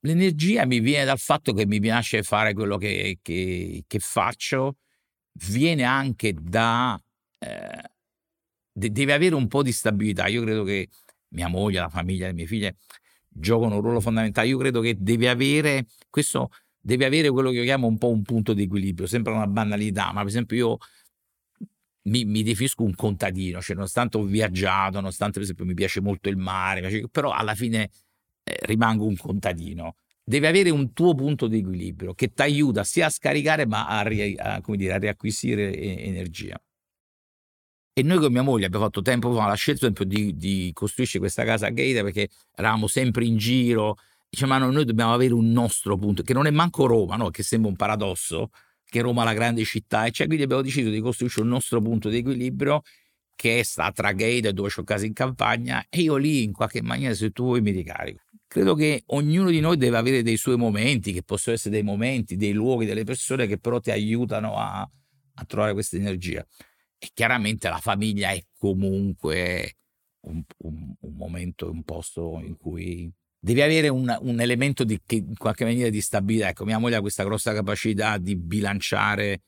L'energia 0.00 0.66
mi 0.66 0.80
viene 0.80 1.06
dal 1.06 1.18
fatto 1.18 1.54
che 1.54 1.66
mi 1.66 1.80
piace 1.80 2.22
fare 2.22 2.52
quello 2.52 2.76
che, 2.76 3.18
che, 3.22 3.84
che 3.86 3.98
faccio, 3.98 4.76
viene 5.48 5.84
anche 5.84 6.34
da... 6.38 7.00
Eh, 7.38 7.90
de- 8.70 8.92
deve 8.92 9.12
avere 9.14 9.34
un 9.34 9.48
po' 9.48 9.62
di 9.62 9.72
stabilità. 9.72 10.26
Io 10.26 10.42
credo 10.42 10.62
che 10.64 10.88
mia 11.28 11.48
moglie, 11.48 11.80
la 11.80 11.88
famiglia, 11.88 12.26
le 12.26 12.34
mie 12.34 12.46
figlie 12.46 12.76
giocano 13.38 13.76
un 13.76 13.80
ruolo 13.80 14.00
fondamentale. 14.00 14.48
Io 14.48 14.58
credo 14.58 14.80
che 14.80 14.96
deve 14.98 15.28
avere 15.28 15.86
questo 16.10 16.50
deve 16.80 17.04
avere 17.04 17.30
quello 17.30 17.50
che 17.50 17.56
io 17.56 17.64
chiamo 17.64 17.86
un 17.86 17.98
po' 17.98 18.08
un 18.08 18.22
punto 18.22 18.54
di 18.54 18.62
equilibrio. 18.62 19.06
Sembra 19.06 19.34
una 19.34 19.46
banalità, 19.46 20.10
ma 20.12 20.20
per 20.20 20.28
esempio 20.28 20.56
io 20.56 20.78
mi, 22.04 22.24
mi, 22.24 22.42
definisco 22.42 22.82
un 22.82 22.94
contadino, 22.94 23.60
cioè 23.60 23.76
nonostante 23.76 24.16
ho 24.16 24.22
viaggiato, 24.22 24.94
nonostante 24.94 25.34
per 25.34 25.42
esempio 25.42 25.66
mi 25.66 25.74
piace 25.74 26.00
molto 26.00 26.30
il 26.30 26.38
mare, 26.38 27.08
però 27.10 27.32
alla 27.32 27.54
fine 27.54 27.90
eh, 28.42 28.56
rimango 28.62 29.04
un 29.04 29.16
contadino. 29.16 29.96
Deve 30.24 30.48
avere 30.48 30.70
un 30.70 30.92
tuo 30.92 31.14
punto 31.14 31.46
di 31.46 31.58
equilibrio 31.58 32.14
che 32.14 32.32
ti 32.32 32.42
aiuta 32.42 32.84
sia 32.84 33.06
a 33.06 33.10
scaricare 33.10 33.66
ma 33.66 33.86
a, 33.86 34.00
a, 34.00 34.62
dire, 34.64 34.92
a 34.92 34.98
riacquisire 34.98 35.74
energia. 35.74 36.60
E 37.98 38.02
noi 38.04 38.18
con 38.18 38.30
mia 38.30 38.42
moglie 38.42 38.66
abbiamo 38.66 38.84
fatto 38.84 39.02
tempo 39.02 39.34
fa 39.34 39.48
la 39.48 39.54
scelta 39.54 39.88
di, 39.88 40.36
di 40.36 40.70
costruire 40.72 41.18
questa 41.18 41.42
casa 41.42 41.66
a 41.66 41.70
Gaeta 41.70 42.04
perché 42.04 42.28
eravamo 42.54 42.86
sempre 42.86 43.24
in 43.24 43.36
giro. 43.38 43.96
Diciamo, 44.30 44.56
ma 44.56 44.64
noi 44.64 44.84
dobbiamo 44.84 45.12
avere 45.12 45.34
un 45.34 45.50
nostro 45.50 45.96
punto, 45.96 46.22
che 46.22 46.32
non 46.32 46.46
è 46.46 46.52
manco 46.52 46.86
Roma, 46.86 47.16
no? 47.16 47.30
che 47.30 47.42
sembra 47.42 47.68
un 47.68 47.74
paradosso, 47.74 48.50
che 48.84 49.00
Roma 49.00 49.22
è 49.22 49.24
la 49.24 49.32
grande 49.32 49.64
città, 49.64 50.04
e 50.04 50.12
cioè 50.12 50.26
quindi 50.28 50.44
abbiamo 50.44 50.62
deciso 50.62 50.90
di 50.90 51.00
costruire 51.00 51.40
un 51.40 51.48
nostro 51.48 51.80
punto 51.80 52.08
di 52.08 52.18
equilibrio 52.18 52.82
che 53.34 53.64
sta 53.64 53.90
tra 53.90 54.12
Gaeta 54.12 54.52
dove 54.52 54.70
ho 54.76 54.84
casa 54.84 55.04
in 55.04 55.12
campagna 55.12 55.84
e 55.88 56.02
io 56.02 56.14
lì 56.14 56.44
in 56.44 56.52
qualche 56.52 56.82
maniera 56.82 57.14
se 57.14 57.32
tu 57.32 57.46
vuoi 57.46 57.62
mi 57.62 57.72
ricarico. 57.72 58.20
credo 58.46 58.76
che 58.76 59.02
ognuno 59.06 59.50
di 59.50 59.58
noi 59.58 59.76
deve 59.76 59.96
avere 59.96 60.22
dei 60.22 60.36
suoi 60.36 60.56
momenti, 60.56 61.12
che 61.12 61.24
possono 61.24 61.56
essere 61.56 61.74
dei 61.74 61.82
momenti, 61.82 62.36
dei 62.36 62.52
luoghi, 62.52 62.86
delle 62.86 63.02
persone 63.02 63.48
che 63.48 63.58
però 63.58 63.80
ti 63.80 63.90
aiutano 63.90 64.56
a, 64.56 64.82
a 64.82 65.44
trovare 65.46 65.72
questa 65.72 65.96
energia. 65.96 66.46
E 66.98 67.10
chiaramente 67.14 67.68
la 67.68 67.78
famiglia 67.78 68.30
è 68.30 68.42
comunque 68.58 69.76
un, 70.22 70.42
un, 70.58 70.94
un 70.98 71.14
momento, 71.14 71.70
un 71.70 71.84
posto 71.84 72.40
in 72.42 72.56
cui 72.56 73.10
devi 73.38 73.62
avere 73.62 73.88
un, 73.88 74.16
un 74.20 74.40
elemento 74.40 74.84
di, 74.84 75.00
che 75.04 75.16
in 75.16 75.36
qualche 75.36 75.64
maniera 75.64 75.90
di 75.90 76.00
stabilità. 76.00 76.48
Ecco, 76.48 76.64
mia 76.64 76.78
moglie 76.78 76.96
ha 76.96 77.00
questa 77.00 77.24
grossa 77.24 77.52
capacità 77.52 78.18
di 78.18 78.36
bilanciare 78.36 79.42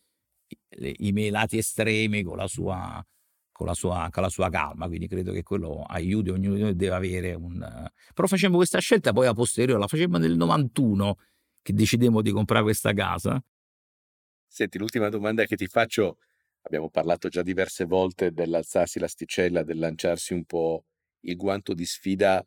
i, 0.78 1.08
i 1.08 1.12
miei 1.12 1.30
lati 1.30 1.58
estremi 1.58 2.22
con 2.22 2.36
la, 2.36 2.46
sua, 2.46 3.04
con, 3.50 3.66
la 3.66 3.74
sua, 3.74 4.08
con 4.10 4.22
la 4.22 4.28
sua 4.28 4.48
calma, 4.48 4.86
quindi 4.86 5.08
credo 5.08 5.32
che 5.32 5.42
quello 5.42 5.82
aiuti, 5.82 6.30
ognuno 6.30 6.54
di 6.54 6.62
noi 6.62 6.76
deve 6.76 6.94
avere 6.94 7.34
un... 7.34 7.58
Però 8.14 8.28
facemmo 8.28 8.56
questa 8.56 8.78
scelta 8.78 9.12
poi 9.12 9.26
a 9.26 9.34
posteriore, 9.34 9.80
la 9.80 9.88
facemmo 9.88 10.18
nel 10.18 10.36
91 10.36 11.16
che 11.62 11.72
decidemmo 11.72 12.22
di 12.22 12.30
comprare 12.30 12.62
questa 12.62 12.92
casa. 12.92 13.42
Senti, 14.46 14.78
l'ultima 14.78 15.08
domanda 15.08 15.44
che 15.44 15.56
ti 15.56 15.66
faccio, 15.66 16.18
abbiamo 16.62 16.90
parlato 16.90 17.28
già 17.28 17.42
diverse 17.42 17.84
volte 17.84 18.32
dell'alzarsi 18.32 18.98
l'asticella, 18.98 19.62
del 19.62 19.78
lanciarsi 19.78 20.34
un 20.34 20.44
po' 20.44 20.84
il 21.20 21.36
guanto 21.36 21.74
di 21.74 21.84
sfida 21.84 22.44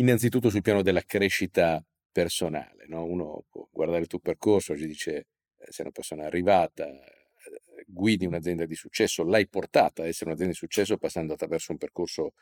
Innanzitutto 0.00 0.48
sul 0.48 0.62
piano 0.62 0.80
della 0.80 1.02
crescita 1.02 1.84
personale, 2.10 2.86
no? 2.88 3.04
uno 3.04 3.44
può 3.50 3.68
guardare 3.70 4.00
il 4.00 4.06
tuo 4.06 4.18
percorso, 4.18 4.72
oggi 4.72 4.86
dice 4.86 5.26
eh, 5.58 5.66
sei 5.68 5.84
una 5.84 5.90
persona 5.90 6.24
arrivata, 6.24 6.86
eh, 6.88 7.84
guidi 7.86 8.24
un'azienda 8.24 8.64
di 8.64 8.74
successo, 8.74 9.24
l'hai 9.24 9.46
portata 9.46 10.02
a 10.02 10.06
essere 10.06 10.30
un'azienda 10.30 10.54
di 10.54 10.58
successo 10.58 10.96
passando 10.96 11.34
attraverso 11.34 11.72
un 11.72 11.78
percorso 11.78 12.32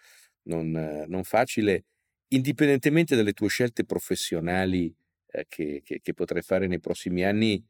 non, 0.43 0.70
non 1.09 1.24
facile, 1.24 1.87
indipendentemente 2.29 3.16
dalle 3.16 3.33
tue 3.33 3.49
scelte 3.49 3.85
professionali 3.85 4.95
eh, 5.26 5.47
che, 5.49 5.83
che, 5.85 6.01
che, 6.01 6.14
potrai 6.14 6.43
fare 6.43 6.68
nei 6.68 6.79
prossimi 6.79 7.24
anni, 7.24 7.61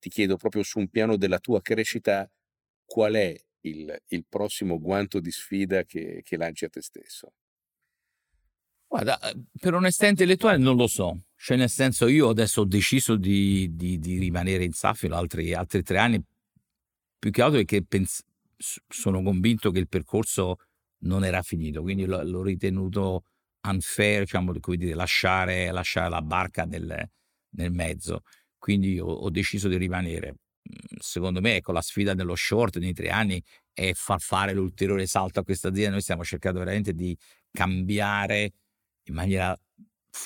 ti 0.00 0.08
chiedo 0.08 0.36
proprio 0.36 0.64
su 0.64 0.80
un 0.80 0.88
piano 0.88 1.16
della 1.16 1.38
tua 1.38 1.60
crescita 1.60 2.28
qual 2.84 3.14
è 3.14 3.36
il, 3.60 3.96
il 4.08 4.24
prossimo 4.28 4.80
guanto 4.80 5.20
di 5.20 5.30
sfida 5.30 5.84
che, 5.84 6.22
che 6.24 6.36
lanci 6.36 6.64
a 6.64 6.68
te 6.68 6.82
stesso. 6.82 7.32
Guarda, 8.88 9.20
eh, 9.20 9.36
per 9.60 9.74
onestà 9.74 10.08
intellettuale 10.08 10.56
non 10.56 10.74
lo 10.74 10.88
so, 10.88 11.26
cioè 11.36 11.56
nel 11.56 11.70
senso 11.70 12.08
io 12.08 12.30
adesso 12.30 12.62
ho 12.62 12.64
deciso 12.64 13.14
di, 13.14 13.68
di, 13.76 14.00
di 14.00 14.18
rimanere 14.18 14.64
in 14.64 14.72
Safilo 14.72 15.14
altri, 15.14 15.54
altri, 15.54 15.84
tre 15.84 15.98
anni, 15.98 16.20
più 17.16 17.30
che 17.30 17.42
altro 17.42 17.58
perché 17.58 17.84
pens- 17.84 18.24
sono 18.88 19.22
convinto 19.22 19.70
che 19.70 19.78
il 19.78 19.88
percorso 19.88 20.56
non 21.02 21.24
era 21.24 21.42
finito, 21.42 21.82
quindi 21.82 22.04
l- 22.04 22.28
l'ho 22.28 22.42
ritenuto 22.42 23.24
unfair, 23.62 24.22
diciamo, 24.22 24.52
come 24.58 24.76
dire, 24.76 24.94
lasciare, 24.94 25.70
lasciare 25.70 26.08
la 26.08 26.22
barca 26.22 26.64
nel, 26.64 27.08
nel 27.50 27.70
mezzo, 27.70 28.22
quindi 28.60 29.00
ho, 29.00 29.06
ho, 29.06 29.30
deciso 29.30 29.66
di 29.66 29.76
rimanere. 29.76 30.36
Mm, 30.68 30.98
secondo 31.00 31.40
me, 31.40 31.56
ecco, 31.56 31.72
la 31.72 31.80
sfida 31.80 32.14
dello 32.14 32.36
short 32.36 32.78
nei 32.78 32.92
tre 32.92 33.08
anni 33.08 33.42
è 33.72 33.92
far 33.94 34.20
fare 34.20 34.52
l'ulteriore 34.52 35.06
salto 35.06 35.40
a 35.40 35.44
questa 35.44 35.68
azienda, 35.68 35.92
noi 35.92 36.02
stiamo 36.02 36.22
cercando 36.22 36.60
veramente 36.60 36.92
di 36.92 37.16
cambiare 37.50 38.52
in 39.04 39.14
maniera 39.14 39.58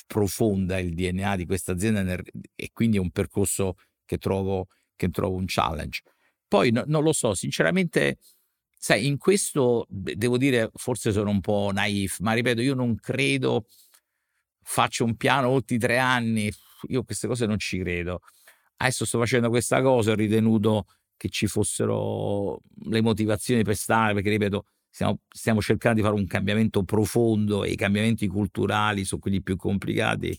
profonda 0.07 0.79
il 0.79 0.95
DNA 0.95 1.37
di 1.37 1.47
questa 1.47 1.73
azienda 1.73 2.21
e 2.55 2.71
quindi 2.73 2.97
è 2.97 3.01
un 3.01 3.11
percorso 3.11 3.77
che 4.05 4.19
trovo, 4.19 4.69
che 4.97 5.09
trovo 5.09 5.37
un 5.37 5.45
challenge. 5.47 6.03
Poi 6.49 6.71
no, 6.71 6.85
non 6.87 7.03
lo 7.03 7.13
so, 7.13 7.35
sinceramente, 7.35 8.19
sai, 8.77 9.07
in 9.07 9.17
questo 9.17 9.87
devo 9.89 10.37
dire, 10.37 10.71
forse 10.75 11.13
sono 11.13 11.31
un 11.31 11.41
po' 11.41 11.71
naif, 11.73 12.19
ma 12.21 12.33
ripeto, 12.33 12.61
io 12.61 12.75
non 12.75 12.97
credo 12.97 13.67
faccio 14.65 15.05
un 15.05 15.17
piano 15.17 15.49
oltre 15.49 15.77
i 15.77 15.79
tre 15.79 15.99
anni, 15.99 16.53
io 16.89 17.03
queste 17.05 17.27
cose 17.27 17.47
non 17.47 17.59
ci 17.59 17.79
credo. 17.79 18.21
Adesso 18.77 19.05
sto 19.05 19.19
facendo 19.19 19.49
questa 19.49 19.83
cosa, 19.83 20.13
ho 20.13 20.15
ritenuto 20.15 20.87
che 21.17 21.29
ci 21.29 21.47
fossero 21.47 22.61
le 22.87 23.01
motivazioni 23.01 23.63
per 23.63 23.77
stare, 23.77 24.15
perché 24.15 24.31
ripeto, 24.31 24.67
stiamo, 24.91 25.21
stiamo, 25.29 25.61
cercando 25.61 26.01
di 26.01 26.07
fare 26.07 26.19
un 26.19 26.27
cambiamento 26.27 26.83
profondo 26.85 27.65
e 27.65 27.71
i 27.71 27.77
cambiamenti 27.77 28.27
culturali 28.27 29.05
sono 29.05 29.21
quelli 29.21 29.43
più 29.43 29.57
complicati. 29.57 30.39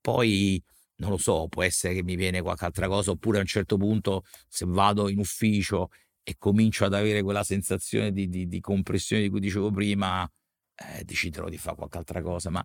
Poi 0.00 0.62
non 0.96 1.10
lo 1.10 1.16
so, 1.18 1.48
può 1.48 1.62
essere 1.62 1.94
che 1.94 2.02
mi 2.02 2.16
viene 2.16 2.42
qualche 2.42 2.64
altra 2.64 2.88
cosa, 2.88 3.10
oppure 3.10 3.38
a 3.38 3.40
un 3.40 3.46
certo 3.46 3.76
punto 3.76 4.24
se 4.48 4.64
vado 4.66 5.08
in 5.08 5.18
ufficio 5.18 5.88
e 6.22 6.36
comincio 6.38 6.84
ad 6.84 6.94
avere 6.94 7.22
quella 7.22 7.42
sensazione 7.42 8.12
di, 8.12 8.28
di, 8.28 8.46
di 8.46 8.60
compressione 8.60 9.22
di 9.22 9.28
cui 9.28 9.40
dicevo 9.40 9.70
prima, 9.70 10.28
eh, 10.74 11.04
deciderò 11.04 11.48
di 11.48 11.58
fare 11.58 11.76
qualche 11.76 11.98
altra 11.98 12.22
cosa. 12.22 12.50
Ma 12.50 12.64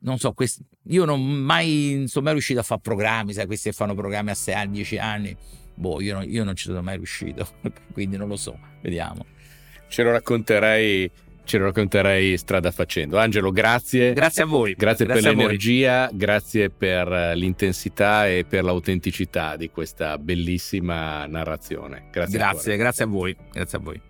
non 0.00 0.18
so, 0.18 0.32
quest... 0.32 0.60
io 0.84 1.04
non 1.04 1.22
mai 1.22 2.04
sono 2.06 2.24
mai 2.24 2.34
riuscito 2.34 2.60
a 2.60 2.62
fare 2.62 2.80
programmi, 2.80 3.32
sai, 3.32 3.46
questi 3.46 3.70
che 3.70 3.74
fanno 3.74 3.94
programmi 3.94 4.30
a 4.30 4.34
6 4.34 4.54
anni, 4.54 4.72
10 4.72 4.98
anni. 4.98 5.36
Boh, 5.74 6.00
io, 6.00 6.14
non, 6.14 6.24
io 6.28 6.44
non 6.44 6.56
ci 6.56 6.64
sono 6.64 6.82
mai 6.82 6.96
riuscito, 6.96 7.46
quindi 7.92 8.16
non 8.16 8.28
lo 8.28 8.36
so, 8.36 8.58
vediamo 8.82 9.24
ce 9.90 10.04
lo 10.04 10.12
racconterai 10.12 11.10
ce 11.42 11.58
lo 11.58 11.64
racconterei 11.64 12.36
strada 12.36 12.70
facendo. 12.70 13.18
Angelo, 13.18 13.50
grazie. 13.50 14.12
Grazie 14.12 14.44
a 14.44 14.46
voi. 14.46 14.74
Grazie, 14.74 15.04
grazie 15.04 15.30
per 15.30 15.36
l'energia, 15.36 16.08
grazie 16.12 16.70
per 16.70 17.32
l'intensità 17.34 18.28
e 18.28 18.44
per 18.48 18.62
l'autenticità 18.62 19.56
di 19.56 19.68
questa 19.68 20.16
bellissima 20.16 21.26
narrazione. 21.26 22.04
Grazie. 22.12 22.38
Grazie, 22.38 22.76
grazie 22.76 23.04
a 23.04 23.06
voi. 23.08 23.36
Grazie 23.50 23.78
a 23.78 23.80
voi. 23.80 24.00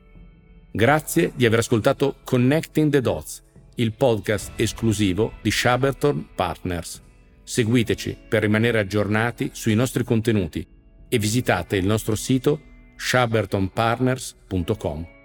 Grazie 0.70 1.32
di 1.34 1.46
aver 1.46 1.60
ascoltato 1.60 2.16
Connecting 2.24 2.92
the 2.92 3.00
Dots, 3.00 3.42
il 3.80 3.92
podcast 3.92 4.52
esclusivo 4.56 5.32
di 5.40 5.50
Shaberton 5.50 6.28
Partners. 6.34 7.00
Seguiteci 7.42 8.14
per 8.28 8.42
rimanere 8.42 8.78
aggiornati 8.78 9.48
sui 9.52 9.74
nostri 9.74 10.04
contenuti 10.04 10.66
e 11.08 11.18
visitate 11.18 11.76
il 11.76 11.86
nostro 11.86 12.14
sito 12.14 12.60
shabertonpartners.com. 12.96 15.19